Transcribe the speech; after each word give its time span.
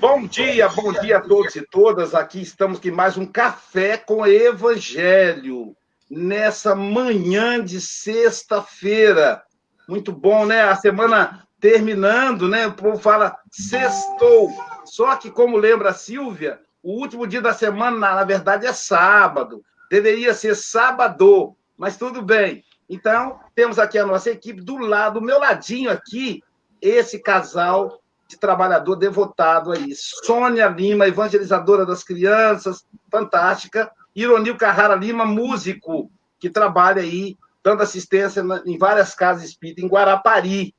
Bom 0.00 0.28
dia, 0.28 0.68
bom 0.68 0.92
dia 0.92 1.16
a 1.16 1.20
todos 1.20 1.56
e 1.56 1.62
todas. 1.62 2.14
Aqui 2.14 2.40
estamos 2.40 2.78
com 2.78 2.88
mais 2.92 3.16
um 3.16 3.26
café 3.26 3.96
com 3.96 4.24
Evangelho 4.24 5.74
nessa 6.08 6.72
manhã 6.72 7.60
de 7.64 7.80
sexta-feira. 7.80 9.42
Muito 9.88 10.12
bom, 10.12 10.46
né? 10.46 10.62
A 10.62 10.76
semana 10.76 11.44
terminando, 11.58 12.46
né? 12.46 12.68
O 12.68 12.74
povo 12.74 12.96
fala 12.96 13.36
sextou. 13.50 14.52
Só 14.84 15.16
que, 15.16 15.32
como 15.32 15.56
lembra 15.56 15.90
a 15.90 15.94
Silvia, 15.94 16.60
o 16.80 16.92
último 16.92 17.26
dia 17.26 17.42
da 17.42 17.52
semana, 17.52 18.14
na 18.14 18.24
verdade, 18.24 18.66
é 18.66 18.72
sábado. 18.72 19.64
Deveria 19.90 20.32
ser 20.32 20.54
sábado, 20.54 21.56
mas 21.76 21.96
tudo 21.96 22.22
bem. 22.22 22.62
Então, 22.88 23.40
temos 23.52 23.80
aqui 23.80 23.98
a 23.98 24.06
nossa 24.06 24.30
equipe 24.30 24.60
do 24.60 24.76
lado, 24.76 25.18
do 25.18 25.26
meu 25.26 25.40
ladinho 25.40 25.90
aqui, 25.90 26.40
esse 26.80 27.18
casal 27.18 28.00
de 28.28 28.36
trabalhador 28.36 28.94
devotado 28.94 29.72
aí. 29.72 29.92
Sônia 29.94 30.68
Lima, 30.68 31.08
evangelizadora 31.08 31.86
das 31.86 32.04
crianças, 32.04 32.84
fantástica. 33.10 33.90
Ironil 34.14 34.56
Carrara 34.56 34.94
Lima, 34.94 35.24
músico, 35.24 36.10
que 36.38 36.50
trabalha 36.50 37.00
aí, 37.00 37.38
dando 37.64 37.82
assistência 37.82 38.44
em 38.66 38.76
várias 38.76 39.14
casas 39.14 39.44
espíritas, 39.44 39.82
em 39.82 39.88
Guarapari, 39.88 40.74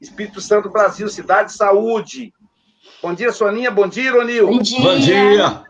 Espírito 0.00 0.40
Santo 0.40 0.70
Brasil, 0.70 1.08
Cidade 1.08 1.50
de 1.50 1.56
Saúde. 1.56 2.32
Bom 3.02 3.12
dia, 3.12 3.32
Soninha. 3.32 3.70
Bom 3.70 3.86
dia, 3.86 4.04
Ironil. 4.04 4.46
Bom 4.46 4.58
dia. 4.58 4.80
Bom 4.80 4.98
dia. 4.98 5.64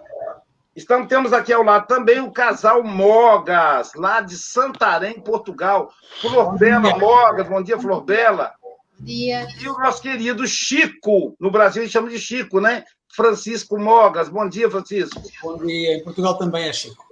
Estamos, 0.77 1.09
temos 1.09 1.33
aqui 1.33 1.53
ao 1.53 1.63
lado 1.63 1.87
também 1.87 2.21
o 2.21 2.33
casal 2.33 2.83
Mogas, 2.83 3.93
lá 3.95 4.21
de 4.21 4.37
Santarém, 4.37 5.21
Portugal. 5.21 5.93
Flor 6.21 6.57
Bela 6.59 6.97
Mogas, 6.99 7.49
bom 7.49 7.63
dia, 7.63 7.79
Flor 7.79 8.03
Bela. 8.03 8.53
Bom 8.99 9.05
dia. 9.05 9.47
E 9.61 9.69
o 9.69 9.79
nosso 9.79 10.01
querido 10.01 10.47
Chico, 10.47 11.37
no 11.39 11.51
Brasil 11.51 11.83
a 11.83 11.85
gente 11.85 11.93
chama 11.93 12.09
de 12.09 12.19
Chico, 12.19 12.61
né? 12.61 12.85
Francisco 13.15 13.79
Mogas, 13.79 14.29
bom 14.29 14.49
dia, 14.49 14.71
Francisco. 14.71 15.23
Bom 15.43 15.59
dia, 15.65 15.97
em 15.97 16.03
Portugal 16.03 16.37
também 16.37 16.69
é 16.69 16.73
Chico. 16.73 17.05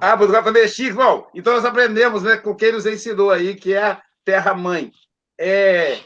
Ah, 0.00 0.16
Portugal 0.16 0.44
também 0.44 0.62
é 0.62 0.68
Chico. 0.68 0.96
Bom, 0.96 1.28
então 1.34 1.54
nós 1.54 1.64
aprendemos 1.64 2.22
né, 2.22 2.36
com 2.36 2.54
quem 2.54 2.72
nos 2.72 2.86
ensinou 2.86 3.30
aí, 3.30 3.54
que 3.54 3.74
é 3.74 3.82
a 3.82 4.02
terra-mãe. 4.24 4.92
É, 5.38 6.00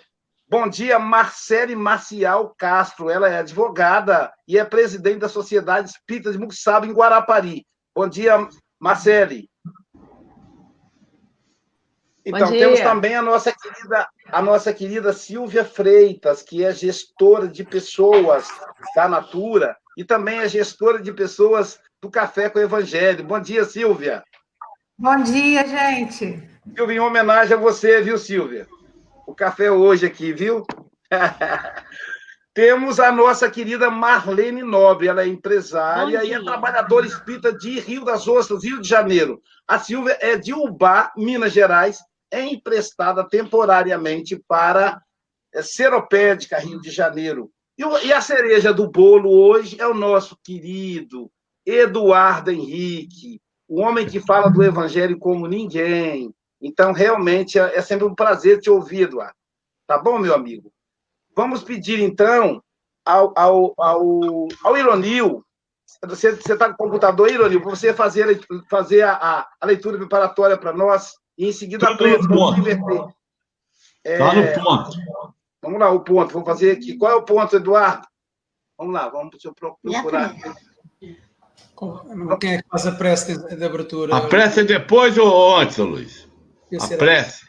Bom 0.46 0.68
dia, 0.68 0.98
Marcele 0.98 1.74
Marcial 1.74 2.54
Castro. 2.56 3.08
Ela 3.08 3.28
é 3.28 3.38
advogada 3.38 4.32
e 4.46 4.58
é 4.58 4.64
presidente 4.64 5.18
da 5.18 5.28
Sociedade 5.28 5.88
Espírita 5.88 6.30
de 6.30 6.38
Muxaba, 6.38 6.86
em 6.86 6.92
Guarapari. 6.92 7.66
Bom 7.92 8.06
dia, 8.06 8.46
Marcele. 8.78 9.48
Então, 12.24 12.50
temos 12.50 12.80
também 12.80 13.14
a 13.14 13.22
nossa 13.22 13.52
querida, 13.52 14.08
a 14.30 14.42
nossa 14.42 14.72
querida 14.72 15.12
Silvia 15.12 15.64
Freitas, 15.64 16.42
que 16.42 16.64
é 16.64 16.72
gestora 16.72 17.46
de 17.46 17.62
pessoas 17.62 18.48
da 18.96 19.08
Natura 19.08 19.76
e 19.96 20.04
também 20.04 20.38
é 20.38 20.48
gestora 20.48 21.00
de 21.00 21.12
pessoas 21.12 21.78
do 22.00 22.10
Café 22.10 22.48
com 22.48 22.58
o 22.58 22.62
Evangelho. 22.62 23.24
Bom 23.24 23.38
dia, 23.40 23.64
Silvia. 23.64 24.24
Bom 24.98 25.22
dia, 25.22 25.66
gente. 25.66 26.48
Silvia, 26.74 26.96
em 26.96 27.00
homenagem 27.00 27.56
a 27.56 27.60
você, 27.60 28.00
viu, 28.00 28.16
Silvia? 28.16 28.66
o 29.26 29.34
café 29.34 29.70
hoje 29.70 30.06
aqui, 30.06 30.32
viu? 30.32 30.64
Temos 32.54 33.00
a 33.00 33.10
nossa 33.10 33.50
querida 33.50 33.90
Marlene 33.90 34.62
Nobre, 34.62 35.08
ela 35.08 35.22
é 35.22 35.26
empresária 35.26 36.22
e 36.24 36.32
é 36.32 36.40
trabalhadora 36.40 37.04
espírita 37.04 37.52
de 37.52 37.80
Rio 37.80 38.04
das 38.04 38.28
Ostras, 38.28 38.62
Rio 38.62 38.80
de 38.80 38.88
Janeiro. 38.88 39.42
A 39.66 39.78
Silvia 39.80 40.16
é 40.20 40.36
de 40.36 40.54
Ubá, 40.54 41.12
Minas 41.16 41.52
Gerais, 41.52 41.98
é 42.34 42.44
emprestada 42.44 43.26
temporariamente 43.28 44.36
para 44.48 45.00
é, 45.52 45.62
Seropédica, 45.62 46.58
Rio 46.58 46.80
de 46.80 46.90
Janeiro. 46.90 47.50
E, 47.76 48.12
a 48.12 48.20
cereja 48.20 48.72
do 48.72 48.90
bolo 48.90 49.30
hoje 49.30 49.80
é 49.80 49.86
o 49.86 49.94
nosso 49.94 50.36
querido 50.42 51.30
Eduardo 51.66 52.50
Henrique, 52.50 53.40
o 53.66 53.80
homem 53.80 54.06
que 54.06 54.20
fala 54.20 54.48
do 54.50 54.62
evangelho 54.62 55.18
como 55.18 55.48
ninguém, 55.48 56.32
então, 56.64 56.92
realmente, 56.92 57.58
é, 57.58 57.76
é 57.76 57.82
sempre 57.82 58.06
um 58.06 58.14
prazer 58.14 58.58
te 58.58 58.70
ouvir, 58.70 59.02
Eduardo. 59.02 59.34
Tá 59.86 59.98
bom, 59.98 60.18
meu 60.18 60.34
amigo? 60.34 60.72
Vamos 61.36 61.62
pedir, 61.62 62.00
então, 62.00 62.62
ao, 63.04 63.34
ao, 63.36 63.74
ao, 63.76 64.48
ao 64.62 64.76
Ironil, 64.78 65.44
você 66.06 66.30
está 66.30 66.72
com 66.72 66.72
o 66.72 66.88
computador, 66.88 67.30
Ironil, 67.30 67.60
para 67.60 67.68
você 67.68 67.92
fazer, 67.92 68.40
fazer 68.70 69.02
a, 69.02 69.46
a 69.60 69.66
leitura 69.66 69.98
preparatória 69.98 70.56
para 70.56 70.72
nós 70.72 71.12
e, 71.36 71.48
em 71.48 71.52
seguida, 71.52 71.88
a 71.88 71.96
prece. 71.96 72.26
Vamos 72.28 72.58
inverter. 72.58 73.14
Está 74.04 74.34
é, 74.34 74.56
no 74.56 74.64
ponto. 74.64 74.96
Vamos 75.62 75.80
lá, 75.80 75.90
o 75.90 76.00
ponto. 76.00 76.32
Vamos 76.32 76.48
fazer 76.48 76.72
aqui. 76.72 76.96
Qual 76.96 77.12
é 77.12 77.14
o 77.14 77.22
ponto, 77.22 77.56
Eduardo? 77.56 78.06
Vamos 78.78 78.94
lá, 78.94 79.08
vamos 79.08 79.36
procurar. 79.54 80.34
Quem 82.40 82.54
é 82.54 82.62
que 82.62 82.68
faz 82.68 82.86
a 82.86 82.92
prece 82.92 83.56
de, 83.56 83.64
abertura? 83.64 84.16
A 84.16 84.20
prece 84.22 84.60
é 84.60 84.64
depois 84.64 85.16
ou 85.18 85.56
antes, 85.56 85.76
Luiz? 85.78 86.28
A 86.80 86.96
prece. 86.96 87.44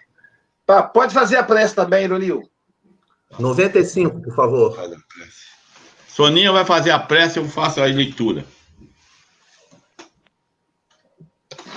Tá, 0.65 0.83
pode 0.83 1.13
fazer 1.13 1.37
a 1.37 1.43
prece 1.43 1.75
também, 1.75 2.05
Ironil. 2.05 2.49
95, 3.39 4.21
por 4.21 4.35
favor. 4.35 4.77
Soninha 6.07 6.51
vai 6.51 6.65
fazer 6.65 6.91
a 6.91 6.99
prece, 6.99 7.39
eu 7.39 7.45
faço 7.47 7.81
a 7.81 7.85
leitura. 7.85 8.45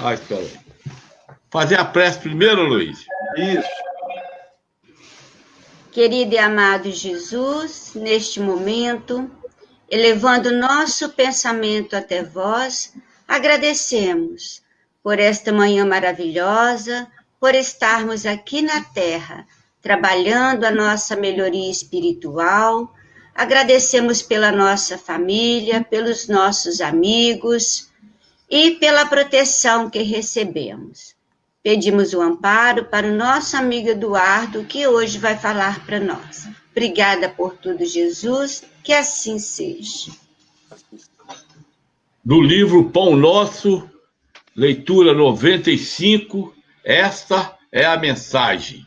Ah, 0.00 0.14
espera 0.14 0.40
aí. 0.40 0.67
Fazer 1.50 1.80
a 1.80 1.84
prece 1.84 2.18
primeiro, 2.18 2.62
Luiz? 2.62 3.06
Isso. 3.36 3.68
Querido 5.90 6.34
e 6.34 6.38
amado 6.38 6.90
Jesus, 6.92 7.92
neste 7.94 8.38
momento, 8.38 9.30
elevando 9.90 10.52
nosso 10.52 11.08
pensamento 11.08 11.96
até 11.96 12.22
vós, 12.22 12.94
agradecemos 13.26 14.62
por 15.02 15.18
esta 15.18 15.50
manhã 15.50 15.86
maravilhosa, 15.86 17.10
por 17.40 17.54
estarmos 17.54 18.26
aqui 18.26 18.60
na 18.60 18.84
Terra, 18.84 19.46
trabalhando 19.80 20.64
a 20.64 20.70
nossa 20.70 21.16
melhoria 21.16 21.70
espiritual. 21.70 22.94
Agradecemos 23.34 24.20
pela 24.20 24.52
nossa 24.52 24.98
família, 24.98 25.82
pelos 25.82 26.28
nossos 26.28 26.82
amigos 26.82 27.88
e 28.50 28.72
pela 28.72 29.06
proteção 29.06 29.88
que 29.88 30.02
recebemos. 30.02 31.17
Pedimos 31.68 32.14
o 32.14 32.22
amparo 32.22 32.86
para 32.86 33.06
o 33.06 33.14
nosso 33.14 33.54
amigo 33.54 33.90
Eduardo, 33.90 34.64
que 34.64 34.86
hoje 34.86 35.18
vai 35.18 35.36
falar 35.36 35.84
para 35.84 36.00
nós. 36.00 36.48
Obrigada 36.70 37.28
por 37.28 37.58
tudo, 37.58 37.84
Jesus, 37.84 38.64
que 38.82 38.90
assim 38.90 39.38
seja. 39.38 40.10
Do 42.24 42.40
livro 42.40 42.88
Pão 42.88 43.14
Nosso, 43.14 43.86
leitura 44.56 45.12
95, 45.12 46.54
esta 46.82 47.54
é 47.70 47.84
a 47.84 47.98
mensagem. 47.98 48.82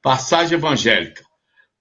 Passagem 0.00 0.56
evangélica. 0.56 1.22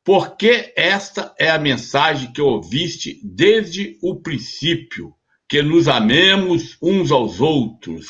Porque 0.03 0.73
esta 0.75 1.33
é 1.39 1.49
a 1.49 1.57
mensagem 1.57 2.33
que 2.33 2.41
ouviste 2.41 3.17
desde 3.23 3.97
o 4.03 4.17
princípio, 4.17 5.15
que 5.47 5.61
nos 5.61 5.87
amemos 5.87 6.77
uns 6.81 7.13
aos 7.13 7.39
outros. 7.39 8.07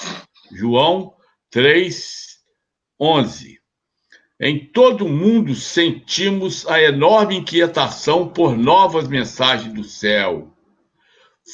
João 0.51 1.13
3, 1.51 2.39
11. 2.99 3.59
Em 4.39 4.65
todo 4.71 5.05
o 5.05 5.09
mundo 5.09 5.53
sentimos 5.53 6.65
a 6.65 6.81
enorme 6.81 7.35
inquietação 7.37 8.27
por 8.27 8.57
novas 8.57 9.07
mensagens 9.07 9.73
do 9.73 9.83
céu 9.83 10.51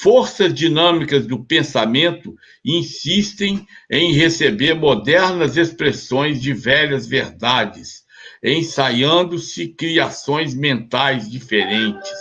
forças 0.01 0.53
dinâmicas 0.53 1.25
do 1.25 1.43
pensamento 1.43 2.35
insistem 2.63 3.65
em 3.89 4.13
receber 4.13 4.73
modernas 4.73 5.57
expressões 5.57 6.41
de 6.41 6.53
velhas 6.53 7.07
verdades, 7.07 8.03
ensaiando-se 8.43 9.69
criações 9.69 10.53
mentais 10.53 11.29
diferentes. 11.29 12.11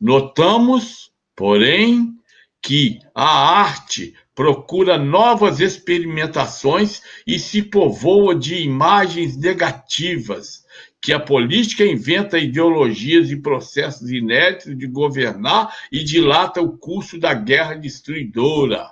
Notamos, 0.00 1.10
porém, 1.34 2.14
que 2.62 3.00
a 3.14 3.60
arte 3.60 4.14
procura 4.38 4.96
novas 4.96 5.58
experimentações 5.58 7.02
e 7.26 7.40
se 7.40 7.60
povoa 7.60 8.36
de 8.36 8.54
imagens 8.54 9.36
negativas, 9.36 10.62
que 11.02 11.12
a 11.12 11.18
política 11.18 11.84
inventa 11.84 12.38
ideologias 12.38 13.32
e 13.32 13.36
processos 13.42 14.12
inéditos 14.12 14.78
de 14.78 14.86
governar 14.86 15.74
e 15.90 16.04
dilata 16.04 16.62
o 16.62 16.78
curso 16.78 17.18
da 17.18 17.34
guerra 17.34 17.74
destruidora, 17.74 18.88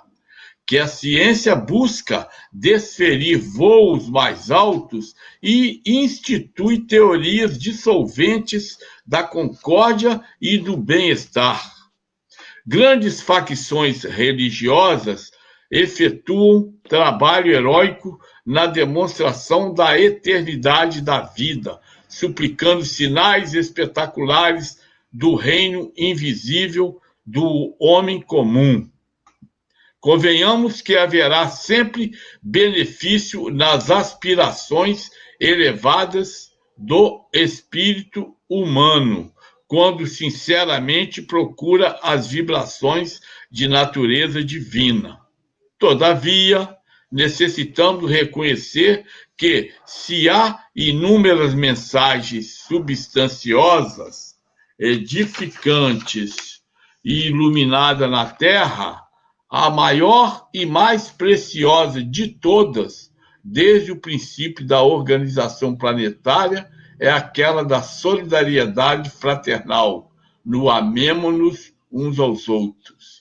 que 0.67 0.77
a 0.77 0.85
ciência 0.85 1.55
busca 1.55 2.27
desferir 2.51 3.37
voos 3.37 4.09
mais 4.09 4.51
altos 4.51 5.15
e 5.41 5.81
institui 5.85 6.79
teorias 6.79 7.57
dissolventes 7.57 8.77
da 9.05 9.23
concórdia 9.23 10.21
e 10.41 10.57
do 10.57 10.75
bem-estar. 10.75 11.73
Grandes 12.65 13.21
facções 13.21 14.03
religiosas 14.03 15.31
efetuam 15.69 16.73
trabalho 16.87 17.51
heróico 17.51 18.19
na 18.45 18.65
demonstração 18.65 19.73
da 19.73 19.99
eternidade 19.99 21.01
da 21.01 21.21
vida, 21.21 21.79
suplicando 22.07 22.85
sinais 22.85 23.53
espetaculares 23.53 24.79
do 25.11 25.35
reino 25.35 25.91
invisível 25.97 27.01
do 27.25 27.75
homem 27.79 28.21
comum. 28.21 28.89
Convenhamos 29.99 30.81
que 30.81 30.95
haverá 30.95 31.49
sempre 31.49 32.11
benefício 32.41 33.49
nas 33.49 33.91
aspirações 33.91 35.09
elevadas 35.39 36.51
do 36.77 37.27
espírito 37.33 38.35
humano, 38.47 39.33
quando 39.67 40.07
sinceramente 40.07 41.21
procura 41.21 41.99
as 42.01 42.27
vibrações 42.27 43.19
de 43.51 43.67
natureza 43.67 44.41
divina. 44.43 45.26
Todavia, 45.79 46.75
necessitamos 47.11 48.09
reconhecer 48.09 49.05
que, 49.37 49.71
se 49.85 50.27
há 50.27 50.59
inúmeras 50.75 51.53
mensagens 51.53 52.63
substanciosas, 52.67 54.35
edificantes 54.79 56.61
e 57.03 57.27
iluminadas 57.27 58.09
na 58.09 58.25
Terra, 58.25 59.03
a 59.49 59.69
maior 59.69 60.47
e 60.53 60.65
mais 60.65 61.09
preciosa 61.09 62.03
de 62.03 62.27
todas, 62.27 63.13
desde 63.43 63.91
o 63.91 63.99
princípio 63.99 64.65
da 64.65 64.81
organização 64.81 65.75
planetária, 65.75 66.69
é 66.99 67.09
aquela 67.09 67.63
da 67.63 67.81
solidariedade 67.81 69.09
fraternal, 69.09 70.11
no 70.43 70.69
amemo-nos 70.69 71.73
uns 71.91 72.19
aos 72.19 72.49
outros. 72.49 73.16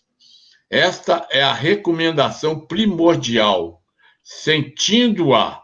Esta 0.69 1.29
é 1.31 1.43
a 1.43 1.53
recomendação 1.53 2.67
primordial. 2.67 3.81
Sentindo-a, 4.23 5.63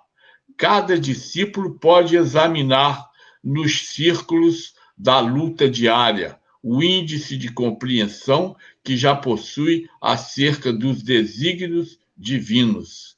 cada 0.56 0.98
discípulo 0.98 1.78
pode 1.80 2.16
examinar 2.16 3.10
nos 3.42 3.88
círculos 3.88 4.74
da 4.96 5.18
luta 5.18 5.68
diária 5.68 6.38
o 6.62 6.80
índice 6.80 7.36
de 7.36 7.50
compreensão 7.52 8.56
que 8.84 8.96
já 8.96 9.16
possui 9.16 9.88
acerca 10.00 10.72
dos 10.72 11.02
desígnios 11.02 11.98
divinos. 12.16 13.16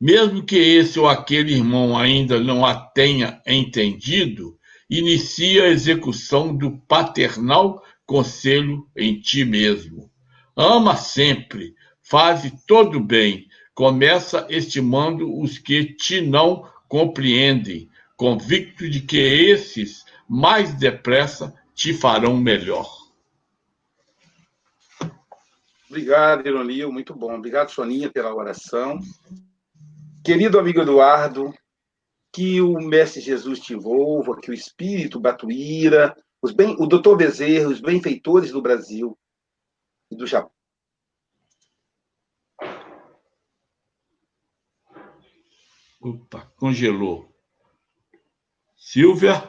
Mesmo 0.00 0.42
que 0.42 0.56
esse 0.56 0.98
ou 0.98 1.06
aquele 1.06 1.52
irmão 1.52 1.96
ainda 1.96 2.40
não 2.40 2.66
a 2.66 2.74
tenha 2.74 3.40
entendido, 3.46 4.58
inicia 4.88 5.64
a 5.64 5.68
execução 5.68 6.56
do 6.56 6.78
paternal 6.88 7.84
conselho 8.04 8.88
em 8.96 9.20
ti 9.20 9.44
mesmo. 9.44 10.09
Ama 10.62 10.94
sempre, 10.94 11.74
faze 12.02 12.52
todo 12.66 13.00
bem, 13.00 13.48
começa 13.72 14.46
estimando 14.50 15.40
os 15.40 15.56
que 15.56 15.94
te 15.94 16.20
não 16.20 16.70
compreendem, 16.86 17.88
convicto 18.14 18.86
de 18.86 19.00
que 19.00 19.16
esses 19.16 20.04
mais 20.28 20.74
depressa 20.74 21.54
te 21.74 21.94
farão 21.94 22.36
melhor. 22.36 22.94
Obrigado, 25.88 26.46
Ironil, 26.46 26.92
muito 26.92 27.14
bom. 27.14 27.34
Obrigado, 27.34 27.70
Soninha, 27.70 28.10
pela 28.10 28.34
oração. 28.34 28.98
Querido 30.22 30.58
amigo 30.58 30.82
Eduardo, 30.82 31.54
que 32.30 32.60
o 32.60 32.74
Mestre 32.74 33.22
Jesus 33.22 33.60
te 33.60 33.72
envolva, 33.72 34.38
que 34.38 34.50
o 34.50 34.54
Espírito 34.54 35.18
Batuíra, 35.18 36.14
os 36.42 36.52
bem, 36.52 36.76
o 36.78 36.86
doutor 36.86 37.16
Bezerra, 37.16 37.70
os 37.70 37.80
benfeitores 37.80 38.52
do 38.52 38.60
Brasil 38.60 39.16
e 40.10 40.16
do 40.16 40.26
Japão. 40.26 40.50
Opa, 46.00 46.50
congelou. 46.56 47.30
Silvia? 48.76 49.48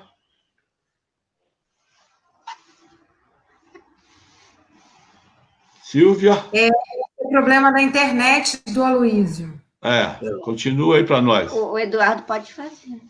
Silvia? 5.81 6.33
É 6.53 6.69
o 7.17 7.29
problema 7.29 7.71
da 7.71 7.81
internet 7.81 8.61
do 8.71 8.83
Aloísio. 8.83 9.59
É, 9.81 10.15
continua 10.43 10.97
aí 10.97 11.05
para 11.05 11.21
nós. 11.21 11.51
O 11.51 11.77
Eduardo 11.77 12.23
pode 12.23 12.53
fazer. 12.53 13.01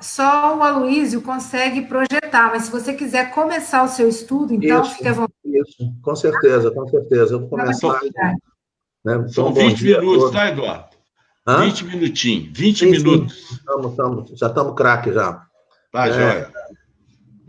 Só 0.00 0.56
o 0.56 0.62
Aloísio 0.62 1.22
consegue 1.22 1.82
projetar, 1.82 2.50
mas 2.50 2.64
se 2.64 2.70
você 2.70 2.94
quiser 2.94 3.30
começar 3.32 3.84
o 3.84 3.88
seu 3.88 4.08
estudo, 4.08 4.54
então 4.54 4.84
fique 4.84 5.06
à 5.06 5.12
vontade. 5.12 5.32
Isso, 5.60 5.92
com 6.02 6.14
certeza, 6.16 6.70
com 6.70 6.86
certeza. 6.88 7.34
Eu 7.34 7.40
vou 7.40 7.48
começar. 7.48 8.00
Né? 9.04 9.26
São 9.28 9.50
Então, 9.50 9.52
bom 9.52 9.68
20 9.68 9.76
dia 9.78 9.98
a 9.98 10.00
minutos, 10.00 10.30
tá, 10.30 10.48
Eduardo? 10.48 10.96
Hã? 11.46 11.64
20 11.64 11.84
minutinhos. 11.86 12.58
20 12.58 12.78
Sim, 12.78 12.84
sim. 12.94 13.02
minutos. 13.02 13.60
Tamo, 13.66 13.96
tamo, 13.96 14.26
já 14.34 14.46
estamos 14.46 14.74
craque 14.74 15.12
já. 15.12 15.44
Tá, 15.92 16.06
É. 16.08 16.12
joia. 16.12 16.52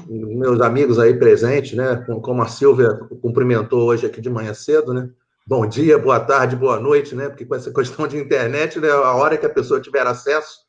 Meus 0.07 0.59
amigos 0.61 0.99
aí 0.99 1.13
presentes, 1.13 1.73
né? 1.73 1.95
com- 2.05 2.19
Como 2.19 2.41
a 2.41 2.47
Silvia 2.47 2.93
cumprimentou 3.21 3.83
hoje 3.83 4.05
aqui 4.05 4.19
de 4.19 4.29
manhã 4.29 4.53
cedo, 4.53 4.93
né? 4.93 5.09
Bom 5.47 5.65
dia, 5.67 5.97
boa 5.97 6.19
tarde, 6.19 6.55
boa 6.55 6.79
noite, 6.79 7.15
né? 7.15 7.29
Porque 7.29 7.45
com 7.45 7.55
essa 7.55 7.71
questão 7.71 8.07
de 8.07 8.17
internet, 8.17 8.79
né? 8.79 8.89
a 8.89 9.13
hora 9.13 9.37
que 9.37 9.45
a 9.45 9.49
pessoa 9.49 9.79
tiver 9.79 10.05
acesso, 10.05 10.59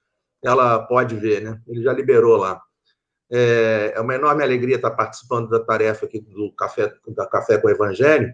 ela 0.45 0.79
pode 0.81 1.17
ver, 1.17 1.41
né? 1.43 1.59
Ele 1.67 1.83
já 1.83 1.93
liberou 1.93 2.37
lá. 2.37 2.61
É, 3.37 3.95
é 3.97 4.01
uma 4.01 4.15
enorme 4.15 4.45
alegria 4.45 4.77
estar 4.77 4.93
participando 4.93 5.49
da 5.49 5.59
tarefa 5.59 6.07
aqui 6.07 6.21
do 6.21 6.53
Café, 6.53 6.93
da 7.09 7.27
Café 7.27 7.59
com 7.59 7.67
o 7.67 7.71
Evangelho. 7.71 8.33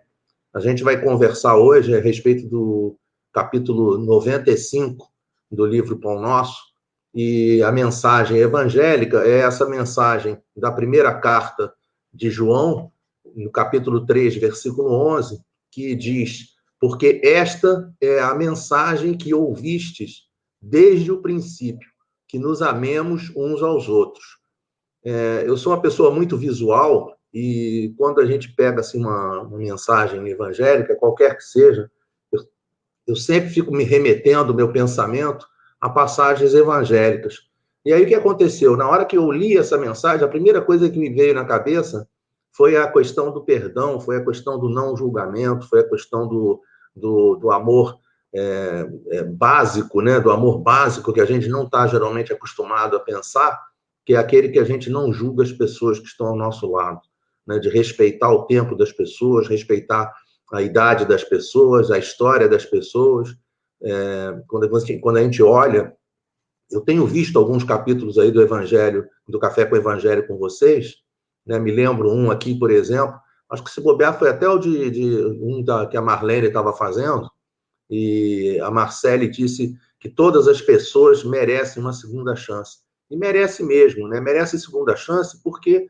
A 0.52 0.60
gente 0.60 0.82
vai 0.82 1.00
conversar 1.00 1.56
hoje 1.56 1.96
a 1.96 2.00
respeito 2.00 2.46
do 2.46 2.98
capítulo 3.32 3.96
95 3.96 5.08
do 5.50 5.64
livro 5.64 5.98
Pão 5.98 6.20
Nosso, 6.20 6.70
e 7.14 7.62
a 7.62 7.72
mensagem 7.72 8.36
evangélica 8.36 9.24
é 9.24 9.38
essa 9.38 9.66
mensagem 9.66 10.38
da 10.54 10.70
primeira 10.70 11.14
carta 11.14 11.72
de 12.12 12.28
João, 12.28 12.92
no 13.34 13.50
capítulo 13.50 14.04
3, 14.04 14.36
versículo 14.36 14.92
11, 15.14 15.40
que 15.70 15.94
diz: 15.94 16.50
Porque 16.78 17.22
esta 17.24 17.90
é 18.02 18.20
a 18.20 18.34
mensagem 18.34 19.16
que 19.16 19.32
ouvistes 19.32 20.28
desde 20.60 21.10
o 21.10 21.22
princípio, 21.22 21.88
que 22.28 22.38
nos 22.38 22.60
amemos 22.60 23.32
uns 23.34 23.62
aos 23.62 23.88
outros. 23.88 24.39
É, 25.04 25.44
eu 25.46 25.56
sou 25.56 25.72
uma 25.72 25.80
pessoa 25.80 26.10
muito 26.10 26.36
visual 26.36 27.16
e 27.32 27.94
quando 27.96 28.20
a 28.20 28.26
gente 28.26 28.52
pega 28.54 28.80
assim, 28.80 28.98
uma, 28.98 29.40
uma 29.42 29.58
mensagem 29.58 30.26
evangélica, 30.28 30.96
qualquer 30.96 31.36
que 31.36 31.44
seja, 31.44 31.90
eu, 32.32 32.40
eu 33.06 33.16
sempre 33.16 33.50
fico 33.50 33.72
me 33.72 33.84
remetendo 33.84 34.54
meu 34.54 34.72
pensamento 34.72 35.46
a 35.80 35.88
passagens 35.88 36.54
evangélicas. 36.54 37.48
E 37.84 37.92
aí 37.92 38.04
o 38.04 38.06
que 38.06 38.14
aconteceu? 38.14 38.76
Na 38.76 38.88
hora 38.88 39.04
que 39.04 39.16
eu 39.16 39.30
li 39.30 39.56
essa 39.56 39.78
mensagem, 39.78 40.24
a 40.24 40.28
primeira 40.28 40.60
coisa 40.60 40.90
que 40.90 40.98
me 40.98 41.08
veio 41.08 41.34
na 41.34 41.44
cabeça 41.44 42.06
foi 42.52 42.76
a 42.76 42.90
questão 42.90 43.32
do 43.32 43.42
perdão, 43.42 44.00
foi 44.00 44.16
a 44.16 44.24
questão 44.24 44.58
do 44.58 44.68
não 44.68 44.96
julgamento, 44.96 45.68
foi 45.68 45.80
a 45.80 45.88
questão 45.88 46.28
do, 46.28 46.60
do, 46.94 47.36
do 47.36 47.50
amor 47.50 47.98
é, 48.34 48.86
é, 49.12 49.22
básico, 49.24 50.02
né? 50.02 50.20
do 50.20 50.30
amor 50.30 50.58
básico 50.58 51.12
que 51.12 51.20
a 51.20 51.24
gente 51.24 51.48
não 51.48 51.64
está 51.64 51.86
geralmente 51.86 52.32
acostumado 52.32 52.96
a 52.96 53.00
pensar, 53.00 53.60
que 54.10 54.16
é 54.16 54.18
aquele 54.18 54.48
que 54.48 54.58
a 54.58 54.64
gente 54.64 54.90
não 54.90 55.12
julga 55.12 55.44
as 55.44 55.52
pessoas 55.52 56.00
que 56.00 56.06
estão 56.06 56.26
ao 56.26 56.36
nosso 56.36 56.68
lado, 56.68 57.00
né? 57.46 57.60
de 57.60 57.68
respeitar 57.68 58.28
o 58.32 58.44
tempo 58.44 58.74
das 58.74 58.90
pessoas, 58.90 59.46
respeitar 59.46 60.12
a 60.52 60.60
idade 60.60 61.04
das 61.04 61.22
pessoas, 61.22 61.92
a 61.92 61.98
história 61.98 62.48
das 62.48 62.66
pessoas. 62.66 63.36
É, 63.80 64.42
quando, 64.48 64.68
quando 65.00 65.16
a 65.16 65.22
gente 65.22 65.40
olha, 65.44 65.94
eu 66.72 66.80
tenho 66.80 67.06
visto 67.06 67.38
alguns 67.38 67.62
capítulos 67.62 68.18
aí 68.18 68.32
do 68.32 68.42
Evangelho, 68.42 69.06
do 69.28 69.38
Café 69.38 69.64
com 69.64 69.76
o 69.76 69.78
Evangelho 69.78 70.26
com 70.26 70.36
vocês, 70.36 70.96
né? 71.46 71.60
me 71.60 71.70
lembro 71.70 72.10
um 72.10 72.32
aqui, 72.32 72.58
por 72.58 72.72
exemplo, 72.72 73.16
acho 73.48 73.62
que 73.62 73.70
se 73.70 73.80
bobear 73.80 74.18
foi 74.18 74.28
até 74.28 74.48
o 74.48 74.58
de, 74.58 74.90
de 74.90 75.24
um 75.40 75.62
da, 75.62 75.86
que 75.86 75.96
a 75.96 76.02
Marlene 76.02 76.48
estava 76.48 76.72
fazendo, 76.72 77.30
e 77.88 78.58
a 78.60 78.72
Marcele 78.72 79.28
disse 79.28 79.72
que 80.00 80.08
todas 80.08 80.48
as 80.48 80.60
pessoas 80.60 81.22
merecem 81.22 81.80
uma 81.80 81.92
segunda 81.92 82.34
chance. 82.34 82.89
E 83.10 83.16
merece 83.16 83.62
mesmo, 83.62 84.06
né? 84.06 84.20
Merece 84.20 84.58
segunda 84.58 84.94
chance, 84.94 85.42
porque 85.42 85.88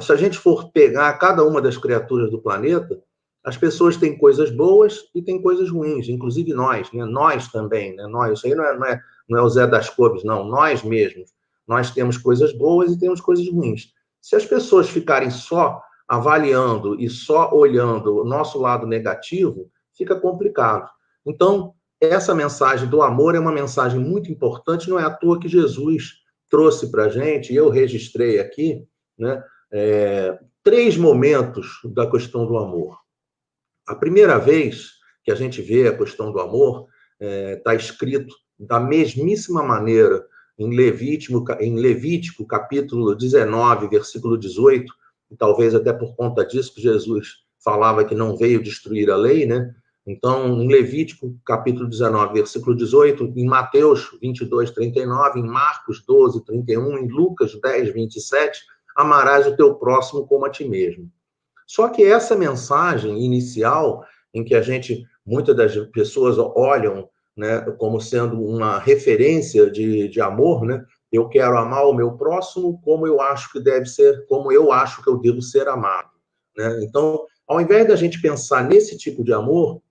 se 0.00 0.12
a 0.12 0.16
gente 0.16 0.38
for 0.38 0.70
pegar 0.72 1.12
cada 1.14 1.44
uma 1.44 1.60
das 1.60 1.76
criaturas 1.76 2.30
do 2.30 2.40
planeta, 2.40 2.98
as 3.44 3.56
pessoas 3.56 3.96
têm 3.96 4.16
coisas 4.16 4.50
boas 4.50 5.00
e 5.14 5.20
têm 5.20 5.42
coisas 5.42 5.68
ruins, 5.68 6.08
inclusive 6.08 6.54
nós, 6.54 6.90
né? 6.92 7.04
Nós 7.04 7.48
também, 7.48 7.94
né? 7.94 8.06
Nós, 8.06 8.38
isso 8.38 8.46
aí 8.46 8.54
não 8.54 8.64
é, 8.64 8.78
não 8.78 8.86
é, 8.86 9.00
não 9.28 9.38
é 9.38 9.42
o 9.42 9.48
Zé 9.48 9.66
das 9.66 9.90
Cobres, 9.90 10.24
não, 10.24 10.44
nós 10.44 10.82
mesmos. 10.82 11.30
Nós 11.66 11.90
temos 11.90 12.16
coisas 12.16 12.52
boas 12.56 12.92
e 12.92 12.98
temos 12.98 13.20
coisas 13.20 13.48
ruins. 13.48 13.92
Se 14.20 14.36
as 14.36 14.46
pessoas 14.46 14.88
ficarem 14.88 15.30
só 15.30 15.82
avaliando 16.08 17.00
e 17.00 17.08
só 17.08 17.52
olhando 17.52 18.20
o 18.20 18.24
nosso 18.24 18.60
lado 18.60 18.86
negativo, 18.86 19.70
fica 19.96 20.18
complicado. 20.18 20.88
Então, 21.24 21.74
essa 22.00 22.34
mensagem 22.34 22.88
do 22.88 23.02
amor 23.02 23.34
é 23.34 23.38
uma 23.38 23.52
mensagem 23.52 23.98
muito 23.98 24.30
importante, 24.30 24.90
não 24.90 24.98
é 24.98 25.04
à 25.04 25.10
toa 25.10 25.38
que 25.38 25.48
Jesus 25.48 26.21
trouxe 26.52 26.90
para 26.90 27.06
a 27.06 27.08
gente, 27.08 27.50
e 27.50 27.56
eu 27.56 27.70
registrei 27.70 28.38
aqui, 28.38 28.86
né, 29.18 29.42
é, 29.72 30.38
três 30.62 30.98
momentos 30.98 31.80
da 31.94 32.08
questão 32.08 32.46
do 32.46 32.58
amor. 32.58 32.98
A 33.88 33.94
primeira 33.94 34.38
vez 34.38 34.90
que 35.24 35.32
a 35.32 35.34
gente 35.34 35.62
vê 35.62 35.88
a 35.88 35.96
questão 35.96 36.30
do 36.30 36.38
amor 36.38 36.88
está 37.18 37.72
é, 37.72 37.76
escrito 37.76 38.34
da 38.58 38.78
mesmíssima 38.78 39.62
maneira 39.62 40.22
em 40.58 40.76
Levítico, 40.76 41.42
em 41.58 41.76
Levítico, 41.76 42.46
capítulo 42.46 43.14
19, 43.14 43.88
versículo 43.88 44.36
18, 44.36 44.92
e 45.30 45.36
talvez 45.36 45.74
até 45.74 45.90
por 45.90 46.14
conta 46.14 46.44
disso 46.44 46.74
que 46.74 46.82
Jesus 46.82 47.38
falava 47.64 48.04
que 48.04 48.14
não 48.14 48.36
veio 48.36 48.62
destruir 48.62 49.10
a 49.10 49.16
lei, 49.16 49.46
né? 49.46 49.74
Então, 50.06 50.60
em 50.60 50.66
Levítico, 50.66 51.36
capítulo 51.44 51.88
19, 51.88 52.34
versículo 52.34 52.76
18, 52.76 53.32
em 53.36 53.46
Mateus 53.46 54.10
22, 54.20 54.72
39, 54.72 55.38
em 55.38 55.46
Marcos 55.46 56.04
12, 56.04 56.44
31, 56.44 56.98
em 56.98 57.08
Lucas 57.08 57.58
10, 57.60 57.92
27, 57.92 58.60
amarás 58.96 59.46
o 59.46 59.56
teu 59.56 59.76
próximo 59.76 60.26
como 60.26 60.44
a 60.44 60.50
ti 60.50 60.64
mesmo. 60.68 61.08
Só 61.66 61.88
que 61.88 62.02
essa 62.02 62.34
mensagem 62.34 63.24
inicial, 63.24 64.04
em 64.34 64.44
que 64.44 64.54
a 64.54 64.60
gente, 64.60 65.06
muitas 65.24 65.56
das 65.56 65.76
pessoas 65.88 66.36
olham 66.38 67.08
né, 67.36 67.60
como 67.78 68.00
sendo 68.00 68.42
uma 68.44 68.78
referência 68.78 69.70
de, 69.70 70.08
de 70.08 70.20
amor, 70.20 70.64
né? 70.64 70.84
Eu 71.10 71.28
quero 71.28 71.58
amar 71.58 71.86
o 71.86 71.94
meu 71.94 72.12
próximo 72.12 72.80
como 72.82 73.06
eu 73.06 73.20
acho 73.20 73.52
que 73.52 73.60
deve 73.60 73.86
ser, 73.86 74.26
como 74.26 74.50
eu 74.50 74.72
acho 74.72 75.02
que 75.02 75.08
eu 75.08 75.18
devo 75.18 75.42
ser 75.42 75.68
amado. 75.68 76.10
Né? 76.56 76.80
Então, 76.82 77.26
ao 77.46 77.60
invés 77.60 77.86
da 77.86 77.96
gente 77.96 78.20
pensar 78.20 78.66
nesse 78.66 78.96
tipo 78.96 79.22
de 79.22 79.32
amor, 79.32 79.82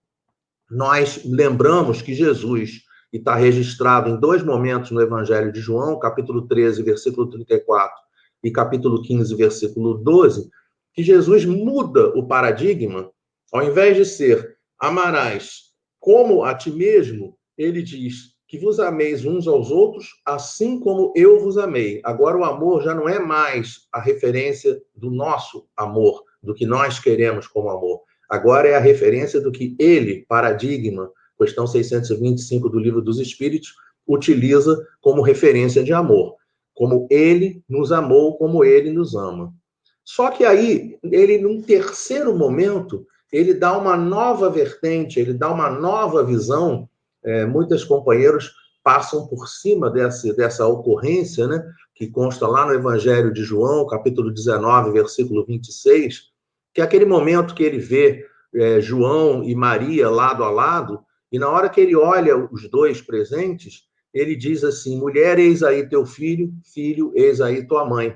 nós 0.72 1.22
lembramos 1.26 2.02
que 2.02 2.14
Jesus, 2.14 2.82
e 3.12 3.18
está 3.18 3.36
registrado 3.36 4.10
em 4.10 4.18
dois 4.18 4.42
momentos 4.42 4.90
no 4.92 5.02
Evangelho 5.02 5.52
de 5.52 5.60
João, 5.60 6.00
capítulo 6.00 6.48
13, 6.48 6.82
versículo 6.82 7.30
34, 7.30 7.94
e 8.42 8.50
capítulo 8.50 9.02
15, 9.02 9.36
versículo 9.36 9.96
12, 9.96 10.50
que 10.94 11.04
Jesus 11.04 11.44
muda 11.44 12.08
o 12.18 12.26
paradigma, 12.26 13.12
ao 13.52 13.64
invés 13.64 13.98
de 13.98 14.06
ser 14.06 14.58
amarás 14.80 15.72
como 16.00 16.44
a 16.44 16.56
ti 16.56 16.72
mesmo, 16.72 17.38
ele 17.58 17.84
diz 17.84 18.32
que 18.48 18.58
vos 18.58 18.80
ameis 18.80 19.26
uns 19.26 19.48
aos 19.48 19.72
outros, 19.72 20.08
assim 20.26 20.80
como 20.80 21.14
eu 21.16 21.40
vos 21.40 21.58
amei. 21.58 22.02
Agora 22.04 22.38
o 22.38 22.44
amor 22.44 22.82
já 22.82 22.96
não 22.96 23.08
é 23.08 23.20
mais 23.20 23.88
a 23.92 24.02
referência 24.02 24.82
do 24.96 25.12
nosso 25.12 25.68
amor, 25.76 26.24
do 26.42 26.54
que 26.54 26.66
nós 26.66 26.98
queremos 26.98 27.46
como 27.46 27.70
amor. 27.70 28.02
Agora 28.32 28.70
é 28.70 28.76
a 28.76 28.80
referência 28.80 29.42
do 29.42 29.52
que 29.52 29.76
ele, 29.78 30.26
paradigma, 30.26 31.12
questão 31.38 31.68
625 31.68 32.70
do 32.70 32.80
Livro 32.80 33.02
dos 33.02 33.20
Espíritos, 33.20 33.74
utiliza 34.08 34.88
como 35.02 35.22
referência 35.22 35.84
de 35.84 35.92
amor. 35.92 36.38
Como 36.74 37.10
ele 37.12 37.62
nos 37.68 37.92
amou, 37.92 38.38
como 38.38 38.64
ele 38.64 38.90
nos 38.90 39.16
ama. 39.16 39.54
Só 40.02 40.32
que 40.32 40.46
aí, 40.46 40.98
ele, 41.04 41.40
num 41.40 41.62
terceiro 41.62 42.34
momento, 42.34 43.06
ele 43.34 43.54
dá 43.54 43.78
uma 43.78 43.98
nova 43.98 44.50
vertente, 44.50 45.20
ele 45.20 45.34
dá 45.34 45.52
uma 45.52 45.70
nova 45.70 46.24
visão. 46.24 46.88
É, 47.22 47.46
muitos 47.46 47.84
companheiros 47.84 48.54
passam 48.82 49.28
por 49.28 49.46
cima 49.50 49.90
dessa, 49.90 50.34
dessa 50.34 50.66
ocorrência, 50.66 51.50
né, 51.50 51.62
que 51.94 52.08
consta 52.08 52.48
lá 52.48 52.66
no 52.66 52.74
Evangelho 52.74 53.34
de 53.34 53.44
João, 53.44 53.86
capítulo 53.88 54.32
19, 54.32 54.92
versículo 54.92 55.46
26, 55.46 56.31
que 56.74 56.82
é 56.82 56.84
aquele 56.84 57.06
momento 57.06 57.56
que 57.56 57.64
ele 57.64 57.80
vê 57.80 58.26
é, 58.54 58.82
João 58.82 59.44
e 59.44 59.56
Maria 59.56 60.10
lado 60.10 60.44
a 60.44 60.50
lado, 60.50 61.04
e 61.32 61.40
na 61.40 61.50
hora 61.50 61.70
que 61.70 61.80
ele 61.80 61.96
olha 61.96 62.36
os 62.52 62.70
dois 62.70 63.02
presentes, 63.02 63.84
ele 64.14 64.36
diz 64.36 64.64
assim: 64.64 65.00
mulher, 65.00 65.40
eis 65.40 65.64
aí 65.64 65.88
teu 65.88 66.06
filho, 66.06 66.54
filho, 66.74 67.12
eis 67.16 67.40
aí 67.40 67.66
tua 67.66 67.86
mãe. 67.86 68.16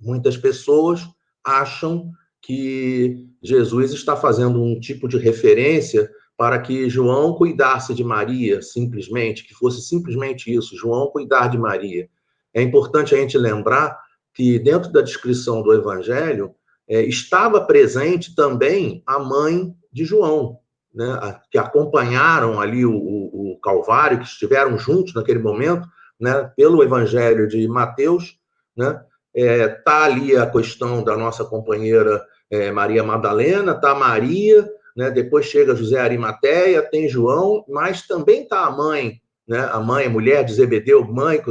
Muitas 0.00 0.36
pessoas 0.36 1.06
acham 1.44 2.10
que 2.40 3.28
Jesus 3.42 3.92
está 3.92 4.16
fazendo 4.16 4.62
um 4.62 4.78
tipo 4.80 5.08
de 5.08 5.18
referência 5.18 6.10
para 6.36 6.58
que 6.58 6.90
João 6.90 7.34
cuidasse 7.34 7.94
de 7.94 8.02
Maria, 8.02 8.60
simplesmente, 8.60 9.46
que 9.46 9.54
fosse 9.54 9.82
simplesmente 9.82 10.52
isso, 10.52 10.76
João 10.76 11.08
cuidar 11.08 11.48
de 11.48 11.58
Maria. 11.58 12.08
É 12.52 12.60
importante 12.60 13.14
a 13.14 13.18
gente 13.18 13.38
lembrar 13.38 13.98
que 14.32 14.58
dentro 14.58 14.90
da 14.90 15.00
descrição 15.00 15.62
do 15.62 15.72
Evangelho 15.72 16.54
é, 16.88 17.02
estava 17.02 17.60
presente 17.60 18.34
também 18.34 19.02
a 19.06 19.18
mãe 19.18 19.74
de 19.92 20.04
João, 20.04 20.58
né, 20.94 21.40
que 21.50 21.58
acompanharam 21.58 22.60
ali 22.60 22.84
o, 22.84 22.94
o, 22.94 23.58
Calvário, 23.62 24.18
que 24.18 24.24
estiveram 24.24 24.76
juntos 24.78 25.14
naquele 25.14 25.38
momento, 25.38 25.88
né, 26.20 26.50
pelo 26.56 26.82
Evangelho 26.82 27.48
de 27.48 27.66
Mateus, 27.66 28.38
né, 28.76 29.02
é, 29.34 29.68
tá 29.68 30.04
ali 30.04 30.36
a 30.36 30.46
questão 30.46 31.02
da 31.02 31.16
nossa 31.16 31.44
companheira 31.44 32.24
é, 32.50 32.70
Maria 32.70 33.02
Madalena, 33.02 33.74
tá 33.74 33.94
Maria, 33.94 34.68
né? 34.96 35.10
Depois 35.10 35.46
chega 35.46 35.74
José 35.74 35.98
Arimateia, 35.98 36.82
tem 36.82 37.08
João, 37.08 37.64
mas 37.68 38.06
também 38.06 38.46
tá 38.46 38.64
a 38.64 38.70
mãe, 38.70 39.20
né? 39.46 39.68
A 39.72 39.80
mãe, 39.80 40.06
a 40.06 40.10
mulher 40.10 40.44
de 40.44 40.54
Zebedeu, 40.54 41.04
mãe, 41.04 41.42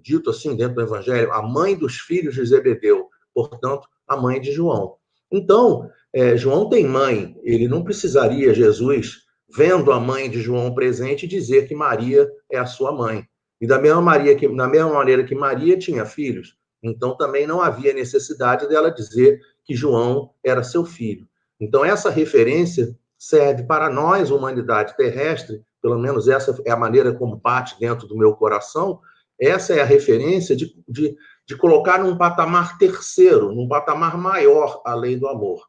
dito 0.00 0.30
assim 0.30 0.54
dentro 0.54 0.76
do 0.76 0.82
Evangelho, 0.82 1.32
a 1.32 1.42
mãe 1.42 1.74
dos 1.74 1.96
filhos 1.96 2.34
de 2.34 2.44
Zebedeu, 2.44 3.08
portanto, 3.34 3.88
a 4.06 4.16
mãe 4.16 4.40
de 4.40 4.52
João. 4.52 4.96
Então, 5.30 5.88
é, 6.12 6.36
João 6.36 6.68
tem 6.68 6.86
mãe, 6.86 7.36
ele 7.42 7.66
não 7.66 7.82
precisaria, 7.82 8.52
Jesus, 8.52 9.22
vendo 9.54 9.92
a 9.92 10.00
mãe 10.00 10.30
de 10.30 10.40
João 10.40 10.74
presente, 10.74 11.26
dizer 11.26 11.66
que 11.66 11.74
Maria 11.74 12.30
é 12.50 12.58
a 12.58 12.66
sua 12.66 12.92
mãe. 12.92 13.24
E 13.60 13.66
da 13.66 13.78
mesma, 13.78 14.00
Maria 14.00 14.34
que, 14.34 14.48
da 14.48 14.68
mesma 14.68 14.92
maneira 14.92 15.24
que 15.24 15.34
Maria 15.34 15.78
tinha 15.78 16.04
filhos, 16.04 16.56
então 16.82 17.16
também 17.16 17.46
não 17.46 17.60
havia 17.60 17.94
necessidade 17.94 18.68
dela 18.68 18.90
dizer 18.90 19.40
que 19.64 19.74
João 19.74 20.30
era 20.44 20.64
seu 20.64 20.84
filho. 20.84 21.26
Então, 21.60 21.84
essa 21.84 22.10
referência 22.10 22.96
serve 23.16 23.62
para 23.62 23.88
nós, 23.88 24.32
humanidade 24.32 24.96
terrestre, 24.96 25.62
pelo 25.80 25.98
menos 25.98 26.28
essa 26.28 26.60
é 26.64 26.70
a 26.72 26.76
maneira 26.76 27.12
como 27.12 27.36
bate 27.36 27.78
dentro 27.78 28.08
do 28.08 28.18
meu 28.18 28.34
coração, 28.34 29.00
essa 29.40 29.72
é 29.74 29.80
a 29.80 29.84
referência 29.84 30.56
de, 30.56 30.74
de, 30.88 31.16
de 31.46 31.56
colocar 31.56 31.98
num 31.98 32.16
patamar 32.16 32.78
terceiro, 32.78 33.52
num 33.52 33.68
patamar 33.68 34.16
maior 34.16 34.80
a 34.84 34.94
lei 34.94 35.16
do 35.16 35.28
amor. 35.28 35.66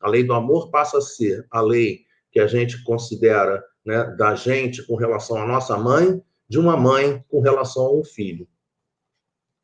A 0.00 0.08
lei 0.08 0.22
do 0.22 0.34
amor 0.34 0.70
passa 0.70 0.98
a 0.98 1.02
ser 1.02 1.46
a 1.50 1.60
lei 1.60 2.00
que 2.30 2.40
a 2.40 2.46
gente 2.46 2.82
considera 2.84 3.62
né, 3.84 4.04
da 4.18 4.34
gente 4.34 4.82
com 4.86 4.96
relação 4.96 5.40
à 5.40 5.46
nossa 5.46 5.76
mãe, 5.78 6.22
de 6.48 6.58
uma 6.58 6.76
mãe 6.76 7.24
com 7.28 7.40
relação 7.40 7.84
a 7.86 7.92
um 7.92 8.04
filho. 8.04 8.46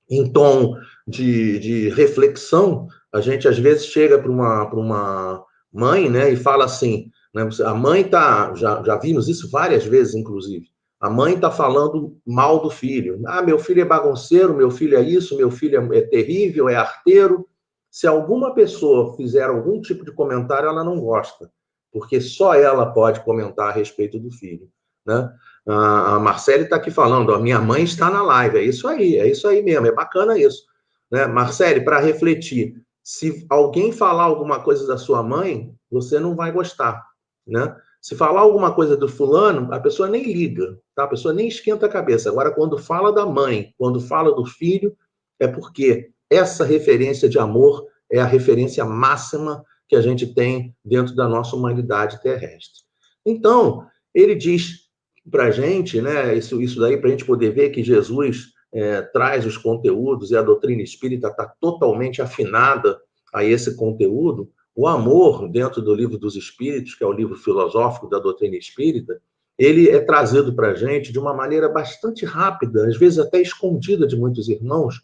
Em 0.09 0.33
tom 0.33 0.77
de, 1.07 1.59
de 1.59 1.89
reflexão, 1.91 2.89
a 3.13 3.21
gente 3.21 3.47
às 3.47 3.59
vezes 3.59 3.87
chega 3.87 4.19
para 4.19 4.31
uma, 4.31 4.65
uma 4.73 5.45
mãe, 5.73 6.09
né, 6.09 6.31
e 6.31 6.37
fala 6.37 6.65
assim, 6.65 7.11
né, 7.35 7.49
a 7.65 7.75
mãe 7.75 8.05
tá, 8.05 8.55
já, 8.55 8.83
já 8.83 8.97
vimos 8.97 9.29
isso 9.29 9.51
várias 9.51 9.85
vezes, 9.85 10.15
inclusive, 10.15 10.67
a 11.01 11.09
mãe 11.09 11.35
está 11.35 11.51
falando 11.51 12.19
mal 12.27 12.61
do 12.61 12.69
filho. 12.69 13.23
Ah, 13.27 13.41
meu 13.41 13.59
filho 13.59 13.81
é 13.81 13.85
bagunceiro, 13.87 14.55
meu 14.55 14.71
filho 14.71 14.99
é 14.99 15.01
isso, 15.01 15.37
meu 15.37 15.51
filho 15.51 15.93
é, 15.93 15.99
é 15.99 16.03
terrível, 16.03 16.69
é 16.69 16.77
arteiro. 16.77 17.49
Se 17.91 18.07
alguma 18.07 18.55
pessoa 18.55 19.17
fizer 19.17 19.45
algum 19.45 19.81
tipo 19.81 20.05
de 20.05 20.13
comentário, 20.13 20.69
ela 20.69 20.85
não 20.85 21.01
gosta, 21.01 21.51
porque 21.91 22.21
só 22.21 22.55
ela 22.55 22.93
pode 22.93 23.21
comentar 23.21 23.69
a 23.69 23.73
respeito 23.73 24.19
do 24.19 24.31
filho. 24.31 24.69
Né? 25.07 25.33
A 25.67 26.19
Marcele 26.19 26.65
está 26.65 26.77
aqui 26.77 26.91
falando, 26.91 27.33
a 27.33 27.39
minha 27.39 27.61
mãe 27.61 27.83
está 27.83 28.11
na 28.11 28.23
live, 28.23 28.59
é 28.59 28.63
isso 28.63 28.87
aí, 28.87 29.17
é 29.17 29.27
isso 29.27 29.49
aí 29.49 29.63
mesmo, 29.63 29.87
é 29.87 29.93
bacana 29.93 30.39
isso. 30.39 30.65
Né? 31.11 31.27
Marcele, 31.27 31.81
para 31.81 31.99
refletir, 31.99 32.75
se 33.03 33.47
alguém 33.49 33.91
falar 33.91 34.25
alguma 34.25 34.61
coisa 34.61 34.87
da 34.87 34.99
sua 34.99 35.23
mãe, 35.23 35.75
você 35.91 36.21
não 36.21 36.37
vai 36.37 36.53
gostar, 36.53 37.05
né? 37.47 37.75
Se 38.01 38.15
falar 38.15 38.41
alguma 38.41 38.75
coisa 38.75 38.97
do 38.97 39.09
fulano, 39.09 39.73
a 39.75 39.81
pessoa 39.81 40.09
nem 40.09 40.23
liga, 40.23 40.79
tá? 41.01 41.05
A 41.05 41.09
pessoa 41.09 41.35
nem 41.35 41.49
esquenta 41.49 41.87
a 41.87 41.89
cabeça. 41.89 42.29
Agora, 42.29 42.51
quando 42.51 42.79
fala 42.79 43.13
da 43.13 43.25
mãe, 43.25 43.75
quando 43.79 44.01
fala 44.01 44.35
do 44.35 44.45
filho, 44.45 44.97
é 45.39 45.49
porque 45.49 46.11
essa 46.29 46.65
referência 46.65 47.29
de 47.29 47.39
amor 47.39 47.87
é 48.11 48.21
a 48.21 48.27
referência 48.27 48.85
máxima 48.85 49.65
que 49.89 49.97
a 49.97 50.01
gente 50.01 50.35
tem 50.35 50.75
dentro 50.85 51.15
da 51.15 51.29
nossa 51.29 51.57
humanidade 51.57 52.23
terrestre. 52.23 52.83
Então, 53.25 53.87
ele 54.15 54.35
diz 54.35 54.89
para 55.31 55.45
a 55.45 55.51
gente, 55.51 56.01
né, 56.01 56.35
isso, 56.37 56.61
isso 56.61 56.81
daí, 56.81 56.97
para 56.97 57.09
a 57.09 57.11
gente 57.11 57.25
poder 57.25 57.51
ver 57.51 57.71
que 57.71 57.83
Jesus 57.83 58.53
é, 58.73 59.03
traz 59.03 59.45
os 59.45 59.57
conteúdos 59.57 60.31
e 60.31 60.37
a 60.37 60.43
doutrina 60.43 60.83
espírita 60.83 61.29
está 61.29 61.47
totalmente 61.61 62.23
afinada 62.23 63.01
a 63.33 63.45
esse 63.45 63.77
conteúdo, 63.77 64.51
o 64.75 64.87
amor, 64.87 65.49
dentro 65.51 65.83
do 65.83 65.95
livro 65.95 66.17
dos 66.17 66.37
Espíritos, 66.37 66.95
que 66.95 67.05
é 67.05 67.07
o 67.07 67.13
livro 67.13 67.37
filosófico 67.37 68.09
da 68.09 68.19
doutrina 68.19 68.57
espírita, 68.57 69.21
ele 69.61 69.91
é 69.91 70.01
trazido 70.01 70.55
para 70.55 70.71
a 70.71 70.75
gente 70.75 71.13
de 71.13 71.19
uma 71.19 71.35
maneira 71.35 71.69
bastante 71.69 72.25
rápida, 72.25 72.89
às 72.89 72.97
vezes 72.97 73.19
até 73.19 73.43
escondida 73.43 74.07
de 74.07 74.17
muitos 74.17 74.49
irmãos, 74.49 75.03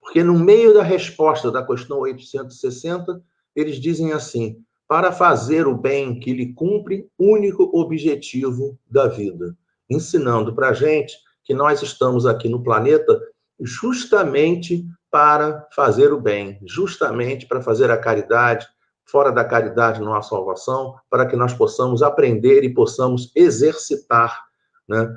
porque 0.00 0.24
no 0.24 0.36
meio 0.36 0.74
da 0.74 0.82
resposta 0.82 1.52
da 1.52 1.64
questão 1.64 2.00
860, 2.00 3.22
eles 3.54 3.76
dizem 3.76 4.12
assim: 4.12 4.56
para 4.88 5.12
fazer 5.12 5.68
o 5.68 5.78
bem 5.78 6.18
que 6.18 6.32
lhe 6.32 6.52
cumpre 6.52 7.06
único 7.16 7.70
objetivo 7.78 8.76
da 8.90 9.06
vida, 9.06 9.56
ensinando 9.88 10.52
para 10.52 10.70
a 10.70 10.72
gente 10.72 11.14
que 11.44 11.54
nós 11.54 11.80
estamos 11.80 12.26
aqui 12.26 12.48
no 12.48 12.60
planeta 12.60 13.20
justamente 13.60 14.84
para 15.12 15.68
fazer 15.76 16.12
o 16.12 16.20
bem, 16.20 16.58
justamente 16.66 17.46
para 17.46 17.62
fazer 17.62 17.88
a 17.88 17.96
caridade, 17.96 18.66
fora 19.12 19.30
da 19.30 19.44
caridade 19.44 20.00
não 20.00 20.14
há 20.14 20.22
salvação, 20.22 20.98
para 21.10 21.26
que 21.26 21.36
nós 21.36 21.52
possamos 21.52 22.02
aprender 22.02 22.64
e 22.64 22.72
possamos 22.72 23.30
exercitar, 23.36 24.42
né? 24.88 25.14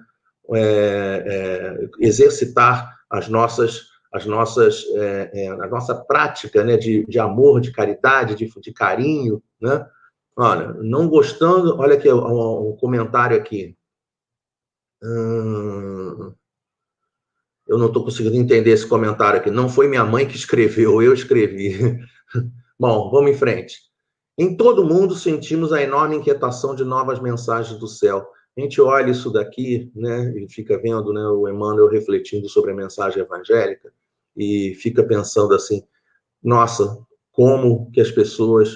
É, 0.53 1.23
é, 1.25 1.89
exercitar 2.05 2.99
as 3.09 3.29
nossas, 3.29 3.87
as 4.13 4.25
nossas, 4.25 4.83
é, 4.95 5.31
é, 5.33 5.47
a 5.47 5.67
nossa 5.67 5.95
prática 5.95 6.63
né, 6.63 6.77
de, 6.77 7.03
de 7.05 7.17
amor, 7.17 7.59
de 7.61 7.71
caridade, 7.71 8.35
de, 8.35 8.51
de 8.59 8.73
carinho, 8.73 9.41
né? 9.59 9.87
Olha, 10.35 10.73
não 10.73 11.07
gostando, 11.07 11.79
olha 11.79 11.95
aqui 11.95 12.11
um, 12.11 12.71
um 12.71 12.75
comentário 12.75 13.37
aqui. 13.37 13.75
Hum, 15.01 16.33
eu 17.65 17.77
não 17.77 17.87
estou 17.87 18.03
conseguindo 18.03 18.35
entender 18.35 18.71
esse 18.71 18.85
comentário 18.85 19.39
aqui. 19.39 19.49
Não 19.49 19.69
foi 19.69 19.87
minha 19.87 20.03
mãe 20.03 20.27
que 20.27 20.35
escreveu, 20.35 21.01
eu 21.01 21.13
escrevi. 21.13 21.97
Bom, 22.77 23.09
vamos 23.09 23.31
em 23.31 23.35
frente. 23.35 23.79
Em 24.37 24.57
todo 24.57 24.85
mundo 24.85 25.15
sentimos 25.15 25.71
a 25.71 25.81
enorme 25.81 26.17
inquietação 26.17 26.75
de 26.75 26.83
novas 26.83 27.21
mensagens 27.21 27.79
do 27.79 27.87
céu. 27.87 28.27
A 28.57 28.61
gente 28.61 28.81
olha 28.81 29.11
isso 29.11 29.31
daqui, 29.31 29.89
né, 29.95 30.33
e 30.37 30.47
fica 30.49 30.77
vendo, 30.77 31.13
né, 31.13 31.25
o 31.27 31.47
Emmanuel 31.47 31.89
refletindo 31.89 32.49
sobre 32.49 32.71
a 32.71 32.75
mensagem 32.75 33.21
evangélica 33.21 33.93
e 34.35 34.75
fica 34.75 35.03
pensando 35.03 35.55
assim: 35.55 35.83
nossa, 36.43 36.99
como 37.31 37.89
que 37.91 38.01
as 38.01 38.11
pessoas 38.11 38.75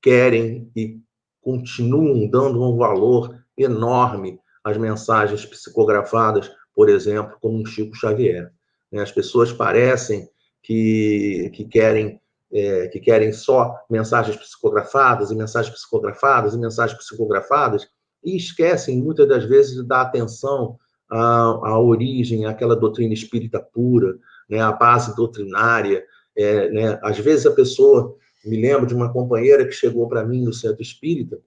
querem 0.00 0.70
e 0.76 1.00
continuam 1.40 2.28
dando 2.28 2.62
um 2.62 2.76
valor 2.76 3.42
enorme 3.56 4.38
às 4.62 4.76
mensagens 4.76 5.44
psicografadas, 5.44 6.50
por 6.74 6.88
exemplo, 6.88 7.36
como 7.40 7.58
um 7.58 7.66
Chico 7.66 7.94
Xavier. 7.94 8.52
Né? 8.90 9.02
As 9.02 9.10
pessoas 9.10 9.52
parecem 9.52 10.28
que, 10.62 11.50
que 11.54 11.64
querem 11.64 12.20
é, 12.52 12.88
que 12.88 13.00
querem 13.00 13.32
só 13.32 13.74
mensagens 13.88 14.36
psicografadas 14.36 15.30
e 15.30 15.34
mensagens 15.34 15.74
psicografadas 15.74 16.54
e 16.54 16.58
mensagens 16.58 16.98
psicografadas 16.98 17.88
e 18.22 18.36
esquecem 18.36 19.02
muitas 19.02 19.26
das 19.26 19.44
vezes 19.44 19.74
de 19.74 19.82
dar 19.82 20.02
atenção 20.02 20.78
à, 21.10 21.18
à 21.18 21.78
origem, 21.78 22.44
àquela 22.44 22.76
doutrina 22.76 23.14
espírita 23.14 23.60
pura, 23.60 24.16
né, 24.48 24.60
à 24.60 24.70
base 24.70 25.16
doutrinária. 25.16 26.04
É, 26.36 26.70
né? 26.70 26.98
Às 27.02 27.18
vezes 27.18 27.46
a 27.46 27.50
pessoa 27.50 28.16
me 28.44 28.60
lembro 28.60 28.86
de 28.86 28.94
uma 28.94 29.12
companheira 29.12 29.66
que 29.66 29.72
chegou 29.72 30.08
para 30.08 30.24
mim 30.24 30.42
no 30.42 30.52
centro 30.52 30.82
espírita 30.82 31.38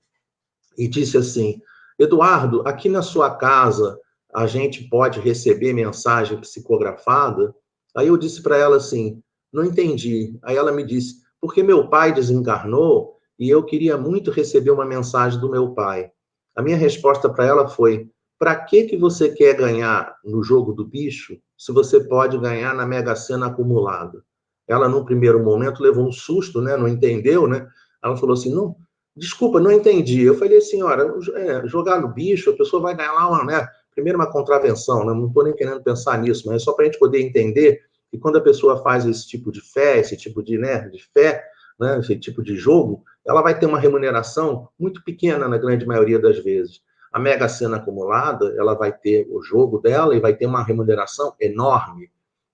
e 0.77 0.87
disse 0.87 1.17
assim: 1.17 1.61
Eduardo, 1.97 2.61
aqui 2.67 2.89
na 2.89 3.01
sua 3.01 3.35
casa 3.35 3.99
a 4.33 4.45
gente 4.47 4.83
pode 4.89 5.19
receber 5.19 5.73
mensagem 5.73 6.39
psicografada? 6.39 7.55
Aí 7.95 8.07
eu 8.07 8.17
disse 8.17 8.41
para 8.41 8.57
ela 8.57 8.77
assim: 8.77 9.23
não 9.55 9.63
entendi. 9.63 10.37
Aí 10.43 10.57
ela 10.57 10.71
me 10.71 10.83
disse: 10.83 11.23
porque 11.39 11.63
meu 11.63 11.87
pai 11.87 12.13
desencarnou 12.13 13.15
e 13.39 13.49
eu 13.49 13.63
queria 13.63 13.97
muito 13.97 14.29
receber 14.29 14.71
uma 14.71 14.85
mensagem 14.85 15.39
do 15.39 15.49
meu 15.49 15.73
pai. 15.73 16.11
A 16.55 16.61
minha 16.61 16.77
resposta 16.77 17.29
para 17.29 17.45
ela 17.45 17.67
foi: 17.67 18.09
para 18.37 18.55
que 18.55 18.83
que 18.83 18.97
você 18.97 19.29
quer 19.29 19.55
ganhar 19.55 20.13
no 20.23 20.43
jogo 20.43 20.73
do 20.73 20.85
bicho 20.85 21.37
se 21.57 21.71
você 21.71 22.03
pode 22.03 22.37
ganhar 22.37 22.75
na 22.75 22.85
Mega 22.85 23.15
Sena 23.15 23.47
acumulada? 23.47 24.21
Ela, 24.67 24.89
num 24.89 25.05
primeiro 25.05 25.41
momento, 25.43 25.81
levou 25.81 26.05
um 26.05 26.11
susto, 26.11 26.61
né? 26.61 26.75
Não 26.75 26.87
entendeu, 26.87 27.47
né? 27.47 27.65
Ela 28.03 28.17
falou 28.17 28.33
assim: 28.33 28.53
não, 28.53 28.75
desculpa, 29.15 29.59
não 29.59 29.71
entendi. 29.71 30.23
Eu 30.23 30.35
falei 30.35 30.57
assim: 30.57 30.81
olha, 30.81 31.13
é, 31.35 31.67
jogar 31.67 32.01
no 32.01 32.09
bicho, 32.09 32.49
a 32.49 32.57
pessoa 32.57 32.81
vai 32.81 32.95
ganhar 32.95 33.13
lá 33.13 33.29
uma, 33.29 33.45
né? 33.45 33.67
Primeiro, 33.93 34.19
uma 34.19 34.29
contravenção, 34.29 35.05
né? 35.05 35.13
Não 35.13 35.27
estou 35.27 35.45
nem 35.45 35.55
querendo 35.55 35.81
pensar 35.81 36.17
nisso, 36.17 36.43
mas 36.47 36.57
é 36.57 36.59
só 36.59 36.73
para 36.73 36.83
a 36.83 36.85
gente 36.87 36.99
poder 36.99 37.21
entender 37.21 37.81
que 38.15 38.21
quando 38.21 38.37
a 38.37 38.41
pessoa 38.41 38.81
faz 38.81 39.05
esse 39.05 39.27
tipo 39.27 39.51
de 39.51 39.61
fé, 39.61 39.99
esse 39.99 40.15
tipo 40.15 40.41
de, 40.41 40.57
né, 40.57 40.87
de 40.87 41.03
fé, 41.13 41.43
né, 41.79 41.99
esse 41.99 42.15
tipo 42.15 42.41
de 42.41 42.55
jogo, 42.55 43.03
ela 43.27 43.41
vai 43.41 43.57
ter 43.57 43.65
uma 43.65 43.79
remuneração 43.79 44.69
muito 44.79 45.03
pequena 45.03 45.47
na 45.47 45.57
grande 45.57 45.85
maioria 45.85 46.17
das 46.17 46.39
vezes. 46.39 46.81
A 47.11 47.19
mega 47.19 47.47
sena 47.49 47.77
acumulada, 47.77 48.55
ela 48.57 48.73
vai 48.73 48.91
ter 48.91 49.27
o 49.29 49.41
jogo 49.41 49.79
dela 49.79 50.15
e 50.15 50.19
vai 50.19 50.33
ter 50.33 50.45
uma 50.45 50.63
remuneração 50.63 51.33
enorme. 51.39 52.09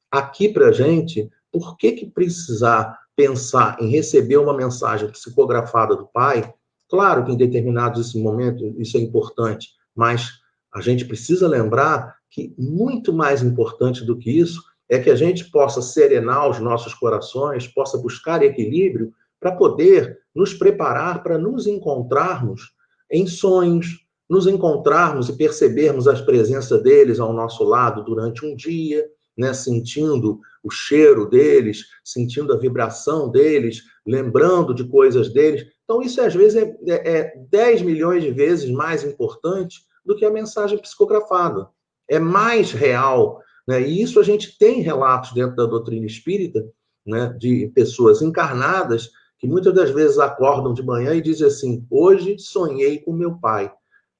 Aqui 0.09 0.49
para 0.49 0.71
gente, 0.71 1.29
por 1.51 1.77
que, 1.77 1.91
que 1.93 2.05
precisar 2.09 2.99
pensar 3.15 3.77
em 3.79 3.89
receber 3.89 4.37
uma 4.37 4.55
mensagem 4.55 5.09
psicografada 5.09 5.95
do 5.95 6.07
pai? 6.07 6.51
Claro 6.89 7.23
que 7.23 7.31
em 7.31 7.37
determinados 7.37 8.13
momentos 8.15 8.73
isso 8.77 8.97
é 8.97 8.99
importante, 8.99 9.69
mas 9.95 10.29
a 10.73 10.81
gente 10.81 11.05
precisa 11.05 11.47
lembrar 11.47 12.15
que 12.29 12.53
muito 12.57 13.13
mais 13.13 13.43
importante 13.43 14.05
do 14.05 14.17
que 14.17 14.31
isso 14.31 14.70
é 14.91 14.99
que 14.99 15.09
a 15.09 15.15
gente 15.15 15.49
possa 15.49 15.81
serenar 15.81 16.49
os 16.49 16.59
nossos 16.59 16.93
corações, 16.93 17.65
possa 17.65 17.97
buscar 17.97 18.43
equilíbrio 18.43 19.13
para 19.39 19.53
poder 19.53 20.19
nos 20.35 20.53
preparar 20.53 21.23
para 21.23 21.37
nos 21.37 21.65
encontrarmos 21.65 22.73
em 23.09 23.25
sonhos, 23.25 24.05
nos 24.29 24.47
encontrarmos 24.47 25.29
e 25.29 25.37
percebermos 25.37 26.09
a 26.09 26.23
presença 26.23 26.77
deles 26.77 27.21
ao 27.21 27.31
nosso 27.31 27.63
lado 27.63 28.03
durante 28.03 28.45
um 28.45 28.53
dia, 28.53 29.07
né, 29.37 29.53
sentindo 29.53 30.41
o 30.61 30.69
cheiro 30.69 31.25
deles, 31.25 31.85
sentindo 32.03 32.53
a 32.53 32.57
vibração 32.57 33.31
deles, 33.31 33.83
lembrando 34.05 34.73
de 34.73 34.83
coisas 34.83 35.31
deles. 35.31 35.65
Então, 35.85 36.01
isso 36.01 36.21
às 36.21 36.35
vezes 36.35 36.61
é, 36.61 36.77
é, 36.87 37.17
é 37.17 37.33
10 37.49 37.81
milhões 37.83 38.23
de 38.23 38.31
vezes 38.31 38.69
mais 38.69 39.05
importante 39.05 39.79
do 40.05 40.17
que 40.17 40.25
a 40.25 40.31
mensagem 40.31 40.77
psicografada. 40.77 41.69
É 42.09 42.19
mais 42.19 42.73
real. 42.73 43.41
Né? 43.67 43.81
E 43.81 44.01
isso 44.01 44.19
a 44.19 44.23
gente 44.23 44.57
tem 44.57 44.81
relatos 44.81 45.33
dentro 45.33 45.55
da 45.55 45.65
doutrina 45.65 46.05
espírita 46.05 46.65
né, 47.05 47.35
de 47.37 47.71
pessoas 47.73 48.21
encarnadas 48.21 49.09
que 49.39 49.47
muitas 49.47 49.73
das 49.73 49.89
vezes 49.89 50.19
acordam 50.19 50.73
de 50.73 50.83
manhã 50.83 51.15
e 51.15 51.21
dizem 51.21 51.47
assim: 51.47 51.85
Hoje 51.89 52.37
sonhei 52.37 52.99
com 52.99 53.11
meu 53.11 53.39
pai. 53.39 53.71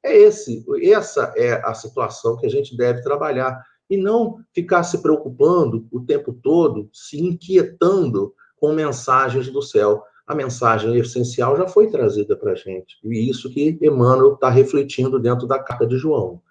É 0.04 0.18
esse, 0.18 0.66
essa 0.82 1.32
é 1.38 1.62
a 1.64 1.76
situação 1.76 2.36
que 2.38 2.48
a 2.48 2.50
gente 2.50 2.76
deve 2.76 3.04
trabalhar 3.04 3.62
e 3.88 3.96
não 3.96 4.40
ficar 4.52 4.82
se 4.82 5.00
preocupando 5.00 5.88
o 5.92 6.02
tempo 6.02 6.34
todo, 6.34 6.90
se 6.92 7.22
inquietando 7.22 8.34
com 8.56 8.74
mensagens 8.74 9.50
do 9.50 9.62
céu. 9.62 10.04
A 10.26 10.34
mensagem 10.34 10.96
essencial 10.98 11.56
já 11.58 11.68
foi 11.68 11.92
trazida 11.92 12.36
para 12.36 12.54
a 12.54 12.56
gente, 12.56 12.98
e 13.04 13.30
isso 13.30 13.50
que 13.52 13.78
Emmanuel 13.82 14.36
está 14.36 14.50
refletindo 14.50 15.20
dentro 15.20 15.46
da 15.46 15.60
carta 15.60 15.86
de 15.86 15.98
João. 15.98 16.42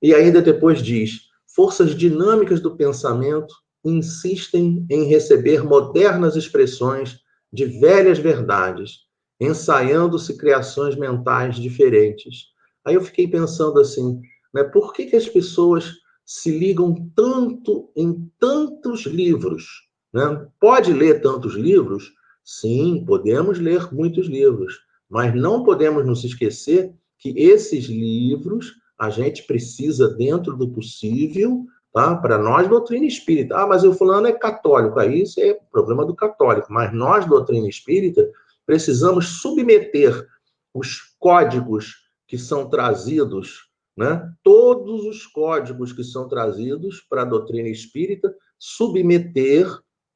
E 0.00 0.14
ainda 0.14 0.40
depois 0.40 0.80
diz: 0.80 1.28
forças 1.56 1.94
dinâmicas 1.94 2.60
do 2.60 2.76
pensamento 2.76 3.54
insistem 3.82 4.86
em 4.90 5.04
receber 5.04 5.64
modernas 5.64 6.36
expressões 6.36 7.18
de 7.50 7.64
velhas 7.64 8.18
verdades, 8.18 9.06
ensaiando-se 9.40 10.36
criações 10.36 10.94
mentais 10.94 11.56
diferentes. 11.56 12.48
Aí 12.84 12.94
eu 12.94 13.00
fiquei 13.00 13.26
pensando 13.26 13.80
assim, 13.80 14.20
né, 14.52 14.64
por 14.64 14.92
que, 14.92 15.06
que 15.06 15.16
as 15.16 15.26
pessoas 15.26 15.94
se 16.26 16.50
ligam 16.50 17.10
tanto 17.14 17.90
em 17.96 18.30
tantos 18.38 19.06
livros. 19.06 19.64
Né? 20.12 20.46
Pode 20.60 20.92
ler 20.92 21.22
tantos 21.22 21.54
livros? 21.54 22.12
Sim, 22.44 23.02
podemos 23.06 23.58
ler 23.58 23.92
muitos 23.94 24.26
livros, 24.26 24.74
mas 25.08 25.34
não 25.34 25.64
podemos 25.64 26.04
nos 26.04 26.22
esquecer 26.22 26.92
que 27.18 27.30
esses 27.38 27.86
livros 27.86 28.74
a 28.98 29.10
gente 29.10 29.42
precisa, 29.44 30.08
dentro 30.08 30.56
do 30.56 30.68
possível, 30.68 31.66
tá? 31.92 32.16
para 32.16 32.38
nós, 32.38 32.68
doutrina 32.68 33.06
espírita. 33.06 33.56
Ah, 33.56 33.66
mas 33.66 33.84
o 33.84 33.92
fulano 33.92 34.26
é 34.26 34.32
católico, 34.32 34.98
aí 34.98 35.22
isso 35.22 35.40
é 35.40 35.54
problema 35.70 36.04
do 36.04 36.14
católico, 36.14 36.72
mas 36.72 36.92
nós, 36.92 37.26
doutrina 37.26 37.68
espírita, 37.68 38.30
precisamos 38.64 39.40
submeter 39.40 40.26
os 40.74 41.14
códigos 41.18 41.94
que 42.26 42.36
são 42.36 42.68
trazidos 42.68 43.66
né? 43.96 44.30
todos 44.42 45.06
os 45.06 45.26
códigos 45.26 45.92
que 45.92 46.04
são 46.04 46.28
trazidos 46.28 47.00
para 47.00 47.22
a 47.22 47.24
doutrina 47.24 47.68
espírita 47.68 48.34
submeter 48.58 49.66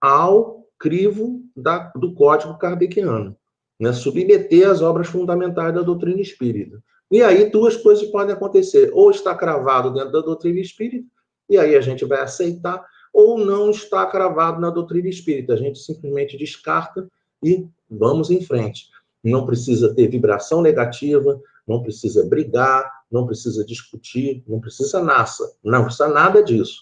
ao 0.01 0.67
crivo 0.79 1.43
da, 1.57 1.91
do 1.97 2.15
código 2.15 2.59
kardeciano, 2.59 3.37
né? 3.79 3.93
submeter 3.93 4.69
as 4.69 4.83
obras 4.83 5.09
fundamentais 5.09 5.75
da 5.75 5.83
doutrina 5.83 6.21
espírita. 6.21 6.83
E 7.11 7.23
aí 7.23 7.51
duas 7.51 7.77
coisas 7.77 8.09
podem 8.09 8.35
acontecer: 8.35 8.91
ou 8.93 9.11
está 9.11 9.35
cravado 9.35 9.93
dentro 9.93 10.13
da 10.13 10.21
doutrina 10.21 10.61
espírita, 10.61 11.09
e 11.49 11.59
aí 11.59 11.75
a 11.75 11.81
gente 11.81 12.05
vai 12.05 12.21
aceitar, 12.21 12.85
ou 13.13 13.39
não 13.39 13.71
está 13.71 14.07
cravado 14.07 14.61
na 14.61 14.71
doutrina 14.71 15.09
espírita, 15.09 15.55
a 15.55 15.57
gente 15.57 15.79
simplesmente 15.79 16.37
descarta 16.37 17.09
e 17.43 17.67
vamos 17.91 18.31
em 18.31 18.41
frente. 18.41 18.89
Não 19.23 19.45
precisa 19.45 19.95
ter 19.95 20.09
vibração 20.09 20.63
negativa, 20.63 21.41
não 21.67 21.83
precisa 21.83 22.25
brigar, 22.25 22.91
não 23.11 23.27
precisa 23.27 23.65
discutir, 23.65 24.43
não 24.47 24.61
precisa 24.61 25.03
nada, 25.03 25.31
não 25.63 25.85
precisa 25.85 26.09
nada 26.09 26.43
disso. 26.43 26.81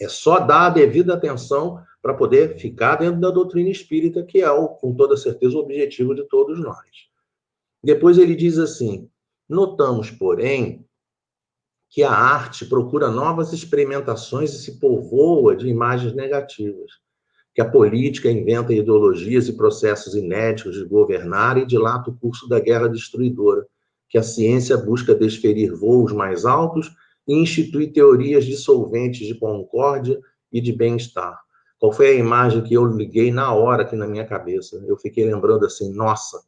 É 0.00 0.08
só 0.08 0.38
dar 0.38 0.66
a 0.66 0.70
devida 0.70 1.14
atenção 1.14 1.82
para 2.00 2.14
poder 2.14 2.56
ficar 2.58 2.96
dentro 2.96 3.20
da 3.20 3.30
doutrina 3.30 3.68
espírita, 3.68 4.22
que 4.22 4.42
é, 4.42 4.48
com 4.80 4.94
toda 4.94 5.16
certeza, 5.16 5.56
o 5.56 5.60
objetivo 5.60 6.14
de 6.14 6.24
todos 6.24 6.58
nós. 6.58 6.88
Depois 7.82 8.16
ele 8.16 8.34
diz 8.34 8.58
assim: 8.58 9.10
notamos, 9.50 10.10
porém, 10.10 10.86
que 11.90 12.04
a 12.04 12.12
arte 12.12 12.64
procura 12.64 13.10
novas 13.10 13.52
experimentações 13.52 14.54
e 14.54 14.62
se 14.62 14.78
povoa 14.78 15.56
de 15.56 15.68
imagens 15.68 16.14
negativas, 16.14 16.92
que 17.52 17.60
a 17.60 17.68
política 17.68 18.30
inventa 18.30 18.72
ideologias 18.72 19.48
e 19.48 19.56
processos 19.56 20.14
inéditos 20.14 20.76
de 20.76 20.84
governar 20.84 21.58
e 21.58 21.66
dilata 21.66 22.10
o 22.10 22.16
curso 22.16 22.48
da 22.48 22.60
guerra 22.60 22.88
destruidora 22.88 23.66
que 24.10 24.18
a 24.18 24.22
ciência 24.22 24.76
busca 24.76 25.14
desferir 25.14 25.72
voos 25.72 26.12
mais 26.12 26.44
altos 26.44 26.90
e 27.26 27.34
institui 27.34 27.86
teorias 27.86 28.44
dissolventes 28.44 29.26
de 29.26 29.34
concórdia 29.34 30.18
e 30.52 30.60
de 30.60 30.72
bem-estar. 30.72 31.38
Qual 31.78 31.92
foi 31.92 32.08
a 32.08 32.14
imagem 32.14 32.62
que 32.62 32.74
eu 32.74 32.84
liguei 32.84 33.30
na 33.32 33.54
hora 33.54 33.82
aqui 33.82 33.94
na 33.94 34.06
minha 34.06 34.26
cabeça? 34.26 34.84
Eu 34.86 34.96
fiquei 34.96 35.24
lembrando 35.24 35.64
assim, 35.64 35.94
nossa, 35.94 36.42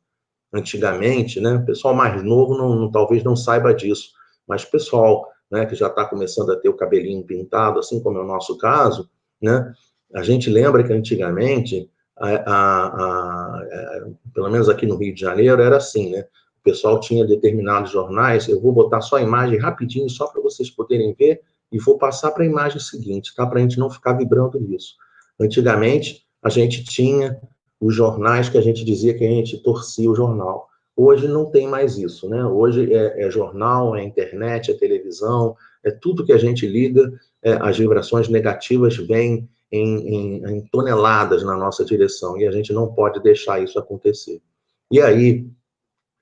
antigamente, 0.53 1.41
né? 1.41 1.55
O 1.55 1.65
pessoal 1.65 1.95
mais 1.95 2.23
novo 2.23 2.57
não, 2.57 2.75
não 2.75 2.91
talvez 2.91 3.25
não 3.25 3.35
saiba 3.35 3.73
disso, 3.73 4.11
mas 4.47 4.65
pessoal, 4.65 5.29
né, 5.51 5.65
que 5.67 5.75
já 5.75 5.87
está 5.87 6.05
começando 6.05 6.51
a 6.53 6.57
ter 6.57 6.69
o 6.69 6.77
cabelinho 6.77 7.25
pintado, 7.25 7.79
assim 7.79 8.03
como 8.03 8.19
é 8.19 8.23
o 8.23 8.27
nosso 8.27 8.57
caso, 8.59 9.09
né? 9.41 9.73
A 10.15 10.23
gente 10.23 10.51
lembra 10.51 10.85
que 10.85 10.93
antigamente, 10.93 11.91
a, 12.19 12.29
a, 12.29 12.87
a, 12.87 13.59
a, 13.61 14.07
pelo 14.35 14.51
menos 14.51 14.69
aqui 14.69 14.87
no 14.87 14.97
Rio 14.97 15.15
de 15.15 15.21
Janeiro, 15.21 15.63
era 15.63 15.79
assim, 15.79 16.11
né? 16.11 16.27
O 16.61 16.63
pessoal 16.63 17.01
tinha 17.01 17.27
determinados 17.27 17.91
jornais, 17.91 18.47
eu 18.47 18.61
vou 18.61 18.73
botar 18.73 19.01
só 19.01 19.17
a 19.17 19.23
imagem 19.23 19.59
rapidinho, 19.59 20.09
só 20.09 20.27
para 20.27 20.43
vocês 20.43 20.71
poderem 20.71 21.15
ver, 21.15 21.41
e 21.73 21.79
vou 21.79 21.97
passar 21.97 22.31
para 22.31 22.45
a 22.45 22.47
imagem 22.47 22.79
seguinte, 22.79 23.35
tá? 23.35 23.47
Para 23.47 23.59
a 23.59 23.63
gente 23.63 23.79
não 23.79 23.91
ficar 23.91 24.13
vibrando 24.13 24.61
nisso. 24.61 24.95
Antigamente, 25.41 26.25
a 26.43 26.51
gente 26.51 26.85
tinha 26.85 27.41
os 27.83 27.95
jornais 27.97 28.49
que 28.49 28.57
a 28.57 28.61
gente 28.61 28.85
dizia 28.85 29.13
que 29.13 29.25
a 29.25 29.29
gente 29.29 29.59
torcia 29.59 30.09
o 30.09 30.15
jornal. 30.15 30.69
Hoje 30.97 31.27
não 31.27 31.47
tem 31.47 31.67
mais 31.67 31.99
isso, 31.99 32.29
né? 32.29 32.47
Hoje 32.47 32.95
é, 32.95 33.27
é 33.27 33.31
jornal, 33.31 33.97
é 33.97 34.05
internet, 34.05 34.71
é 34.71 34.75
televisão, 34.75 35.57
é 35.83 35.91
tudo 35.91 36.25
que 36.25 36.33
a 36.33 36.39
gente 36.39 36.65
liga, 36.65 37.13
é, 37.43 37.55
as 37.55 37.77
vibrações 37.77 38.29
negativas 38.29 38.97
vêm 38.97 39.49
em, 39.73 40.09
em, 40.09 40.47
em, 40.47 40.61
toneladas 40.67 41.43
na 41.43 41.57
nossa 41.57 41.85
direção 41.85 42.39
e 42.39 42.47
a 42.47 42.53
gente 42.53 42.73
não 42.73 42.95
pode 42.95 43.21
deixar 43.21 43.61
isso 43.61 43.81
acontecer. 43.81 44.41
E 44.89 45.01
aí, 45.01 45.45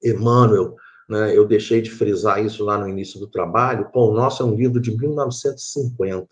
Emmanuel, 0.02 0.76
né, 1.06 1.36
eu 1.36 1.46
deixei 1.46 1.82
de 1.82 1.90
frisar 1.90 2.42
isso 2.42 2.64
lá 2.64 2.78
no 2.78 2.88
início 2.88 3.20
do 3.20 3.26
trabalho, 3.26 3.90
pô, 3.92 4.08
o 4.08 4.14
nosso 4.14 4.42
é 4.42 4.46
um 4.46 4.54
livro 4.54 4.80
de 4.80 4.96
1950, 4.96 6.26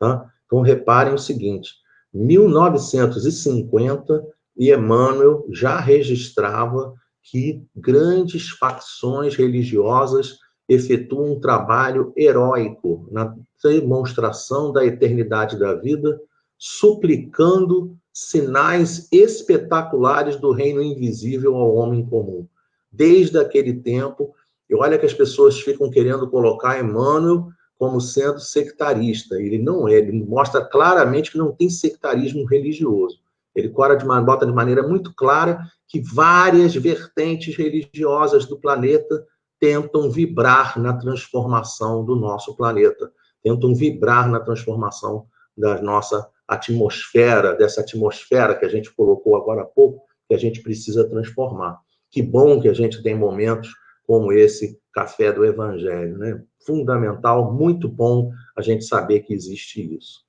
tá? 0.00 0.28
Então, 0.46 0.62
reparem 0.62 1.14
o 1.14 1.18
seguinte, 1.18 1.74
1950, 2.12 4.34
e 4.56 4.72
Emmanuel 4.72 5.44
já 5.50 5.78
registrava 5.78 6.94
que 7.22 7.62
grandes 7.74 8.50
facções 8.50 9.34
religiosas 9.34 10.38
efetuam 10.68 11.32
um 11.32 11.40
trabalho 11.40 12.12
heróico 12.16 13.08
na 13.10 13.34
demonstração 13.62 14.72
da 14.72 14.84
eternidade 14.84 15.58
da 15.58 15.74
vida, 15.74 16.20
suplicando 16.58 17.96
sinais 18.12 19.08
espetaculares 19.10 20.36
do 20.36 20.52
reino 20.52 20.82
invisível 20.82 21.56
ao 21.56 21.74
homem 21.74 22.04
comum. 22.06 22.46
Desde 22.90 23.38
aquele 23.38 23.74
tempo, 23.74 24.34
e 24.70 24.74
olha 24.74 24.98
que 24.98 25.06
as 25.06 25.12
pessoas 25.12 25.60
ficam 25.60 25.90
querendo 25.90 26.28
colocar 26.28 26.78
Emmanuel 26.78 27.48
como 27.76 28.00
sendo 28.00 28.38
sectarista. 28.38 29.34
Ele 29.34 29.58
não 29.58 29.88
é, 29.88 29.94
ele 29.94 30.12
mostra 30.12 30.64
claramente 30.64 31.32
que 31.32 31.38
não 31.38 31.52
tem 31.52 31.68
sectarismo 31.68 32.44
religioso. 32.44 33.23
Ele 33.54 33.68
bota 33.68 34.46
de 34.46 34.52
maneira 34.52 34.82
muito 34.82 35.14
clara 35.14 35.60
que 35.88 36.00
várias 36.00 36.74
vertentes 36.74 37.56
religiosas 37.56 38.46
do 38.46 38.58
planeta 38.58 39.24
tentam 39.60 40.10
vibrar 40.10 40.78
na 40.78 40.94
transformação 40.94 42.04
do 42.04 42.16
nosso 42.16 42.56
planeta, 42.56 43.10
tentam 43.42 43.74
vibrar 43.74 44.28
na 44.28 44.40
transformação 44.40 45.26
da 45.56 45.80
nossa 45.80 46.28
atmosfera, 46.46 47.54
dessa 47.54 47.80
atmosfera 47.80 48.54
que 48.54 48.64
a 48.64 48.68
gente 48.68 48.92
colocou 48.92 49.36
agora 49.36 49.62
há 49.62 49.64
pouco, 49.64 50.02
que 50.28 50.34
a 50.34 50.38
gente 50.38 50.62
precisa 50.62 51.08
transformar. 51.08 51.78
Que 52.10 52.22
bom 52.22 52.60
que 52.60 52.68
a 52.68 52.74
gente 52.74 53.02
tem 53.02 53.14
momentos 53.14 53.70
como 54.06 54.32
esse 54.32 54.78
café 54.92 55.32
do 55.32 55.44
Evangelho, 55.44 56.18
né? 56.18 56.42
Fundamental, 56.66 57.52
muito 57.52 57.88
bom 57.88 58.30
a 58.56 58.62
gente 58.62 58.84
saber 58.84 59.20
que 59.20 59.32
existe 59.32 59.96
isso. 59.96 60.22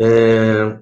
É... 0.00 0.78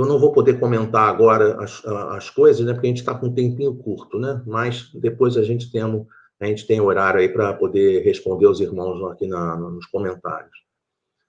Eu 0.00 0.06
não 0.06 0.18
vou 0.18 0.32
poder 0.32 0.58
comentar 0.58 1.08
agora 1.08 1.62
as, 1.62 1.84
as 1.84 2.30
coisas, 2.30 2.64
né? 2.64 2.72
Porque 2.72 2.86
a 2.86 2.90
gente 2.90 3.00
está 3.00 3.14
com 3.14 3.26
um 3.26 3.34
tempinho 3.34 3.74
curto, 3.74 4.18
né? 4.18 4.42
Mas 4.46 4.90
depois 4.94 5.36
a 5.36 5.42
gente 5.42 5.70
tem, 5.70 5.82
a 5.82 6.46
gente 6.46 6.66
tem 6.66 6.80
horário 6.80 7.20
aí 7.20 7.28
para 7.28 7.52
poder 7.52 8.02
responder 8.02 8.46
os 8.46 8.60
irmãos 8.60 9.02
aqui 9.10 9.26
na, 9.26 9.56
nos 9.56 9.84
comentários. 9.86 10.56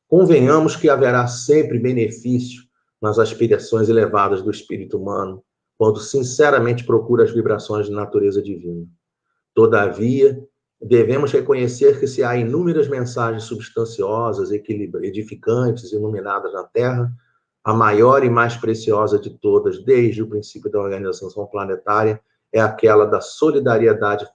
Convenhamos 0.08 0.78
que 0.78 0.90
haverá 0.90 1.28
sempre 1.28 1.80
benefício 1.80 2.64
nas 3.02 3.20
aspirações 3.20 3.90
elevadas 3.90 4.42
do 4.42 4.50
espírito 4.50 4.98
humano, 4.98 5.44
quando 5.78 6.00
sinceramente 6.00 6.86
procura 6.86 7.26
as 7.26 7.32
vibrações 7.32 7.88
de 7.88 7.92
natureza 7.92 8.42
divina. 8.42 8.88
Todavia, 9.54 10.42
devemos 10.82 11.32
reconhecer 11.34 12.00
que 12.00 12.08
se 12.08 12.24
há 12.24 12.38
inúmeras 12.38 12.88
mensagens 12.88 13.44
substanciosas, 13.44 14.50
edificantes, 14.50 15.92
iluminadas 15.92 16.54
na 16.54 16.64
Terra, 16.64 17.12
a 17.64 17.74
maior 17.74 18.24
e 18.24 18.30
mais 18.30 18.58
preciosa 18.58 19.20
de 19.20 19.30
todas, 19.30 19.84
desde 19.84 20.24
o 20.24 20.28
princípio 20.28 20.72
da 20.72 20.80
organização 20.80 21.46
planetária, 21.46 22.20
é 22.52 22.60
aquela 22.60 23.06
da 23.06 23.22
solidariedade 23.22 24.26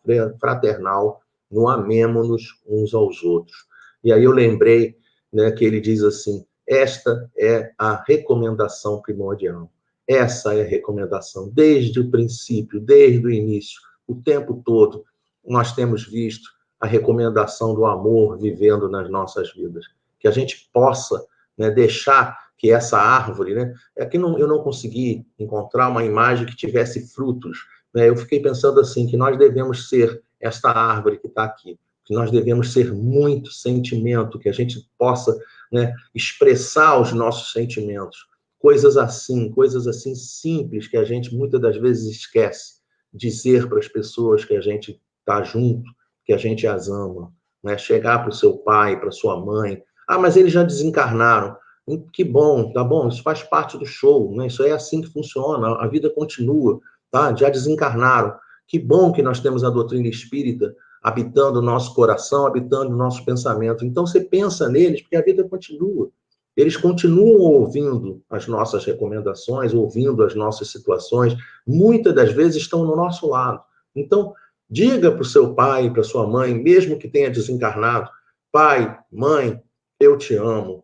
fraternal, 0.41 1.21
no 1.51 1.69
amemo-nos 1.69 2.61
uns 2.67 2.95
aos 2.95 3.23
outros. 3.23 3.67
E 4.03 4.12
aí 4.12 4.25
eu 4.25 4.33
lembrei 4.33 4.97
né, 5.33 5.51
que 5.51 5.65
ele 5.65 5.81
diz 5.81 6.03
assim: 6.03 6.45
esta 6.67 7.31
é 7.37 7.73
a 7.79 8.03
recomendação 8.07 9.01
primordial. 9.01 9.71
Essa 10.09 10.55
é 10.55 10.62
a 10.62 10.69
recomendação, 10.69 11.51
desde 11.53 11.99
o 12.01 12.11
princípio, 12.11 12.81
desde 12.81 13.27
o 13.27 13.31
início 13.31 13.81
o 14.07 14.15
tempo 14.15 14.62
todo 14.65 15.05
nós 15.45 15.73
temos 15.73 16.07
visto 16.07 16.49
a 16.81 16.87
recomendação 16.87 17.75
do 17.75 17.87
amor 17.87 18.39
vivendo 18.39 18.89
nas 18.89 19.09
nossas 19.11 19.53
vidas. 19.53 19.87
Que 20.19 20.29
a 20.29 20.31
gente 20.31 20.69
possa 20.73 21.25
né, 21.57 21.71
deixar 21.71 22.37
que 22.57 22.71
essa 22.71 22.99
árvore, 22.99 23.55
né, 23.55 23.75
é 23.97 24.07
que 24.07 24.19
não, 24.19 24.38
eu 24.38 24.49
não 24.49 24.62
consegui 24.62 25.27
encontrar 25.38 25.88
uma 25.88 26.05
imagem 26.05 26.47
que 26.47 26.57
tivesse 26.57 27.12
frutos. 27.14 27.59
Né, 27.95 28.09
eu 28.09 28.16
fiquei 28.16 28.40
pensando 28.40 28.81
assim, 28.81 29.07
que 29.07 29.16
nós 29.16 29.38
devemos 29.38 29.88
ser 29.88 30.23
esta 30.40 30.71
árvore 30.71 31.19
que 31.19 31.27
está 31.27 31.45
aqui, 31.45 31.79
que 32.05 32.14
nós 32.14 32.31
devemos 32.31 32.73
ser 32.73 32.92
muito 32.92 33.51
sentimento, 33.51 34.38
que 34.38 34.49
a 34.49 34.53
gente 34.53 34.88
possa 34.99 35.37
né, 35.73 35.92
expressar 36.14 37.01
os 37.01 37.12
nossos 37.12 37.53
sentimentos. 37.53 38.27
Coisas 38.59 38.97
assim, 38.97 39.51
coisas 39.51 39.87
assim 39.87 40.14
simples 40.14 40.88
que 40.88 40.97
a 40.97 41.05
gente 41.05 41.35
muitas 41.35 41.61
das 41.61 41.77
vezes 41.77 42.16
esquece 42.16 42.77
dizer 43.12 43.69
para 43.69 43.79
as 43.79 43.88
pessoas 43.88 44.45
que 44.45 44.55
a 44.55 44.61
gente 44.61 45.01
está 45.21 45.42
junto, 45.42 45.90
que 46.25 46.33
a 46.33 46.37
gente 46.37 46.66
as 46.66 46.88
ama, 46.88 47.33
né? 47.62 47.77
Chegar 47.79 48.21
para 48.21 48.31
o 48.31 48.35
seu 48.35 48.59
pai, 48.59 48.99
para 48.99 49.11
sua 49.11 49.40
mãe, 49.45 49.83
ah, 50.07 50.19
mas 50.19 50.37
eles 50.37 50.53
já 50.53 50.62
desencarnaram. 50.62 51.57
Hum, 51.87 52.05
que 52.12 52.25
bom, 52.25 52.72
tá 52.72 52.83
bom, 52.83 53.09
isso 53.09 53.22
faz 53.22 53.42
parte 53.42 53.79
do 53.79 53.87
show, 53.87 54.35
né? 54.35 54.49
Isso 54.49 54.62
é 54.64 54.72
assim 54.72 55.01
que 55.01 55.12
funciona, 55.12 55.77
a 55.77 55.87
vida 55.87 56.11
continua, 56.11 56.81
tá? 57.11 57.35
Já 57.35 57.49
desencarnaram. 57.49 58.35
Que 58.66 58.79
bom 58.79 59.12
que 59.12 59.22
nós 59.22 59.38
temos 59.38 59.62
a 59.62 59.70
doutrina 59.70 60.09
espírita 60.09 60.75
habitando 61.01 61.61
o 61.61 61.62
nosso 61.62 61.94
coração, 61.94 62.46
habitando 62.46 62.92
o 62.92 62.96
nosso 62.96 63.25
pensamento. 63.25 63.85
Então 63.85 64.05
você 64.05 64.20
pensa 64.20 64.68
neles, 64.68 65.03
porque 65.03 65.16
a 65.16 65.22
vida 65.22 65.44
continua. 65.44 66.11
Eles 66.57 66.77
continuam 66.77 67.38
ouvindo 67.38 68.22
as 68.29 68.49
nossas 68.49 68.85
recomendações, 68.85 69.75
ouvindo 69.75 70.25
as 70.25 70.35
nossas 70.35 70.68
situações, 70.68 71.37
muitas 71.66 72.14
das 72.14 72.33
vezes 72.33 72.62
estão 72.62 72.85
no 72.85 72.96
nosso 72.96 73.29
lado. 73.29 73.61
Então, 73.94 74.35
diga 74.68 75.12
para 75.12 75.22
o 75.22 75.25
seu 75.25 75.55
pai, 75.55 75.90
para 75.90 76.03
sua 76.03 76.27
mãe, 76.27 76.55
mesmo 76.55 76.99
que 76.99 77.09
tenha 77.09 77.31
desencarnado, 77.31 78.11
pai, 78.51 78.99
mãe, 79.12 79.62
eu 80.01 80.16
te 80.16 80.35
amo. 80.35 80.83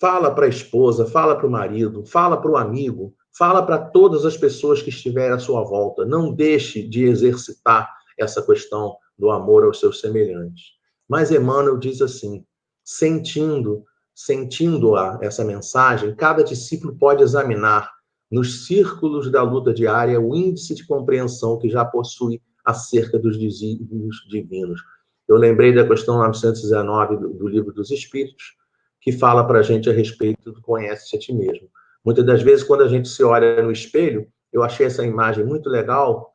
Fala 0.00 0.34
para 0.34 0.46
a 0.46 0.48
esposa, 0.48 1.06
fala 1.06 1.36
para 1.36 1.46
o 1.46 1.50
marido, 1.50 2.04
fala 2.06 2.40
para 2.40 2.50
o 2.50 2.56
amigo, 2.56 3.14
fala 3.36 3.62
para 3.62 3.78
todas 3.78 4.24
as 4.24 4.36
pessoas 4.36 4.80
que 4.80 4.88
estiverem 4.88 5.32
à 5.32 5.38
sua 5.38 5.62
volta. 5.62 6.04
Não 6.04 6.32
deixe 6.32 6.82
de 6.88 7.04
exercitar 7.04 7.92
essa 8.18 8.40
questão 8.40 8.96
do 9.18 9.30
amor 9.30 9.64
aos 9.64 9.78
seus 9.78 10.00
semelhantes. 10.00 10.72
Mas 11.08 11.30
Emmanuel 11.30 11.76
diz 11.76 12.00
assim: 12.00 12.44
sentindo 12.82 13.84
sentindo 14.14 14.96
a, 14.96 15.18
essa 15.22 15.42
mensagem, 15.42 16.14
cada 16.14 16.44
discípulo 16.44 16.94
pode 16.96 17.22
examinar 17.22 17.90
nos 18.30 18.66
círculos 18.66 19.30
da 19.30 19.42
luta 19.42 19.72
diária 19.72 20.20
o 20.20 20.36
índice 20.36 20.74
de 20.74 20.86
compreensão 20.86 21.58
que 21.58 21.70
já 21.70 21.84
possui 21.84 22.40
acerca 22.64 23.18
dos 23.18 23.38
desígnios 23.38 24.16
divinos. 24.28 24.80
Eu 25.26 25.36
lembrei 25.36 25.74
da 25.74 25.86
questão 25.86 26.18
919 26.18 27.16
do, 27.16 27.28
do 27.30 27.48
Livro 27.48 27.72
dos 27.72 27.90
Espíritos, 27.90 28.56
que 29.00 29.12
fala 29.12 29.46
para 29.46 29.60
a 29.60 29.62
gente 29.62 29.88
a 29.88 29.92
respeito 29.92 30.52
do 30.52 30.60
conhece-te 30.60 31.16
a 31.16 31.18
ti 31.18 31.32
mesmo. 31.32 31.68
Muitas 32.04 32.24
das 32.24 32.42
vezes, 32.42 32.64
quando 32.64 32.82
a 32.82 32.88
gente 32.88 33.08
se 33.08 33.22
olha 33.22 33.62
no 33.62 33.70
espelho, 33.70 34.26
eu 34.52 34.62
achei 34.62 34.86
essa 34.86 35.04
imagem 35.04 35.44
muito 35.44 35.68
legal, 35.68 36.34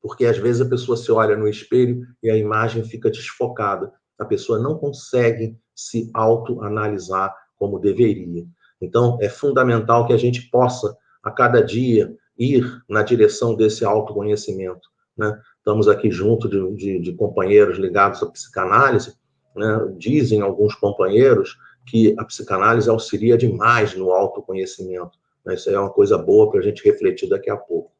porque 0.00 0.26
às 0.26 0.38
vezes 0.38 0.60
a 0.60 0.68
pessoa 0.68 0.96
se 0.96 1.10
olha 1.10 1.36
no 1.36 1.48
espelho 1.48 2.02
e 2.22 2.30
a 2.30 2.36
imagem 2.36 2.84
fica 2.84 3.10
desfocada. 3.10 3.92
A 4.18 4.24
pessoa 4.24 4.58
não 4.58 4.76
consegue 4.76 5.56
se 5.74 6.10
autoanalisar 6.14 7.34
como 7.56 7.78
deveria. 7.78 8.44
Então, 8.80 9.18
é 9.20 9.28
fundamental 9.28 10.06
que 10.06 10.12
a 10.12 10.16
gente 10.16 10.48
possa, 10.50 10.96
a 11.22 11.30
cada 11.30 11.62
dia, 11.62 12.14
ir 12.38 12.82
na 12.88 13.02
direção 13.02 13.54
desse 13.54 13.84
autoconhecimento. 13.84 14.88
Né? 15.16 15.40
Estamos 15.58 15.88
aqui 15.88 16.10
junto 16.10 16.48
de, 16.48 16.76
de, 16.76 17.00
de 17.00 17.12
companheiros 17.14 17.78
ligados 17.78 18.22
à 18.22 18.26
psicanálise, 18.26 19.14
né? 19.56 19.94
dizem 19.96 20.40
alguns 20.40 20.74
companheiros 20.74 21.56
que 21.86 22.14
a 22.18 22.24
psicanálise 22.24 22.88
auxilia 22.88 23.36
demais 23.36 23.94
no 23.94 24.10
autoconhecimento. 24.10 25.18
Né? 25.44 25.54
Isso 25.54 25.70
é 25.70 25.78
uma 25.78 25.90
coisa 25.90 26.16
boa 26.16 26.50
para 26.50 26.60
a 26.60 26.62
gente 26.62 26.84
refletir 26.84 27.28
daqui 27.28 27.50
a 27.50 27.56
pouco. 27.56 27.92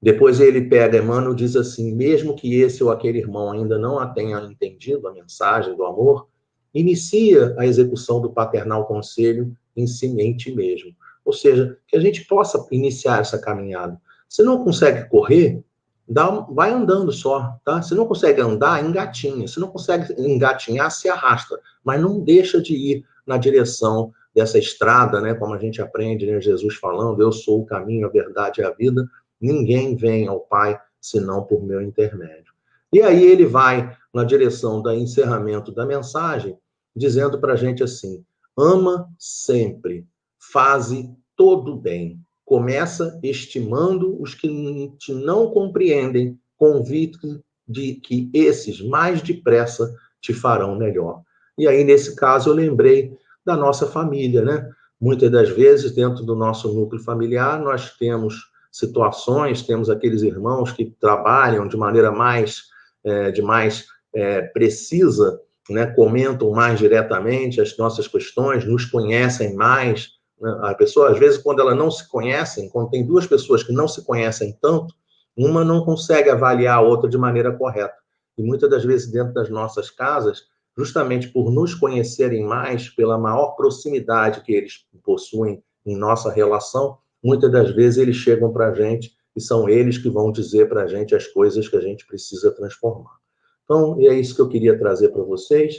Depois 0.00 0.38
ele 0.38 0.68
pega 0.68 0.98
Emmanuel 0.98 1.34
diz 1.34 1.56
assim: 1.56 1.94
mesmo 1.94 2.36
que 2.36 2.60
esse 2.60 2.84
ou 2.84 2.90
aquele 2.90 3.18
irmão 3.18 3.50
ainda 3.50 3.78
não 3.78 3.98
a 3.98 4.06
tenha 4.06 4.38
entendido 4.40 5.08
a 5.08 5.12
mensagem 5.12 5.74
do 5.74 5.84
amor, 5.84 6.28
inicia 6.74 7.54
a 7.58 7.66
execução 7.66 8.20
do 8.20 8.30
paternal 8.30 8.86
conselho 8.86 9.56
em 9.76 9.86
si 9.86 10.08
mesmo. 10.54 10.94
Ou 11.24 11.32
seja, 11.32 11.78
que 11.88 11.96
a 11.96 12.00
gente 12.00 12.26
possa 12.26 12.66
iniciar 12.70 13.20
essa 13.20 13.38
caminhada. 13.38 13.98
Se 14.28 14.42
não 14.42 14.62
consegue 14.62 15.08
correr, 15.08 15.62
dá, 16.08 16.28
vai 16.28 16.70
andando 16.70 17.12
só, 17.12 17.58
tá? 17.64 17.82
Se 17.82 17.94
não 17.94 18.06
consegue 18.06 18.40
andar, 18.40 18.84
engatinha. 18.84 19.46
Se 19.48 19.58
não 19.58 19.68
consegue 19.68 20.14
engatinhar, 20.18 20.90
se 20.90 21.08
arrasta. 21.08 21.58
Mas 21.82 22.00
não 22.00 22.20
deixa 22.20 22.60
de 22.60 22.74
ir 22.74 23.04
na 23.26 23.36
direção 23.36 24.12
dessa 24.34 24.58
estrada, 24.58 25.20
né? 25.20 25.34
Como 25.34 25.54
a 25.54 25.58
gente 25.58 25.80
aprende, 25.80 26.26
né? 26.26 26.40
Jesus 26.40 26.76
falando, 26.76 27.22
eu 27.22 27.32
sou 27.32 27.60
o 27.60 27.66
caminho, 27.66 28.06
a 28.06 28.10
verdade 28.10 28.60
e 28.60 28.64
a 28.64 28.70
vida. 28.70 29.08
Ninguém 29.40 29.96
vem 29.96 30.26
ao 30.26 30.40
Pai 30.40 30.78
senão 31.00 31.42
por 31.44 31.62
meu 31.62 31.82
intermédio. 31.82 32.52
E 32.92 33.02
aí 33.02 33.24
ele 33.24 33.46
vai 33.46 33.96
na 34.12 34.24
direção 34.24 34.80
do 34.80 34.92
encerramento 34.92 35.72
da 35.72 35.84
mensagem, 35.84 36.56
dizendo 36.94 37.38
para 37.40 37.54
a 37.54 37.56
gente 37.56 37.82
assim: 37.82 38.24
ama 38.56 39.08
sempre, 39.18 40.06
faze 40.38 41.10
todo 41.36 41.76
bem. 41.76 42.20
Começa 42.54 43.18
estimando 43.20 44.16
os 44.22 44.32
que 44.32 44.88
te 44.96 45.12
não 45.12 45.50
compreendem, 45.50 46.38
convicto 46.56 47.42
de 47.66 47.94
que 47.94 48.30
esses 48.32 48.80
mais 48.80 49.20
depressa 49.20 49.92
te 50.20 50.32
farão 50.32 50.76
melhor. 50.76 51.22
E 51.58 51.66
aí, 51.66 51.82
nesse 51.82 52.14
caso, 52.14 52.50
eu 52.50 52.54
lembrei 52.54 53.12
da 53.44 53.56
nossa 53.56 53.88
família, 53.88 54.42
né? 54.42 54.70
Muitas 55.00 55.32
das 55.32 55.48
vezes, 55.48 55.90
dentro 55.96 56.24
do 56.24 56.36
nosso 56.36 56.72
núcleo 56.72 57.02
familiar, 57.02 57.60
nós 57.60 57.90
temos 57.96 58.52
situações, 58.70 59.62
temos 59.62 59.90
aqueles 59.90 60.22
irmãos 60.22 60.70
que 60.70 60.84
trabalham 61.00 61.66
de 61.66 61.76
maneira 61.76 62.12
mais, 62.12 62.66
é, 63.02 63.32
de 63.32 63.42
mais 63.42 63.86
é, 64.14 64.42
precisa, 64.42 65.40
né, 65.68 65.86
comentam 65.86 66.52
mais 66.52 66.78
diretamente 66.78 67.60
as 67.60 67.76
nossas 67.76 68.06
questões, 68.06 68.64
nos 68.64 68.84
conhecem 68.84 69.56
mais. 69.56 70.10
Né? 70.44 70.58
A 70.60 70.74
pessoa, 70.74 71.10
às 71.10 71.18
vezes, 71.18 71.38
quando 71.38 71.60
ela 71.60 71.74
não 71.74 71.90
se 71.90 72.06
conhecem, 72.06 72.68
quando 72.68 72.90
tem 72.90 73.06
duas 73.06 73.26
pessoas 73.26 73.62
que 73.62 73.72
não 73.72 73.88
se 73.88 74.04
conhecem 74.04 74.56
tanto, 74.60 74.94
uma 75.34 75.64
não 75.64 75.82
consegue 75.82 76.28
avaliar 76.28 76.76
a 76.76 76.82
outra 76.82 77.08
de 77.08 77.16
maneira 77.16 77.56
correta. 77.56 77.94
E 78.36 78.42
muitas 78.42 78.68
das 78.68 78.84
vezes, 78.84 79.10
dentro 79.10 79.32
das 79.32 79.48
nossas 79.48 79.90
casas, 79.90 80.42
justamente 80.76 81.28
por 81.28 81.50
nos 81.50 81.74
conhecerem 81.74 82.44
mais, 82.44 82.90
pela 82.90 83.16
maior 83.16 83.52
proximidade 83.56 84.42
que 84.42 84.52
eles 84.52 84.84
possuem 85.02 85.62
em 85.86 85.96
nossa 85.96 86.30
relação, 86.30 86.98
muitas 87.22 87.50
das 87.50 87.70
vezes 87.70 87.98
eles 87.98 88.16
chegam 88.16 88.52
para 88.52 88.68
a 88.68 88.74
gente 88.74 89.12
e 89.34 89.40
são 89.40 89.68
eles 89.68 89.96
que 89.96 90.10
vão 90.10 90.30
dizer 90.30 90.68
para 90.68 90.82
a 90.82 90.86
gente 90.86 91.14
as 91.14 91.26
coisas 91.26 91.66
que 91.68 91.76
a 91.76 91.80
gente 91.80 92.06
precisa 92.06 92.50
transformar. 92.50 93.16
Então, 93.64 93.96
é 93.98 94.14
isso 94.14 94.34
que 94.34 94.42
eu 94.42 94.48
queria 94.48 94.78
trazer 94.78 95.08
para 95.08 95.22
vocês. 95.22 95.76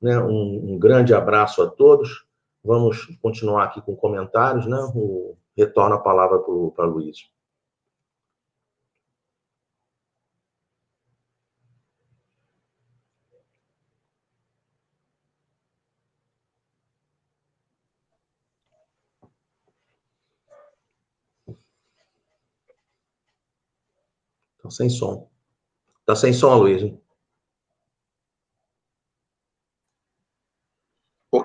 Né? 0.00 0.18
Um, 0.18 0.72
um, 0.72 0.78
grande 0.78 1.12
abraço 1.12 1.62
a 1.62 1.66
todos. 1.66 2.25
Vamos 2.66 3.06
continuar 3.22 3.64
aqui 3.64 3.80
com 3.80 3.94
comentários. 3.96 4.66
Né? 4.66 4.76
O, 4.94 5.36
retorno 5.56 5.94
a 5.94 6.00
palavra 6.00 6.38
para 6.38 6.86
o 6.86 6.90
Luiz. 6.90 7.30
Tá 24.62 24.70
sem 24.70 24.90
som. 24.90 25.28
Tá 26.04 26.16
sem 26.16 26.32
som, 26.32 26.54
Luiz. 26.56 26.82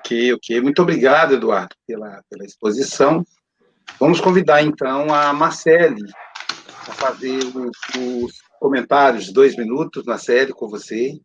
Ok, 0.04 0.32
ok. 0.34 0.60
Muito 0.60 0.82
obrigado, 0.82 1.34
Eduardo, 1.34 1.76
pela, 1.86 2.20
pela 2.28 2.44
exposição. 2.44 3.24
Vamos 4.00 4.20
convidar, 4.20 4.60
então, 4.60 5.14
a 5.14 5.32
Marcele 5.32 6.10
a 6.88 6.92
fazer 6.92 7.38
os, 7.44 7.76
os 7.96 8.42
comentários, 8.58 9.32
dois 9.32 9.56
minutos 9.56 10.04
série 10.18 10.52
com 10.52 10.68
você. 10.68 11.20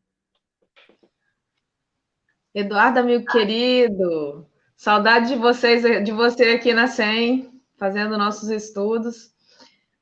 Eduardo, 2.53 2.99
amigo 2.99 3.25
querido, 3.25 4.47
saudade 4.75 5.29
de 5.29 5.35
vocês, 5.35 5.81
de 6.03 6.11
você 6.11 6.51
aqui 6.51 6.71
na 6.71 6.85
SEM, 6.85 7.49
fazendo 7.79 8.15
nossos 8.15 8.49
estudos. 8.49 9.31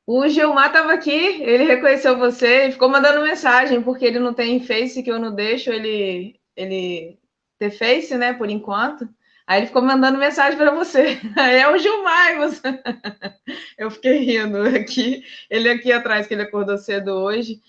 O 0.06 0.28
Gilmar 0.28 0.68
estava 0.68 0.92
aqui, 0.94 1.42
ele 1.42 1.64
reconheceu 1.64 2.18
você 2.18 2.68
e 2.68 2.72
ficou 2.74 2.90
mandando 2.90 3.24
mensagem, 3.24 3.82
porque 3.82 4.06
ele 4.06 4.20
não 4.20 4.34
tem 4.34 4.60
Face, 4.60 5.02
que 5.02 5.10
eu 5.10 5.18
não 5.18 5.34
deixo 5.34 5.72
ele, 5.72 6.38
ele 6.58 7.18
ter 7.58 7.72
Face, 7.72 8.16
né, 8.18 8.34
por 8.34 8.50
enquanto. 8.50 9.08
Aí 9.48 9.60
ele 9.60 9.68
ficou 9.68 9.82
mandando 9.82 10.18
mensagem 10.18 10.58
para 10.58 10.72
você. 10.72 11.20
É 11.38 11.68
o 11.70 11.78
Gilmar, 11.78 12.38
você. 12.38 12.62
Eu 13.78 13.92
fiquei 13.92 14.18
rindo 14.20 14.62
aqui, 14.64 15.24
ele 15.50 15.70
aqui 15.70 15.92
atrás, 15.92 16.26
que 16.26 16.34
ele 16.34 16.44
acordou 16.44 16.78
cedo 16.78 17.10
hoje. 17.10 17.62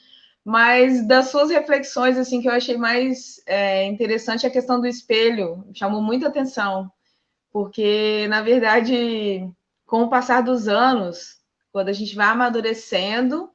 Mas 0.45 1.07
das 1.07 1.29
suas 1.29 1.51
reflexões, 1.51 2.17
assim, 2.17 2.41
que 2.41 2.49
eu 2.49 2.53
achei 2.53 2.77
mais 2.77 3.43
é, 3.47 3.85
interessante 3.85 4.47
a 4.47 4.51
questão 4.51 4.81
do 4.81 4.87
espelho, 4.87 5.67
chamou 5.75 6.01
muita 6.01 6.29
atenção, 6.29 6.89
porque, 7.51 8.29
na 8.29 8.43
verdade, 8.43 9.45
com 9.85 10.03
o 10.03 10.09
passar 10.09 10.43
dos 10.43 10.69
anos, 10.69 11.41
quando 11.73 11.89
a 11.89 11.93
gente 11.93 12.15
vai 12.15 12.29
amadurecendo, 12.29 13.51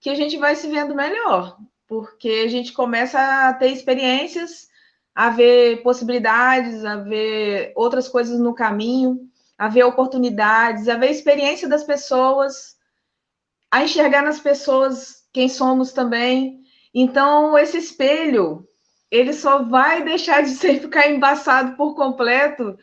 que 0.00 0.08
a 0.10 0.14
gente 0.14 0.36
vai 0.36 0.54
se 0.54 0.68
vendo 0.68 0.94
melhor, 0.94 1.58
porque 1.88 2.44
a 2.44 2.48
gente 2.48 2.72
começa 2.72 3.18
a 3.48 3.52
ter 3.52 3.72
experiências, 3.72 4.68
a 5.18 5.30
ver 5.30 5.82
possibilidades, 5.82 6.84
a 6.84 6.94
ver 6.94 7.72
outras 7.74 8.06
coisas 8.06 8.38
no 8.38 8.54
caminho, 8.54 9.28
a 9.58 9.66
ver 9.66 9.82
oportunidades, 9.82 10.88
a 10.88 10.96
ver 10.96 11.10
experiência 11.10 11.68
das 11.68 11.82
pessoas, 11.82 12.76
a 13.68 13.82
enxergar 13.82 14.22
nas 14.22 14.38
pessoas 14.38 15.24
quem 15.32 15.48
somos 15.48 15.92
também. 15.92 16.60
Então, 16.94 17.58
esse 17.58 17.78
espelho, 17.78 18.64
ele 19.10 19.32
só 19.32 19.64
vai 19.64 20.04
deixar 20.04 20.44
de 20.44 20.50
ser 20.50 20.78
ficar 20.80 21.10
embaçado 21.10 21.76
por 21.76 21.96
completo 21.96 22.78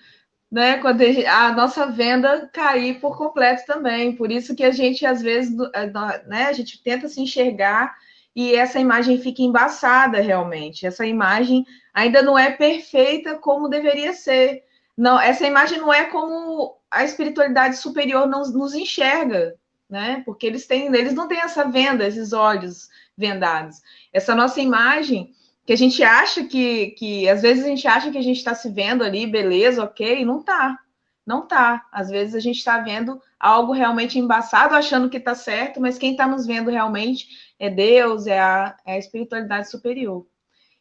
né, 0.52 0.80
quando 0.80 1.04
a 1.30 1.54
nossa 1.54 1.86
venda 1.86 2.50
cair 2.52 3.00
por 3.00 3.18
completo 3.18 3.66
também. 3.66 4.14
Por 4.14 4.30
isso 4.30 4.54
que 4.54 4.66
a 4.66 4.72
gente, 4.72 5.06
às 5.06 5.22
vezes, 5.22 5.56
eh, 5.74 5.90
né, 6.28 6.48
a 6.48 6.52
gente 6.52 6.84
tenta 6.84 7.08
se 7.08 7.22
enxergar 7.22 7.96
e 8.36 8.54
essa 8.54 8.80
imagem 8.80 9.18
fica 9.20 9.42
embaçada 9.42 10.20
realmente. 10.20 10.86
Essa 10.86 11.06
imagem 11.06 11.66
ainda 11.94 12.22
não 12.22 12.38
é 12.38 12.52
perfeita 12.52 13.36
como 13.36 13.70
deveria 13.70 14.14
ser. 14.14 14.64
Não, 14.98 15.20
essa 15.20 15.48
imagem 15.48 15.80
não 15.80 15.94
é 15.94 16.06
como 16.06 16.76
a 16.92 17.04
espiritualidade 17.04 17.78
superior 17.78 18.28
nos, 18.28 18.54
nos 18.54 18.74
enxerga, 18.74 19.56
né? 19.90 20.22
Porque 20.26 20.46
eles 20.46 20.68
têm, 20.68 20.88
eles 20.94 21.14
não 21.14 21.28
têm 21.28 21.40
essa 21.40 21.66
venda, 21.66 22.06
esses 22.06 22.34
olhos 22.34 22.90
vendados. 23.18 23.82
Essa 24.12 24.36
nossa 24.36 24.60
imagem 24.60 25.34
que 25.66 25.74
a 25.74 25.78
gente 25.78 26.04
acha 26.04 26.44
que, 26.44 26.88
que 26.92 27.28
às 27.30 27.42
vezes 27.42 27.64
a 27.64 27.68
gente 27.68 27.88
acha 27.88 28.12
que 28.12 28.18
a 28.18 28.24
gente 28.24 28.38
está 28.38 28.54
se 28.54 28.70
vendo 28.70 29.04
ali, 29.04 29.26
beleza, 29.26 29.84
ok, 29.84 30.26
não 30.26 30.44
tá. 30.44 30.78
Não 31.26 31.48
tá. 31.48 31.86
Às 31.92 32.10
vezes 32.10 32.36
a 32.36 32.40
gente 32.40 32.58
está 32.58 32.80
vendo 32.80 33.20
algo 33.40 33.72
realmente 33.74 34.20
embaçado, 34.20 34.76
achando 34.76 35.10
que 35.10 35.18
está 35.18 35.34
certo, 35.34 35.82
mas 35.82 35.98
quem 35.98 36.12
está 36.12 36.28
nos 36.28 36.46
vendo 36.46 36.70
realmente 36.70 37.28
é 37.60 37.70
Deus, 37.70 38.28
é 38.28 38.40
a, 38.40 38.78
é 38.86 38.94
a 38.94 38.98
espiritualidade 38.98 39.70
superior. 39.70 40.26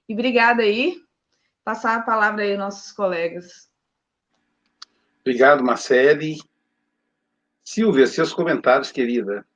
E 0.08 0.14
obrigada 0.14 0.62
aí. 0.62 1.00
Passar 1.64 1.96
a 1.96 2.02
palavra 2.02 2.42
aí 2.42 2.50
aos 2.50 2.58
nossos 2.58 2.92
colegas. 2.92 3.70
Obrigado, 5.20 5.64
Marcele. 5.64 6.36
Silvia, 7.64 8.06
seus 8.06 8.34
comentários, 8.34 8.92
querida. 8.92 9.46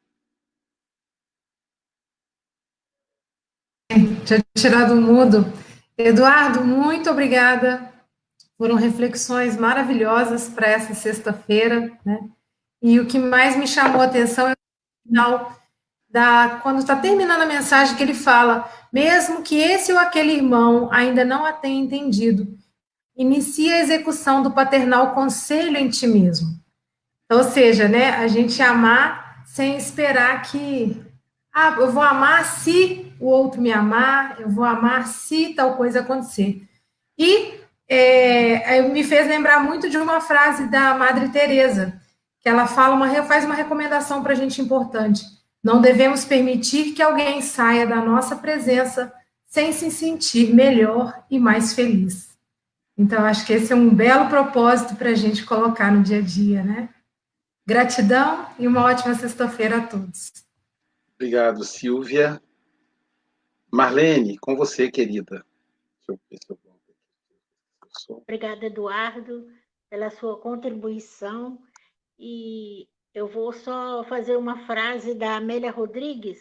Tinha 4.24 4.42
tirado 4.56 4.94
o 4.94 5.00
mudo. 5.00 5.44
Eduardo, 5.96 6.64
muito 6.64 7.10
obrigada. 7.10 7.92
Foram 8.56 8.76
reflexões 8.76 9.56
maravilhosas 9.56 10.48
para 10.48 10.68
essa 10.68 10.94
sexta-feira, 10.94 11.98
né? 12.04 12.30
E 12.80 12.98
o 13.00 13.06
que 13.06 13.18
mais 13.18 13.56
me 13.56 13.66
chamou 13.66 14.00
a 14.00 14.04
atenção 14.04 14.48
é 14.48 14.52
o 14.52 15.08
final 15.08 15.58
da 16.08 16.60
quando 16.62 16.78
está 16.78 16.96
terminando 16.96 17.42
a 17.42 17.46
mensagem 17.46 17.96
que 17.96 18.02
ele 18.02 18.14
fala, 18.14 18.68
mesmo 18.92 19.42
que 19.42 19.58
esse 19.58 19.92
ou 19.92 19.98
aquele 19.98 20.32
irmão 20.32 20.88
ainda 20.90 21.24
não 21.24 21.44
a 21.44 21.52
tenha 21.52 21.80
entendido, 21.80 22.46
inicia 23.16 23.74
a 23.74 23.80
execução 23.80 24.42
do 24.42 24.50
paternal 24.50 25.14
conselho 25.14 25.76
em 25.76 25.88
ti 25.88 26.06
mesmo. 26.06 26.48
Ou 27.30 27.44
seja, 27.44 27.88
né, 27.88 28.10
a 28.10 28.26
gente 28.26 28.62
amar 28.62 29.42
sem 29.44 29.76
esperar 29.76 30.42
que 30.42 31.02
ah, 31.52 31.76
eu 31.78 31.90
vou 31.90 32.02
amar 32.02 32.44
se 32.44 33.12
o 33.18 33.26
outro 33.26 33.60
me 33.60 33.72
amar, 33.72 34.40
eu 34.40 34.48
vou 34.48 34.64
amar 34.64 35.06
se 35.06 35.54
tal 35.54 35.76
coisa 35.76 36.00
acontecer. 36.00 36.62
E 37.18 37.58
é, 37.88 38.82
me 38.82 39.02
fez 39.02 39.26
lembrar 39.26 39.60
muito 39.60 39.90
de 39.90 39.98
uma 39.98 40.20
frase 40.20 40.68
da 40.68 40.94
Madre 40.94 41.30
Teresa, 41.30 42.00
que 42.40 42.48
ela 42.48 42.66
fala 42.66 42.94
uma, 42.94 43.22
faz 43.24 43.44
uma 43.44 43.54
recomendação 43.54 44.22
para 44.22 44.32
a 44.32 44.36
gente 44.36 44.62
importante. 44.62 45.24
Não 45.62 45.80
devemos 45.80 46.24
permitir 46.24 46.92
que 46.94 47.02
alguém 47.02 47.42
saia 47.42 47.86
da 47.86 47.96
nossa 47.96 48.36
presença 48.36 49.12
sem 49.44 49.72
se 49.72 49.90
sentir 49.90 50.54
melhor 50.54 51.24
e 51.30 51.38
mais 51.38 51.74
feliz. 51.74 52.36
Então, 52.96 53.24
acho 53.24 53.46
que 53.46 53.52
esse 53.52 53.72
é 53.72 53.76
um 53.76 53.94
belo 53.94 54.28
propósito 54.28 54.96
para 54.96 55.10
a 55.10 55.14
gente 55.14 55.44
colocar 55.44 55.92
no 55.92 56.02
dia 56.02 56.18
a 56.18 56.22
dia, 56.22 56.62
né? 56.62 56.92
Gratidão 57.66 58.46
e 58.58 58.66
uma 58.66 58.84
ótima 58.84 59.14
sexta-feira 59.14 59.78
a 59.78 59.86
todos. 59.86 60.32
Obrigado, 61.14 61.64
Silvia. 61.64 62.40
Marlene, 63.70 64.38
com 64.38 64.56
você, 64.56 64.90
querida. 64.90 65.44
Obrigada, 68.08 68.66
Eduardo, 68.66 69.46
pela 69.90 70.10
sua 70.10 70.38
contribuição. 70.38 71.58
E 72.18 72.88
eu 73.18 73.26
vou 73.26 73.52
só 73.52 74.04
fazer 74.04 74.36
uma 74.36 74.64
frase 74.64 75.12
da 75.12 75.34
Amélia 75.34 75.72
Rodrigues, 75.72 76.38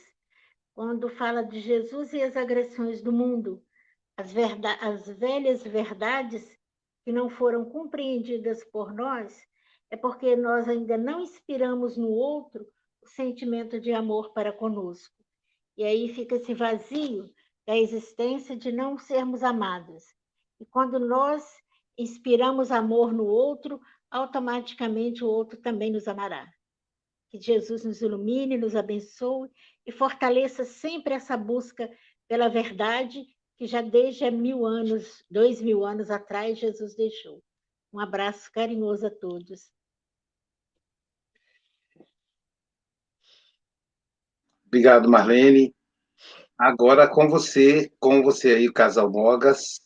quando 0.75 1.09
fala 1.09 1.41
de 1.41 1.59
Jesus 1.59 2.13
e 2.13 2.21
as 2.21 2.37
agressões 2.37 3.01
do 3.01 3.11
mundo, 3.11 3.65
as, 4.15 4.31
as 4.79 5.07
velhas 5.07 5.63
verdades 5.63 6.47
que 7.03 7.11
não 7.11 7.31
foram 7.31 7.65
compreendidas 7.65 8.63
por 8.65 8.93
nós, 8.93 9.35
é 9.89 9.97
porque 9.97 10.35
nós 10.35 10.69
ainda 10.69 10.99
não 10.99 11.21
inspiramos 11.21 11.97
no 11.97 12.09
outro 12.09 12.63
o 13.01 13.07
sentimento 13.07 13.79
de 13.79 13.91
amor 13.91 14.31
para 14.31 14.53
conosco. 14.53 15.15
E 15.75 15.83
aí 15.83 16.13
fica 16.13 16.35
esse 16.35 16.53
vazio 16.53 17.27
da 17.65 17.75
existência 17.75 18.55
de 18.55 18.71
não 18.71 18.99
sermos 18.99 19.41
amados. 19.41 20.03
E 20.59 20.65
quando 20.65 20.99
nós 20.99 21.43
inspiramos 21.97 22.69
amor 22.69 23.11
no 23.11 23.25
outro, 23.25 23.81
automaticamente 24.11 25.23
o 25.23 25.27
outro 25.27 25.59
também 25.59 25.91
nos 25.91 26.07
amará. 26.07 26.47
Que 27.37 27.43
Jesus 27.43 27.83
nos 27.83 28.01
ilumine, 28.01 28.57
nos 28.57 28.75
abençoe 28.75 29.49
e 29.85 29.91
fortaleça 29.91 30.65
sempre 30.65 31.13
essa 31.13 31.37
busca 31.37 31.89
pela 32.27 32.49
verdade 32.49 33.25
que 33.55 33.65
já 33.65 33.81
desde 33.81 34.29
mil 34.29 34.65
anos, 34.65 35.23
dois 35.29 35.61
mil 35.61 35.85
anos 35.85 36.09
atrás, 36.09 36.59
Jesus 36.59 36.95
deixou. 36.95 37.43
Um 37.93 37.99
abraço 37.99 38.51
carinhoso 38.51 39.07
a 39.07 39.11
todos. 39.11 39.71
Obrigado, 44.65 45.09
Marlene. 45.09 45.73
Agora 46.57 47.07
com 47.07 47.29
você, 47.29 47.91
com 47.99 48.21
você 48.21 48.55
aí, 48.55 48.67
o 48.67 48.73
casal 48.73 49.09
Mogas. 49.11 49.79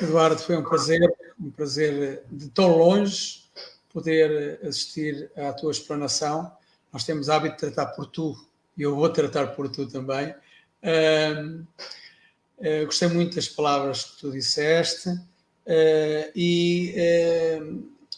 Eduardo, 0.00 0.38
foi 0.38 0.56
um 0.56 0.62
prazer, 0.62 1.00
um 1.40 1.50
prazer 1.50 2.22
de 2.30 2.48
tão 2.50 2.76
longe 2.76 3.44
poder 3.90 4.60
assistir 4.62 5.30
à 5.34 5.54
tua 5.54 5.70
explanação. 5.70 6.52
Nós 6.92 7.04
temos 7.04 7.30
hábito 7.30 7.54
de 7.54 7.60
tratar 7.60 7.86
por 7.94 8.06
tu 8.06 8.36
e 8.76 8.82
eu 8.82 8.94
vou 8.94 9.08
tratar 9.08 9.48
por 9.48 9.70
tu 9.70 9.86
também. 9.86 10.34
Uh, 10.82 11.64
uh, 12.58 12.84
gostei 12.84 13.08
muito 13.08 13.36
das 13.36 13.48
palavras 13.48 14.04
que 14.04 14.20
tu 14.20 14.30
disseste 14.30 15.08
uh, 15.08 16.30
e, 16.34 16.94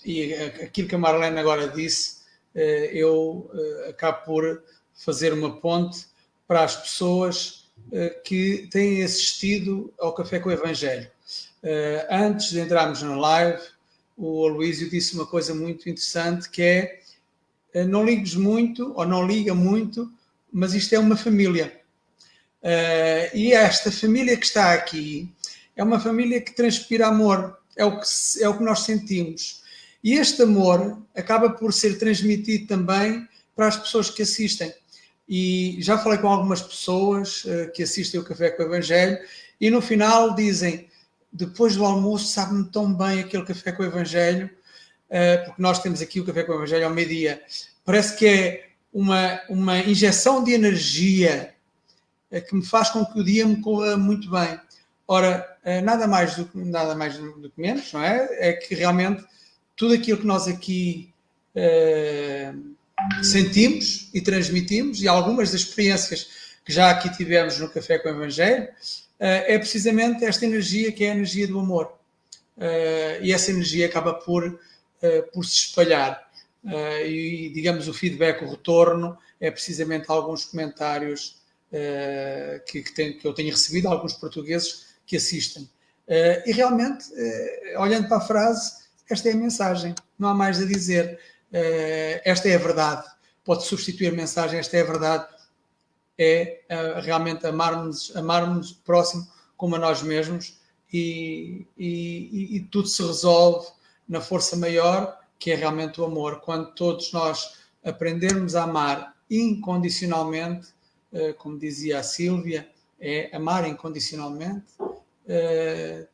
e 0.05 0.35
aquilo 0.35 0.89
que 0.89 0.97
a 0.97 0.99
Marlene 0.99 1.39
agora 1.39 1.69
disse 1.69 2.19
eh, 2.55 2.91
eu 2.93 3.51
acabo 3.89 4.25
por 4.25 4.63
fazer 4.95 5.33
uma 5.33 5.61
ponte 5.61 6.07
para 6.47 6.65
as 6.65 6.75
pessoas 6.75 7.71
que 8.25 8.69
têm 8.73 9.05
assistido 9.05 9.93
ao 9.99 10.15
Café 10.15 10.41
com 10.41 10.49
o 10.49 10.53
Evangelho. 10.53 11.09
Antes 12.11 12.51
de 12.51 12.61
entrarmos 12.61 13.03
na 13.03 13.17
live, 13.17 13.63
o 14.17 14.47
Aloísio 14.47 14.91
disse 14.91 15.15
uma 15.15 15.27
coisa 15.27 15.55
muito 15.55 15.89
interessante 15.89 16.49
que 16.51 16.63
é 16.63 17.01
não 17.87 18.05
ligues 18.05 18.35
muito 18.35 18.93
ou 18.97 19.07
não 19.07 19.27
liga 19.27 19.55
muito, 19.55 20.11
mas 20.53 20.75
isto 20.75 20.95
é 20.95 20.99
uma 20.99 21.17
família. 21.17 21.81
e 23.35 23.53
esta 23.53 23.91
família 23.93 24.37
que 24.37 24.47
está 24.47 24.73
aqui 24.73 25.33
é 25.77 25.83
uma 25.83 26.01
família 26.01 26.41
que 26.41 26.55
transpira 26.55 27.07
amor, 27.07 27.59
é 27.77 27.85
o 27.85 28.01
que, 28.01 28.07
é 28.41 28.49
o 28.49 28.57
que 28.57 28.65
nós 28.65 28.81
sentimos. 28.81 29.63
E 30.03 30.15
este 30.15 30.43
amor 30.43 31.01
acaba 31.15 31.51
por 31.51 31.73
ser 31.73 31.99
transmitido 31.99 32.67
também 32.67 33.29
para 33.55 33.69
as 33.69 33.77
pessoas 33.77 34.11
que 34.11 34.23
assistem. 34.23 34.73
E 35.29 35.77
já 35.81 35.99
falei 35.99 36.19
com 36.19 36.29
algumas 36.29 36.63
pessoas 36.63 37.45
que 37.75 37.83
assistem 37.83 38.19
o 38.19 38.25
Café 38.25 38.51
com 38.51 38.63
o 38.63 38.67
Evangelho 38.67 39.19
e 39.61 39.71
no 39.71 39.83
final 39.83 40.35
dizem: 40.35 40.88
depois 41.33 41.77
do 41.77 41.85
almoço, 41.85 42.29
sabe-me 42.29 42.65
tão 42.71 42.93
bem 42.93 43.21
aquele 43.21 43.45
Café 43.45 43.73
com 43.73 43.83
o 43.83 43.87
Evangelho, 43.87 44.51
uh, 45.09 45.45
porque 45.47 45.63
nós 45.63 45.81
temos 45.81 46.01
aqui 46.01 46.21
o 46.21 46.25
Café 46.25 46.45
com 46.45 46.53
o 46.53 46.57
Evangelho 46.57 46.87
ao 46.87 46.95
meio-dia. 46.95 47.43
Parece 47.85 48.17
que 48.17 48.27
é 48.27 48.69
uma, 48.93 49.41
uma 49.49 49.79
injeção 49.79 50.43
de 50.43 50.53
energia 50.53 51.55
uh, 52.31 52.41
que 52.41 52.55
me 52.55 52.65
faz 52.65 52.91
com 52.91 53.05
que 53.05 53.21
o 53.21 53.25
dia 53.25 53.47
me 53.47 53.61
corra 53.61 53.97
muito 53.97 54.31
bem. 54.31 54.59
Ora, 55.11 55.57
nada 55.83 56.07
mais 56.07 56.37
do, 56.37 56.51
nada 56.55 56.95
mais 56.95 57.17
do 57.17 57.49
que 57.49 57.59
menos, 57.59 57.91
não 57.95 58.05
é? 58.05 58.29
É 58.51 58.53
que 58.53 58.75
realmente 58.75 59.25
tudo 59.75 59.95
aquilo 59.95 60.19
que 60.19 60.27
nós 60.27 60.47
aqui 60.47 61.15
uh, 61.55 62.75
sentimos 63.23 64.11
e 64.13 64.21
transmitimos, 64.21 65.01
e 65.01 65.09
algumas 65.09 65.53
das 65.53 65.61
experiências 65.63 66.29
que 66.65 66.73
já 66.73 66.91
aqui 66.91 67.09
tivemos 67.17 67.59
no 67.59 67.71
Café 67.71 67.99
com 67.99 68.09
o 68.09 68.13
Evangelho, 68.13 68.69
é 69.19 69.59
precisamente 69.59 70.25
esta 70.25 70.45
energia 70.45 70.93
que 70.93 71.05
é 71.05 71.11
a 71.11 71.15
energia 71.15 71.47
do 71.47 71.59
amor. 71.59 71.93
Uh, 72.57 73.23
e 73.23 73.33
essa 73.33 73.51
energia 73.51 73.87
acaba 73.87 74.15
por, 74.15 74.59
por 75.33 75.45
se 75.45 75.55
espalhar. 75.55 76.29
e, 77.07 77.51
digamos, 77.55 77.89
o 77.89 77.95
feedback, 77.95 78.43
o 78.45 78.51
retorno, 78.51 79.17
é 79.41 79.51
precisamente 79.51 80.07
alguns 80.09 80.45
comentários 80.45 81.41
que, 82.67 82.83
que, 82.83 82.95
tem, 82.95 83.17
que 83.17 83.27
eu 83.27 83.33
tenho 83.33 83.51
recebido, 83.51 83.87
alguns 83.87 84.13
portugueses 84.15 84.87
que 85.07 85.17
assistem. 85.17 85.69
e 86.45 86.53
realmente, 86.53 87.07
olhando 87.77 88.09
para 88.09 88.17
a 88.17 88.27
frase, 88.27 88.73
esta 89.09 89.29
é 89.29 89.33
a 89.33 89.37
mensagem, 89.37 89.95
não 90.19 90.29
há 90.31 90.35
mais 90.35 90.61
a 90.61 90.67
dizer. 90.67 91.19
Esta 92.25 92.49
é 92.49 92.57
a 92.57 92.59
verdade. 92.59 93.07
Pode 93.45 93.65
substituir 93.65 94.09
a 94.09 94.13
mensagem, 94.13 94.59
esta 94.59 94.77
é 94.77 94.83
a 94.83 94.85
verdade. 94.85 95.27
É 96.19 96.63
uh, 96.69 97.01
realmente 97.01 97.47
amarmos, 97.47 98.15
amarmos 98.17 98.73
próximo 98.73 99.27
como 99.57 99.77
a 99.77 99.79
nós 99.79 100.03
mesmos 100.03 100.59
e, 100.93 101.67
e, 101.77 102.57
e, 102.57 102.61
tudo 102.71 102.89
se 102.89 103.03
resolve 103.03 103.69
na 104.09 104.21
força 104.21 104.57
maior 104.57 105.19
que 105.39 105.53
é 105.53 105.55
realmente 105.55 106.01
o 106.01 106.05
amor. 106.05 106.41
Quando 106.41 106.73
todos 106.75 107.13
nós 107.13 107.59
aprendermos 107.85 108.57
a 108.57 108.65
amar 108.65 109.15
incondicionalmente, 109.31 110.69
uh, 111.13 111.35
como 111.35 111.59
dizia 111.59 112.01
a 112.01 112.03
Sílvia, 112.03 112.69
é 113.01 113.35
amar 113.37 113.69
incondicionalmente, 113.69 114.67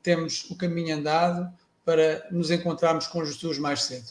temos 0.02 0.50
o 0.50 0.56
caminho 0.56 0.96
andado 0.96 1.50
para 1.84 2.26
nos 2.30 2.50
encontrarmos 2.50 3.06
com 3.06 3.24
Jesus 3.24 3.58
mais 3.58 3.84
cedo. 3.84 4.10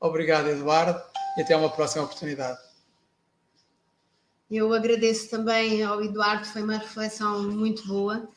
Obrigado, 0.00 0.48
Eduardo, 0.48 1.00
e 1.36 1.42
até 1.42 1.56
uma 1.56 1.70
próxima 1.70 2.04
oportunidade. 2.04 2.65
Eu 4.50 4.72
agradeço 4.72 5.28
também 5.28 5.82
ao 5.82 6.02
Eduardo, 6.02 6.46
foi 6.46 6.62
uma 6.62 6.78
reflexão 6.78 7.50
muito 7.50 7.86
boa. 7.88 8.28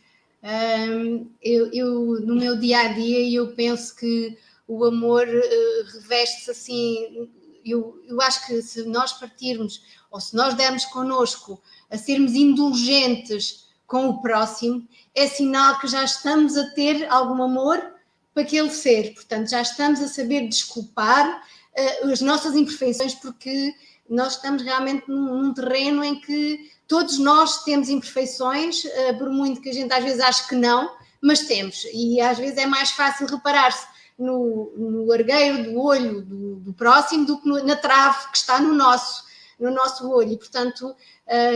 Um, 0.42 1.30
eu, 1.42 1.72
eu, 1.72 2.22
no 2.22 2.36
meu 2.36 2.58
dia 2.58 2.80
a 2.80 2.88
dia, 2.94 3.30
eu 3.30 3.54
penso 3.54 3.96
que 3.96 4.36
o 4.68 4.86
amor 4.86 5.28
uh, 5.28 6.00
reveste-se 6.00 6.50
assim. 6.50 7.30
Eu, 7.64 8.02
eu 8.08 8.20
acho 8.22 8.48
que 8.48 8.60
se 8.62 8.84
nós 8.86 9.14
partirmos, 9.14 9.84
ou 10.10 10.20
se 10.20 10.36
nós 10.36 10.56
dermos 10.56 10.86
connosco 10.86 11.62
a 11.92 11.98
sermos 11.98 12.34
indulgentes 12.34 13.68
com 13.86 14.08
o 14.10 14.22
próximo, 14.22 14.88
é 15.14 15.28
sinal 15.28 15.80
que 15.80 15.88
já 15.88 16.04
estamos 16.04 16.58
a 16.58 16.72
ter 16.72 17.08
algum 17.12 17.44
amor 17.44 17.94
para 18.34 18.42
aquele 18.42 18.72
ser. 18.72 19.14
Portanto, 19.14 19.50
já 19.50 19.62
estamos 19.62 20.00
a 20.00 20.08
saber 20.08 20.48
desculpar 20.48 21.44
uh, 21.78 22.10
as 22.12 22.22
nossas 22.22 22.56
imperfeições, 22.56 23.14
porque 23.14 23.76
nós 24.10 24.36
estamos 24.36 24.62
realmente 24.64 25.08
num, 25.08 25.42
num 25.42 25.54
terreno 25.54 26.04
em 26.04 26.20
que 26.20 26.72
todos 26.88 27.20
nós 27.20 27.64
temos 27.64 27.90
imperfeições, 27.90 28.84
uh, 28.84 29.18
por 29.18 29.30
muito 29.30 29.62
que 29.62 29.70
a 29.70 29.74
gente 29.74 29.94
às 29.94 30.04
vezes 30.04 30.20
ache 30.20 30.48
que 30.48 30.56
não, 30.56 30.92
mas 31.22 31.42
temos. 31.42 31.86
E 31.94 32.20
às 32.20 32.38
vezes 32.38 32.58
é 32.58 32.66
mais 32.66 32.92
fácil 32.92 33.28
reparar-se 33.28 33.86
no, 34.18 34.74
no 34.76 35.12
argueiro 35.12 35.64
do 35.64 35.80
olho 35.80 36.22
do, 36.22 36.56
do 36.58 36.74
próximo 36.74 37.26
do 37.26 37.40
que 37.40 37.48
no, 37.48 37.64
na 37.64 37.76
trave 37.76 38.28
que 38.32 38.38
está 38.38 38.60
no 38.60 38.74
nosso 38.74 39.30
no 39.60 39.72
nosso 39.72 40.10
olho. 40.10 40.32
E, 40.32 40.38
portanto, 40.38 40.96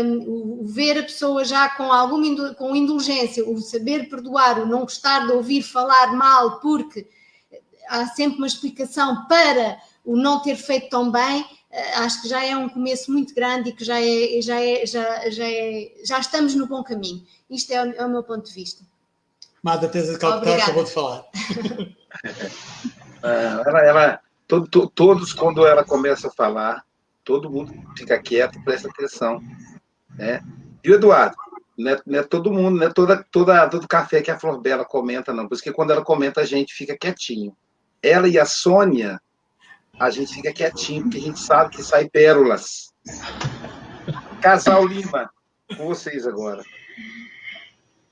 um, 0.03 0.61
o 0.61 0.65
ver 0.65 0.99
a 0.99 1.03
pessoa 1.03 1.45
já 1.45 1.69
com 1.69 1.91
alguma 1.91 2.53
com 2.55 2.75
indulgência, 2.75 3.47
o 3.47 3.57
saber 3.61 4.09
perdoar, 4.09 4.59
o 4.59 4.65
não 4.65 4.81
gostar 4.81 5.25
de 5.25 5.31
ouvir 5.31 5.61
falar 5.61 6.11
mal, 6.13 6.59
porque 6.59 7.07
há 7.87 8.05
sempre 8.07 8.39
uma 8.39 8.47
explicação 8.47 9.25
para 9.27 9.77
o 10.03 10.17
não 10.17 10.41
ter 10.41 10.57
feito 10.57 10.89
tão 10.89 11.09
bem, 11.09 11.45
acho 11.95 12.21
que 12.21 12.27
já 12.27 12.43
é 12.43 12.55
um 12.55 12.69
começo 12.69 13.11
muito 13.11 13.33
grande 13.33 13.69
e 13.69 13.73
que 13.73 13.83
já, 13.83 13.99
é, 13.99 14.41
já, 14.41 14.61
é, 14.61 14.85
já, 14.85 15.29
já, 15.29 15.45
é, 15.45 15.91
já 16.05 16.19
estamos 16.19 16.55
no 16.55 16.67
bom 16.67 16.83
caminho. 16.83 17.23
Isto 17.49 17.73
é 17.73 17.83
o, 17.83 17.91
é 17.93 18.05
o 18.05 18.09
meu 18.09 18.23
ponto 18.23 18.45
de 18.45 18.53
vista. 18.53 18.83
Mada, 19.61 19.87
tens 19.87 20.09
a 20.09 20.19
calcular, 20.19 20.57
acabou 20.57 20.83
de 20.83 20.91
falar. 20.91 21.25
É, 23.23 23.63
ela, 23.65 23.79
ela, 23.85 24.19
to, 24.47 24.67
to, 24.67 24.89
todos, 24.89 25.33
quando 25.33 25.65
ela 25.65 25.83
começa 25.83 26.27
a 26.27 26.31
falar, 26.31 26.83
todo 27.23 27.49
mundo 27.49 27.73
fica 27.97 28.19
quieto, 28.19 28.61
presta 28.63 28.89
atenção. 28.89 29.41
Né? 30.15 30.43
E 30.83 30.91
o 30.91 30.95
Eduardo? 30.95 31.35
Não 31.77 31.91
é, 31.91 32.01
não 32.05 32.19
é, 32.19 32.23
todo 32.23 32.53
mundo, 32.53 32.77
não 32.77 32.85
é 32.85 32.93
toda, 32.93 33.25
toda, 33.31 33.67
todo 33.67 33.87
café 33.87 34.21
que 34.21 34.29
a 34.29 34.37
Flor 34.37 34.61
Bela 34.61 34.85
comenta, 34.85 35.33
não. 35.33 35.47
Por 35.47 35.55
isso 35.55 35.63
que 35.63 35.71
quando 35.71 35.91
ela 35.91 36.03
comenta, 36.03 36.41
a 36.41 36.45
gente 36.45 36.73
fica 36.73 36.95
quietinho. 36.95 37.55
Ela 38.01 38.27
e 38.27 38.37
a 38.37 38.45
Sônia, 38.45 39.19
a 39.99 40.09
gente 40.09 40.33
fica 40.33 40.51
quietinho, 40.51 41.03
porque 41.03 41.17
a 41.17 41.21
gente 41.21 41.39
sabe 41.39 41.75
que 41.75 41.83
sai 41.83 42.09
pérolas. 42.09 42.91
Casal 44.41 44.85
Lima, 44.85 45.29
com 45.77 45.87
vocês 45.87 46.27
agora. 46.27 46.63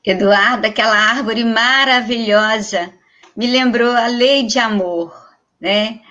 Eduardo, 0.04 0.66
aquela 0.66 0.98
árvore 0.98 1.44
maravilhosa 1.44 2.94
me 3.36 3.48
lembrou 3.48 3.92
a 3.92 4.08
lei 4.08 4.46
de 4.46 4.60
amor, 4.60 5.14
né? 5.60 6.02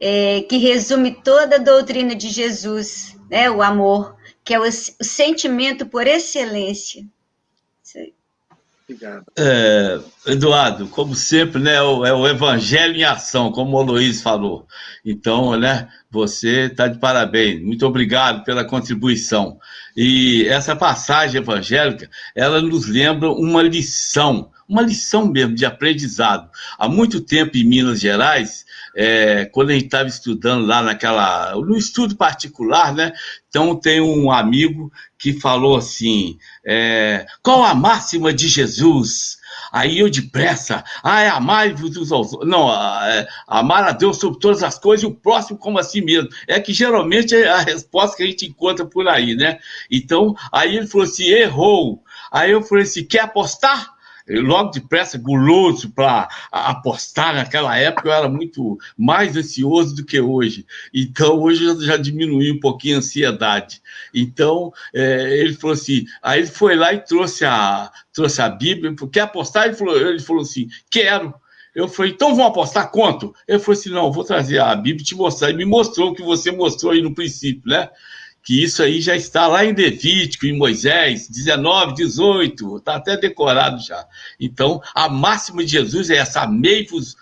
É, 0.00 0.42
que 0.42 0.58
resume 0.58 1.12
toda 1.22 1.56
a 1.56 1.58
doutrina 1.58 2.14
de 2.14 2.28
Jesus, 2.28 3.16
né? 3.30 3.50
O 3.50 3.62
amor, 3.62 4.16
que 4.44 4.54
é 4.54 4.60
o, 4.60 4.62
o 4.62 5.04
sentimento 5.04 5.86
por 5.86 6.06
excelência. 6.06 7.04
Obrigado. 8.88 9.26
É, 9.36 10.00
Eduardo, 10.26 10.88
como 10.88 11.14
sempre, 11.14 11.60
né, 11.60 11.74
é 11.74 11.82
o, 11.82 12.06
é 12.06 12.12
o 12.12 12.26
evangelho 12.26 12.96
em 12.96 13.04
ação, 13.04 13.52
como 13.52 13.76
o 13.76 13.82
Luiz 13.82 14.22
falou. 14.22 14.66
Então, 15.04 15.58
né, 15.58 15.88
você 16.10 16.62
está 16.62 16.88
de 16.88 16.98
parabéns. 16.98 17.62
Muito 17.62 17.86
obrigado 17.86 18.44
pela 18.44 18.64
contribuição. 18.64 19.58
E 19.94 20.46
essa 20.48 20.74
passagem 20.74 21.42
evangélica, 21.42 22.08
ela 22.34 22.62
nos 22.62 22.86
lembra 22.86 23.30
uma 23.30 23.62
lição, 23.62 24.50
uma 24.68 24.82
lição 24.82 25.26
mesmo 25.26 25.54
de 25.54 25.64
aprendizado. 25.64 26.50
Há 26.78 26.88
muito 26.88 27.20
tempo 27.20 27.56
em 27.56 27.64
Minas 27.64 28.00
Gerais, 28.00 28.66
é, 28.94 29.46
quando 29.46 29.70
a 29.70 29.72
gente 29.72 29.86
estava 29.86 30.08
estudando 30.08 30.66
lá 30.66 30.82
naquela, 30.82 31.54
no 31.54 31.76
estudo 31.76 32.16
particular, 32.16 32.94
né? 32.94 33.12
Então 33.48 33.74
tem 33.74 34.00
um 34.00 34.30
amigo 34.30 34.92
que 35.18 35.32
falou 35.32 35.76
assim, 35.76 36.38
é, 36.64 37.26
qual 37.42 37.64
a 37.64 37.74
máxima 37.74 38.32
de 38.32 38.46
Jesus? 38.46 39.38
Aí 39.72 39.98
eu 39.98 40.10
depressa, 40.10 40.84
ah, 41.02 41.20
é 41.20 41.28
amar-vos 41.28 42.12
aos 42.12 42.32
Não, 42.44 42.70
é, 42.70 43.26
amar 43.46 43.84
a 43.84 43.92
Deus 43.92 44.18
sobre 44.18 44.38
todas 44.38 44.62
as 44.62 44.78
coisas 44.78 45.04
e 45.04 45.06
o 45.06 45.14
próximo 45.14 45.58
como 45.58 45.78
a 45.78 45.82
si 45.82 46.00
mesmo. 46.00 46.28
É 46.46 46.60
que 46.60 46.72
geralmente 46.72 47.34
é 47.34 47.48
a 47.48 47.60
resposta 47.60 48.16
que 48.16 48.22
a 48.22 48.26
gente 48.26 48.46
encontra 48.46 48.84
por 48.84 49.08
aí, 49.08 49.34
né? 49.34 49.58
Então, 49.90 50.34
aí 50.52 50.76
ele 50.76 50.86
falou 50.86 51.06
assim, 51.06 51.24
errou. 51.24 52.02
Aí 52.30 52.50
eu 52.50 52.62
falei 52.62 52.84
assim, 52.84 53.04
quer 53.04 53.20
apostar? 53.20 53.97
Logo 54.28 54.70
depressa, 54.70 55.18
guloso 55.18 55.90
para 55.90 56.28
apostar. 56.50 57.34
Naquela 57.34 57.76
época 57.76 58.08
eu 58.08 58.12
era 58.12 58.28
muito 58.28 58.78
mais 58.96 59.36
ansioso 59.36 59.94
do 59.94 60.04
que 60.04 60.20
hoje. 60.20 60.66
Então, 60.92 61.40
hoje 61.40 61.64
eu 61.64 61.80
já 61.80 61.96
diminui 61.96 62.52
um 62.52 62.60
pouquinho 62.60 62.96
a 62.96 62.98
ansiedade. 62.98 63.80
Então, 64.14 64.72
é, 64.94 65.38
ele 65.38 65.54
falou 65.54 65.74
assim, 65.74 66.04
aí 66.22 66.40
ele 66.40 66.48
foi 66.48 66.76
lá 66.76 66.92
e 66.92 67.00
trouxe 67.00 67.44
a, 67.44 67.90
trouxe 68.12 68.42
a 68.42 68.48
Bíblia, 68.48 68.94
quer 69.12 69.20
apostar? 69.20 69.66
Ele 69.66 69.74
falou, 69.74 69.96
ele 69.96 70.20
falou 70.20 70.42
assim, 70.42 70.68
quero. 70.90 71.34
Eu 71.74 71.86
falei, 71.86 72.12
então 72.12 72.34
vamos 72.34 72.50
apostar 72.50 72.90
quanto? 72.90 73.34
Ele 73.46 73.58
falou 73.58 73.78
assim, 73.78 73.90
não, 73.90 74.10
vou 74.10 74.24
trazer 74.24 74.58
a 74.58 74.74
Bíblia 74.74 75.02
e 75.02 75.04
te 75.04 75.14
mostrar. 75.14 75.50
E 75.50 75.54
me 75.54 75.64
mostrou 75.64 76.10
o 76.10 76.14
que 76.14 76.22
você 76.22 76.50
mostrou 76.50 76.92
aí 76.92 77.00
no 77.00 77.14
princípio, 77.14 77.70
né? 77.70 77.88
Que 78.42 78.62
isso 78.62 78.82
aí 78.82 79.00
já 79.00 79.14
está 79.14 79.46
lá 79.46 79.64
em 79.64 79.74
Levítico, 79.74 80.46
em 80.46 80.56
Moisés, 80.56 81.28
19, 81.28 81.94
18, 81.94 82.78
está 82.78 82.96
até 82.96 83.16
decorado 83.16 83.78
já. 83.82 84.06
Então, 84.40 84.80
a 84.94 85.08
máxima 85.08 85.62
de 85.64 85.72
Jesus 85.72 86.08
é 86.10 86.16
essa, 86.16 86.42
amei-vos, 86.42 87.14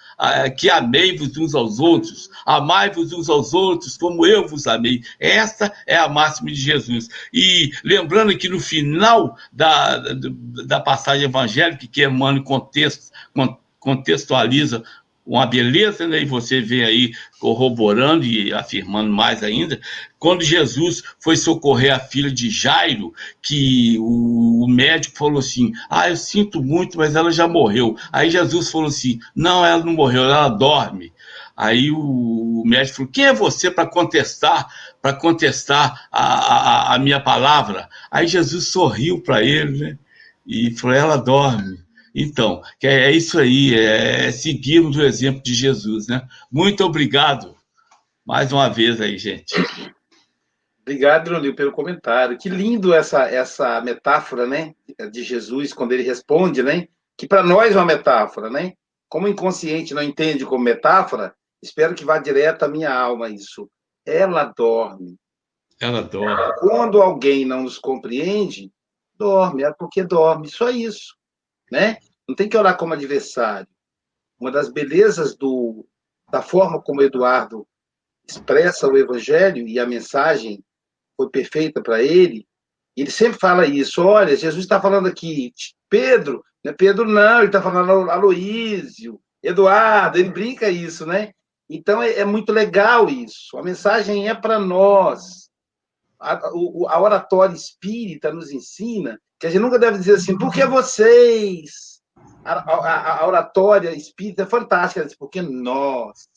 que 0.56 0.70
amei-vos 0.70 1.36
uns 1.36 1.54
aos 1.54 1.78
outros, 1.78 2.30
amai-vos 2.46 3.12
uns 3.12 3.28
aos 3.28 3.52
outros 3.52 3.96
como 3.96 4.24
eu 4.26 4.46
vos 4.46 4.66
amei. 4.66 5.02
Essa 5.18 5.72
é 5.86 5.96
a 5.96 6.08
máxima 6.08 6.50
de 6.50 6.60
Jesus. 6.60 7.08
E 7.32 7.70
lembrando 7.84 8.36
que 8.36 8.48
no 8.48 8.60
final 8.60 9.36
da, 9.52 9.98
da, 9.98 10.14
da 10.64 10.80
passagem 10.80 11.24
evangélica, 11.24 11.86
que 11.86 12.04
Emmanuel 12.04 12.44
contexto, 12.44 13.10
contextualiza 13.78 14.82
uma 15.26 15.44
beleza, 15.44 16.06
né? 16.06 16.22
E 16.22 16.24
você 16.24 16.60
vê 16.60 16.84
aí 16.84 17.12
corroborando 17.40 18.24
e 18.24 18.54
afirmando 18.54 19.10
mais 19.10 19.42
ainda, 19.42 19.80
quando 20.18 20.44
Jesus 20.44 21.02
foi 21.18 21.36
socorrer 21.36 21.94
a 21.94 21.98
filha 21.98 22.30
de 22.30 22.48
Jairo, 22.48 23.12
que 23.42 23.98
o, 23.98 24.66
médico 24.68 25.16
falou 25.16 25.38
assim: 25.38 25.72
Ah, 25.90 26.08
eu 26.08 26.16
sinto 26.16 26.62
muito, 26.62 26.96
mas 26.98 27.16
ela 27.16 27.30
já 27.30 27.48
morreu. 27.48 27.96
Aí 28.12 28.30
Jesus 28.30 28.70
falou 28.70 28.88
assim: 28.88 29.18
Não, 29.34 29.64
ela 29.64 29.84
não 29.84 29.92
morreu, 29.92 30.24
ela 30.24 30.48
dorme. 30.48 31.12
Aí 31.56 31.90
o, 31.90 31.98
o 31.98 32.62
médico 32.64 32.98
falou: 32.98 33.12
Quem 33.12 33.26
é 33.26 33.32
você 33.32 33.70
para 33.70 33.86
contestar, 33.86 34.68
para 35.02 35.12
contestar 35.12 36.08
a, 36.12 36.22
a, 36.22 36.94
a 36.94 36.98
minha 36.98 37.20
palavra? 37.20 37.88
Aí 38.10 38.26
Jesus 38.26 38.68
sorriu 38.68 39.20
para 39.20 39.42
ele, 39.42 39.78
né? 39.78 39.98
E 40.46 40.70
falou: 40.72 40.96
Ela 40.96 41.16
dorme. 41.16 41.85
Então, 42.18 42.62
é 42.82 43.10
isso 43.10 43.38
aí, 43.38 43.74
é 43.74 44.32
seguirmos 44.32 44.96
o 44.96 45.02
exemplo 45.02 45.42
de 45.42 45.52
Jesus, 45.52 46.06
né? 46.08 46.26
Muito 46.50 46.82
obrigado 46.82 47.54
mais 48.24 48.50
uma 48.50 48.70
vez 48.70 49.02
aí, 49.02 49.18
gente. 49.18 49.54
Obrigado, 50.80 51.30
Leonil, 51.30 51.54
pelo 51.54 51.72
comentário. 51.72 52.38
Que 52.38 52.48
lindo 52.48 52.94
essa, 52.94 53.24
essa 53.28 53.82
metáfora, 53.82 54.46
né, 54.46 54.74
de 55.12 55.22
Jesus, 55.22 55.74
quando 55.74 55.92
ele 55.92 56.04
responde, 56.04 56.62
né, 56.62 56.88
que 57.18 57.28
para 57.28 57.42
nós 57.42 57.76
é 57.76 57.78
uma 57.78 57.84
metáfora, 57.84 58.48
né? 58.48 58.72
Como 59.10 59.26
o 59.26 59.28
inconsciente 59.28 59.92
não 59.92 60.02
entende 60.02 60.46
como 60.46 60.64
metáfora, 60.64 61.34
espero 61.62 61.94
que 61.94 62.04
vá 62.04 62.16
direto 62.16 62.62
à 62.62 62.68
minha 62.68 62.94
alma 62.94 63.28
isso. 63.28 63.70
Ela 64.06 64.44
dorme. 64.56 65.16
Ela 65.78 66.00
dorme. 66.00 66.54
Quando 66.60 67.02
alguém 67.02 67.44
não 67.44 67.64
nos 67.64 67.78
compreende, 67.78 68.72
dorme, 69.18 69.64
é 69.64 69.72
porque 69.78 70.02
dorme, 70.02 70.48
só 70.48 70.70
isso 70.70 71.15
né? 71.70 71.98
Não 72.28 72.34
tem 72.34 72.48
que 72.48 72.56
olhar 72.56 72.76
como 72.76 72.94
adversário. 72.94 73.68
Uma 74.38 74.50
das 74.50 74.68
belezas 74.68 75.34
do, 75.36 75.86
da 76.30 76.42
forma 76.42 76.80
como 76.80 77.02
Eduardo 77.02 77.66
expressa 78.28 78.88
o 78.88 78.96
evangelho 78.98 79.66
e 79.66 79.78
a 79.78 79.86
mensagem 79.86 80.62
foi 81.16 81.30
perfeita 81.30 81.80
para 81.80 82.02
ele, 82.02 82.46
ele 82.96 83.10
sempre 83.10 83.38
fala 83.38 83.66
isso. 83.66 84.02
Olha, 84.02 84.36
Jesus 84.36 84.64
está 84.64 84.80
falando 84.80 85.06
aqui, 85.06 85.52
Pedro, 85.88 86.44
não 86.64 86.72
é 86.72 86.74
Pedro 86.74 87.06
não, 87.06 87.38
ele 87.38 87.46
está 87.46 87.62
falando 87.62 88.10
Aloísio, 88.10 89.20
Eduardo, 89.42 90.18
ele 90.18 90.30
brinca 90.30 90.68
isso, 90.68 91.06
né? 91.06 91.32
Então 91.68 92.02
é, 92.02 92.20
é 92.20 92.24
muito 92.24 92.52
legal 92.52 93.08
isso. 93.08 93.56
A 93.56 93.62
mensagem 93.62 94.28
é 94.28 94.34
para 94.34 94.58
nós. 94.58 95.50
A, 96.18 96.34
a 96.34 97.00
oratória 97.00 97.54
espírita 97.54 98.32
nos 98.32 98.50
ensina 98.50 99.20
que 99.38 99.46
a 99.46 99.50
gente 99.50 99.62
nunca 99.62 99.78
deve 99.78 99.98
dizer 99.98 100.14
assim, 100.14 100.36
por 100.36 100.52
que 100.52 100.64
vocês? 100.64 102.00
A, 102.44 102.52
a, 102.52 103.20
a 103.20 103.26
oratória 103.26 103.90
espírita 103.94 104.42
é 104.42 104.46
fantástica, 104.46 105.06
porque 105.18 105.42
nós. 105.42 106.28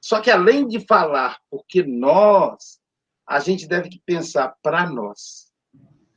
Só 0.00 0.20
que 0.20 0.30
além 0.30 0.66
de 0.66 0.84
falar 0.86 1.38
porque 1.50 1.82
nós, 1.82 2.80
a 3.28 3.38
gente 3.38 3.68
deve 3.68 3.88
pensar 4.04 4.54
para 4.62 4.88
nós. 4.88 5.52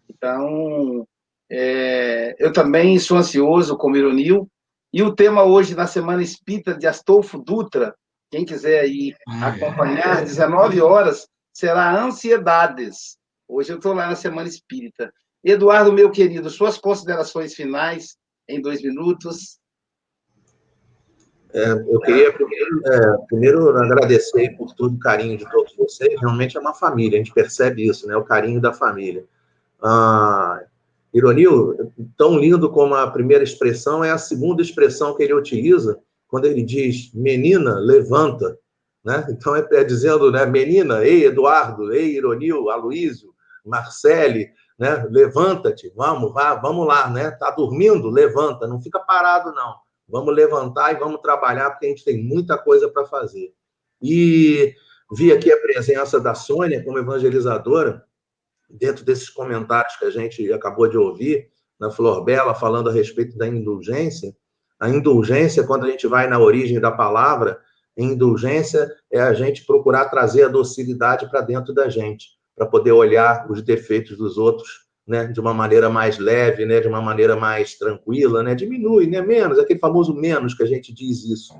Então, 0.09 1.07
é, 1.49 2.35
eu 2.39 2.51
também 2.51 2.97
sou 2.97 3.17
ansioso 3.17 3.77
como 3.77 3.97
Ironil, 3.97 4.49
e 4.91 5.03
o 5.03 5.13
tema 5.13 5.43
hoje 5.43 5.75
na 5.75 5.85
Semana 5.85 6.23
Espírita 6.23 6.73
de 6.73 6.87
Astolfo 6.87 7.37
Dutra, 7.37 7.93
quem 8.31 8.45
quiser 8.45 8.79
aí 8.79 9.13
acompanhar, 9.27 10.23
19 10.23 10.81
horas, 10.81 11.27
será 11.53 12.01
Ansiedades. 12.01 13.17
Hoje 13.47 13.71
eu 13.71 13.77
estou 13.77 13.93
lá 13.93 14.07
na 14.07 14.15
Semana 14.15 14.47
Espírita. 14.47 15.13
Eduardo, 15.51 15.93
meu 15.93 16.09
querido, 16.09 16.49
suas 16.49 16.77
considerações 16.77 17.53
finais 17.53 18.17
em 18.49 18.59
dois 18.59 18.81
minutos. 18.81 19.59
É, 21.53 21.71
eu 21.71 21.99
queria 21.99 22.33
primeiro, 22.33 22.81
é, 22.87 23.17
primeiro, 23.27 23.77
agradecer 23.77 24.57
por 24.57 24.73
todo 24.73 24.95
o 24.95 24.99
carinho 24.99 25.37
de 25.37 25.49
todos 25.51 25.75
vocês. 25.75 26.19
Realmente 26.19 26.57
é 26.57 26.59
uma 26.59 26.73
família, 26.73 27.19
a 27.19 27.23
gente 27.23 27.33
percebe 27.33 27.87
isso, 27.87 28.07
né? 28.07 28.17
O 28.17 28.23
carinho 28.23 28.59
da 28.59 28.73
família. 28.73 29.23
Ah, 29.81 30.63
Ironil, 31.13 31.93
tão 32.17 32.37
lindo 32.39 32.69
como 32.71 32.95
a 32.95 33.09
primeira 33.09 33.43
expressão, 33.43 34.03
é 34.03 34.09
a 34.09 34.17
segunda 34.17 34.61
expressão 34.63 35.15
que 35.15 35.21
ele 35.21 35.33
utiliza 35.33 35.99
quando 36.27 36.45
ele 36.45 36.63
diz 36.63 37.13
menina, 37.13 37.75
levanta. 37.75 38.57
Né? 39.03 39.25
Então 39.29 39.55
é, 39.55 39.65
é 39.73 39.83
dizendo, 39.83 40.31
né, 40.31 40.43
menina, 40.45 41.05
ei, 41.05 41.25
Eduardo, 41.25 41.93
ei, 41.93 42.17
Ironil, 42.17 42.69
Aloísio, 42.71 43.33
Marcele, 43.63 44.49
né? 44.77 45.05
Levanta-te, 45.09 45.91
vamos, 45.95 46.33
vá, 46.33 46.55
vamos 46.55 46.85
lá, 46.87 47.09
né? 47.09 47.31
Tá 47.31 47.51
dormindo? 47.51 48.09
Levanta, 48.09 48.67
não 48.67 48.81
fica 48.81 48.99
parado 48.99 49.51
não. 49.53 49.75
Vamos 50.07 50.33
levantar 50.35 50.93
e 50.93 50.99
vamos 50.99 51.21
trabalhar 51.21 51.71
porque 51.71 51.87
a 51.87 51.89
gente 51.89 52.05
tem 52.05 52.23
muita 52.23 52.57
coisa 52.57 52.89
para 52.89 53.05
fazer. 53.05 53.53
E 54.01 54.75
Vi 55.11 55.31
aqui 55.31 55.51
a 55.51 55.57
presença 55.57 56.19
da 56.19 56.33
Sônia 56.33 56.83
como 56.83 56.97
evangelizadora, 56.97 58.03
dentro 58.67 59.05
desses 59.05 59.29
comentários 59.29 59.95
que 59.97 60.05
a 60.05 60.09
gente 60.09 60.51
acabou 60.51 60.87
de 60.87 60.97
ouvir, 60.97 61.51
na 61.79 61.91
Flor 61.91 62.23
Bela, 62.23 62.55
falando 62.55 62.89
a 62.89 62.93
respeito 62.93 63.37
da 63.37 63.47
indulgência. 63.47 64.35
A 64.79 64.89
indulgência, 64.89 65.63
quando 65.63 65.85
a 65.85 65.91
gente 65.91 66.07
vai 66.07 66.27
na 66.27 66.39
origem 66.39 66.79
da 66.79 66.91
palavra, 66.91 67.59
indulgência 67.95 68.89
é 69.11 69.21
a 69.21 69.33
gente 69.33 69.63
procurar 69.65 70.09
trazer 70.09 70.45
a 70.45 70.49
docilidade 70.49 71.29
para 71.29 71.41
dentro 71.41 71.73
da 71.73 71.87
gente, 71.87 72.34
para 72.55 72.65
poder 72.65 72.91
olhar 72.91 73.45
os 73.49 73.61
defeitos 73.61 74.17
dos 74.17 74.37
outros 74.37 74.85
né, 75.07 75.27
de 75.27 75.39
uma 75.39 75.53
maneira 75.53 75.89
mais 75.89 76.17
leve, 76.17 76.65
né, 76.65 76.79
de 76.79 76.87
uma 76.87 77.01
maneira 77.01 77.35
mais 77.35 77.75
tranquila, 77.75 78.41
né, 78.41 78.55
diminui, 78.55 79.05
né, 79.05 79.21
menos, 79.21 79.59
aquele 79.59 79.79
famoso 79.79 80.15
menos 80.15 80.55
que 80.55 80.63
a 80.63 80.65
gente 80.65 80.93
diz 80.93 81.23
isso. 81.25 81.53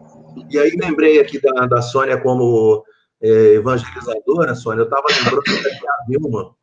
E 0.50 0.58
aí 0.58 0.72
lembrei 0.72 1.20
aqui 1.20 1.40
da, 1.40 1.68
da 1.68 1.82
Sônia 1.82 2.20
como 2.20 2.84
é, 3.22 3.54
evangelizadora, 3.54 4.56
Sônia, 4.56 4.82
eu 4.82 4.86
estava 4.86 5.08
lembrando 5.10 5.64
da 5.64 5.70
Tia 5.70 5.92
Vilma. 6.08 6.56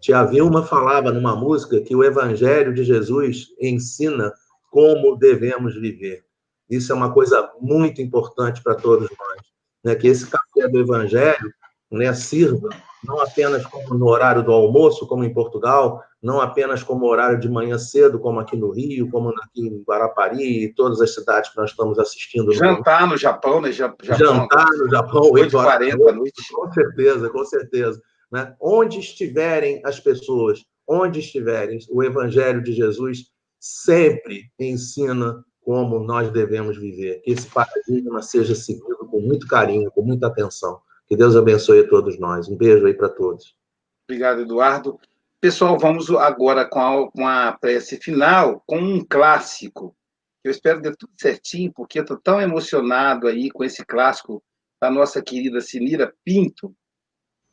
Tia 0.00 0.24
Vilma 0.24 0.64
falava 0.64 1.12
numa 1.12 1.36
música 1.36 1.80
que 1.80 1.94
o 1.94 2.02
evangelho 2.02 2.74
de 2.74 2.82
Jesus 2.82 3.46
ensina 3.60 4.32
como 4.70 5.16
devemos 5.16 5.80
viver. 5.80 6.24
Isso 6.68 6.92
é 6.92 6.94
uma 6.94 7.12
coisa 7.12 7.48
muito 7.60 8.02
importante 8.02 8.60
para 8.62 8.74
todos 8.74 9.08
nós, 9.08 9.40
né, 9.84 9.94
que 9.94 10.08
esse 10.08 10.26
café 10.26 10.68
do 10.68 10.80
evangelho 10.80 11.52
né, 11.90 12.12
sirva 12.12 12.68
não 13.06 13.20
apenas 13.20 13.64
como 13.66 13.94
no 13.94 14.06
horário 14.06 14.42
do 14.42 14.52
almoço, 14.52 15.06
como 15.06 15.24
em 15.24 15.32
Portugal, 15.32 16.02
não 16.22 16.40
apenas 16.40 16.82
como 16.82 17.06
horário 17.06 17.38
de 17.38 17.48
manhã 17.48 17.78
cedo, 17.78 18.18
como 18.18 18.40
aqui 18.40 18.56
no 18.56 18.70
Rio, 18.70 19.10
como 19.10 19.28
aqui 19.28 19.60
em 19.60 19.82
Guarapari 19.82 20.64
e 20.64 20.74
todas 20.74 21.00
as 21.00 21.14
cidades 21.14 21.50
que 21.50 21.56
nós 21.56 21.70
estamos 21.70 21.98
assistindo. 21.98 22.52
Jantar 22.52 23.06
no 23.06 23.16
Japão, 23.16 23.60
né? 23.60 23.70
Japão, 23.70 24.16
Jantar 24.16 24.66
no 24.78 24.90
Japão, 24.90 25.22
8h40 25.32 26.12
noite. 26.12 26.52
Com 26.52 26.72
certeza, 26.72 27.28
com 27.28 27.44
certeza. 27.44 28.00
Né? 28.32 28.54
Onde 28.60 28.98
estiverem 28.98 29.82
as 29.84 30.00
pessoas, 30.00 30.64
onde 30.88 31.20
estiverem, 31.20 31.78
o 31.90 32.02
Evangelho 32.02 32.62
de 32.62 32.72
Jesus 32.72 33.26
sempre 33.60 34.50
ensina 34.58 35.44
como 35.60 35.98
nós 36.00 36.30
devemos 36.30 36.78
viver. 36.78 37.20
Que 37.22 37.32
esse 37.32 37.46
paradigma 37.48 38.22
seja 38.22 38.54
seguido 38.54 39.06
com 39.10 39.20
muito 39.20 39.46
carinho, 39.46 39.90
com 39.90 40.02
muita 40.02 40.26
atenção. 40.26 40.80
Que 41.14 41.18
Deus 41.18 41.36
abençoe 41.36 41.78
a 41.78 41.88
todos 41.88 42.18
nós. 42.18 42.48
Um 42.48 42.56
beijo 42.56 42.84
aí 42.84 42.92
para 42.92 43.08
todos. 43.08 43.54
Obrigado, 44.02 44.40
Eduardo. 44.40 44.98
Pessoal, 45.40 45.78
vamos 45.78 46.10
agora 46.10 46.64
com 46.64 46.80
a, 46.80 47.08
com 47.08 47.28
a 47.28 47.52
prece 47.52 47.98
final, 47.98 48.60
com 48.66 48.78
um 48.78 49.04
clássico. 49.08 49.96
Eu 50.42 50.50
espero 50.50 50.82
que 50.82 50.90
dê 50.90 50.96
tudo 50.96 51.12
certinho, 51.16 51.72
porque 51.72 52.00
eu 52.00 52.02
estou 52.02 52.16
tão 52.16 52.40
emocionado 52.40 53.28
aí 53.28 53.48
com 53.48 53.62
esse 53.62 53.84
clássico 53.84 54.42
da 54.80 54.90
nossa 54.90 55.22
querida 55.22 55.60
Sinira 55.60 56.12
Pinto, 56.24 56.74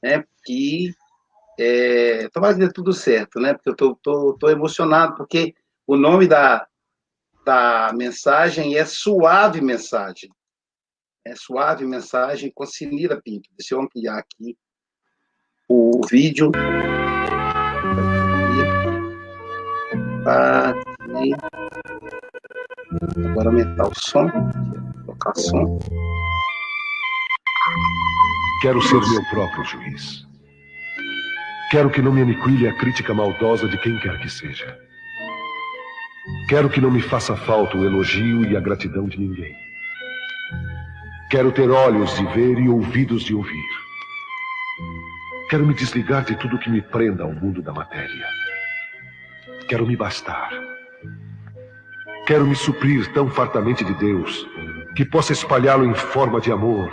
né? 0.02 0.26
Que 0.44 0.92
é, 1.60 2.30
tomara 2.30 2.56
que 2.56 2.62
dê 2.62 2.74
tudo 2.74 2.92
certo, 2.94 3.40
né? 3.40 3.54
Porque 3.54 3.70
eu 3.70 3.74
estou 3.74 3.96
tô, 4.02 4.32
tô, 4.32 4.38
tô 4.40 4.50
emocionado, 4.50 5.18
porque 5.18 5.54
o 5.86 5.96
nome 5.96 6.26
da, 6.26 6.66
da 7.46 7.94
mensagem 7.94 8.76
é 8.76 8.86
Suave 8.86 9.62
Mensagem 9.62 10.32
é, 11.26 11.36
suave 11.36 11.86
mensagem 11.86 12.52
com 12.54 12.66
Sinira 12.66 13.22
Pinto. 13.22 13.50
Deixa 13.58 13.76
eu 13.76 13.82
ampliar 13.82 14.18
aqui 14.18 14.58
o 15.70 16.02
vídeo. 16.10 16.52
Aqui. 20.26 21.32
Agora 23.30 23.50
aumentar 23.50 23.88
o 23.88 24.00
som. 24.00 24.28
Colocar 25.06 25.36
som. 25.36 25.80
Quero 28.62 28.82
ser 28.82 29.00
meu 29.00 29.24
próprio 29.30 29.64
juiz. 29.66 30.28
Quero 31.72 31.90
que 31.90 32.02
não 32.02 32.12
me 32.12 32.22
aniquile 32.22 32.68
a 32.68 32.78
crítica 32.78 33.14
maldosa 33.14 33.68
de 33.68 33.78
quem 33.78 33.98
quer 34.00 34.20
que 34.20 34.30
seja. 34.30 34.78
Quero 36.50 36.70
que 36.70 36.82
não 36.82 36.92
me 36.92 37.02
faça 37.02 37.36
falta 37.36 37.78
o 37.78 37.86
elogio 37.86 38.44
e 38.44 38.58
a 38.58 38.60
gratidão 38.60 39.08
de 39.08 39.18
ninguém. 39.18 39.56
Quero 41.32 41.50
ter 41.50 41.72
olhos 41.72 42.14
de 42.18 42.26
ver 42.26 42.60
e 42.60 42.68
ouvidos 42.68 43.24
de 43.24 43.34
ouvir. 43.34 43.70
Quero 45.50 45.66
me 45.66 45.74
desligar 45.74 46.26
de 46.26 46.36
tudo 46.36 46.60
que 46.60 46.70
me 46.70 46.82
prenda 46.82 47.24
ao 47.24 47.32
mundo 47.32 47.62
da 47.62 47.72
matéria. 47.72 48.28
Quero 49.70 49.88
me 49.88 49.96
bastar. 49.96 50.52
Quero 52.28 52.46
me 52.46 52.54
suprir 52.54 53.10
tão 53.14 53.30
fartamente 53.30 53.86
de 53.86 53.94
Deus 53.94 54.46
que 54.98 55.06
possa 55.06 55.32
espalhá-lo 55.32 55.86
em 55.86 55.94
forma 55.94 56.42
de 56.42 56.52
amor, 56.52 56.92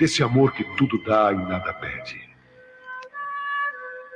desse 0.00 0.20
amor 0.24 0.50
que 0.50 0.64
tudo 0.76 1.00
dá 1.04 1.32
e 1.32 1.36
nada 1.36 1.72
pede. 1.74 2.20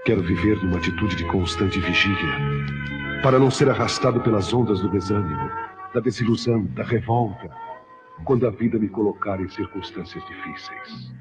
Quero 0.05 0.21
viver 0.21 0.57
numa 0.65 0.79
atitude 0.79 1.15
de 1.15 1.25
constante 1.27 1.79
vigília, 1.79 2.35
para 3.23 3.39
não 3.39 3.53
ser 3.53 3.71
arrastado 3.71 4.21
pelas 4.21 4.53
ondas 4.53 4.81
do 4.81 4.89
desânimo, 4.89 5.49
da 5.95 6.01
desilusão, 6.01 6.65
da 6.75 6.83
revolta, 6.83 7.68
quando 8.25 8.47
a 8.47 8.51
vida 8.51 8.79
me 8.79 8.89
colocar 8.89 9.41
em 9.41 9.49
circunstâncias 9.49 10.25
difíceis. 10.27 11.13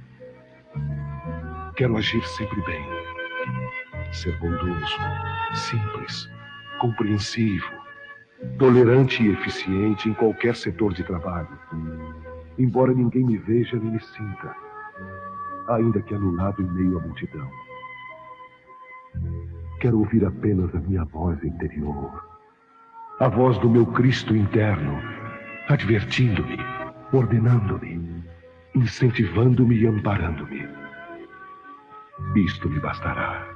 Quero 1.75 1.95
agir 1.97 2.23
sempre 2.25 2.61
bem, 2.61 2.83
ser 4.11 4.37
bondoso, 4.39 4.97
simples, 5.53 6.29
compreensivo, 6.79 7.69
tolerante 8.57 9.23
e 9.23 9.31
eficiente 9.31 10.09
em 10.09 10.13
qualquer 10.13 10.55
setor 10.55 10.93
de 10.93 11.03
trabalho, 11.03 11.59
embora 12.57 12.93
ninguém 12.93 13.23
me 13.23 13.37
veja 13.37 13.77
nem 13.77 13.91
me 13.91 13.99
sinta, 13.99 14.55
ainda 15.69 16.01
que 16.01 16.15
anulado 16.15 16.61
em 16.61 16.71
meio 16.71 16.97
à 16.97 17.01
multidão. 17.01 17.49
Quero 19.79 19.99
ouvir 19.99 20.25
apenas 20.25 20.73
a 20.73 20.79
minha 20.79 21.05
voz 21.05 21.43
interior, 21.43 22.23
a 23.19 23.27
voz 23.27 23.57
do 23.59 23.69
meu 23.69 23.85
Cristo 23.85 24.35
interno, 24.35 24.99
advertindo-me 25.67 26.76
ordenando-me, 27.11 28.23
incentivando-me 28.75 29.75
e 29.75 29.87
amparando-me. 29.87 30.67
Isto 32.35 32.69
me 32.69 32.79
bastará. 32.79 33.47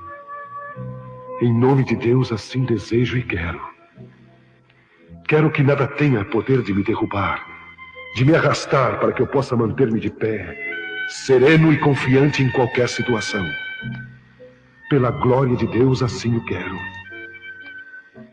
Em 1.41 1.53
nome 1.53 1.83
de 1.83 1.95
Deus, 1.95 2.31
assim 2.31 2.63
desejo 2.65 3.17
e 3.17 3.23
quero. 3.23 3.59
Quero 5.27 5.49
que 5.49 5.63
nada 5.63 5.87
tenha 5.87 6.23
poder 6.25 6.61
de 6.61 6.73
me 6.73 6.83
derrubar, 6.83 7.45
de 8.15 8.25
me 8.25 8.35
arrastar 8.35 8.99
para 8.99 9.11
que 9.11 9.21
eu 9.21 9.27
possa 9.27 9.55
manter-me 9.55 9.99
de 9.99 10.09
pé, 10.09 10.57
sereno 11.07 11.73
e 11.73 11.77
confiante 11.79 12.43
em 12.43 12.51
qualquer 12.51 12.87
situação. 12.87 13.45
Pela 14.89 15.11
glória 15.11 15.55
de 15.55 15.67
Deus, 15.67 16.03
assim 16.03 16.35
o 16.35 16.45
quero. 16.45 16.77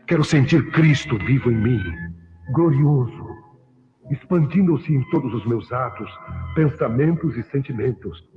Quero 0.07 0.23
sentir 0.23 0.69
Cristo 0.71 1.17
vivo 1.17 1.51
em 1.51 1.55
mim, 1.55 1.83
glorioso, 2.51 3.28
expandindo-se 4.09 4.93
em 4.93 5.03
todos 5.09 5.33
os 5.33 5.45
meus 5.45 5.71
atos, 5.71 6.09
pensamentos 6.55 7.35
e 7.37 7.43
sentimentos, 7.43 8.27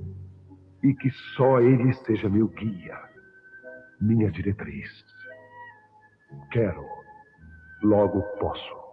e 0.83 0.93
que 0.93 1.09
só 1.35 1.59
Ele 1.59 1.93
seja 1.93 2.29
meu 2.29 2.47
guia, 2.47 2.97
minha 4.01 4.29
diretriz. 4.31 4.89
Quero, 6.51 6.85
logo 7.83 8.21
posso. 8.39 8.83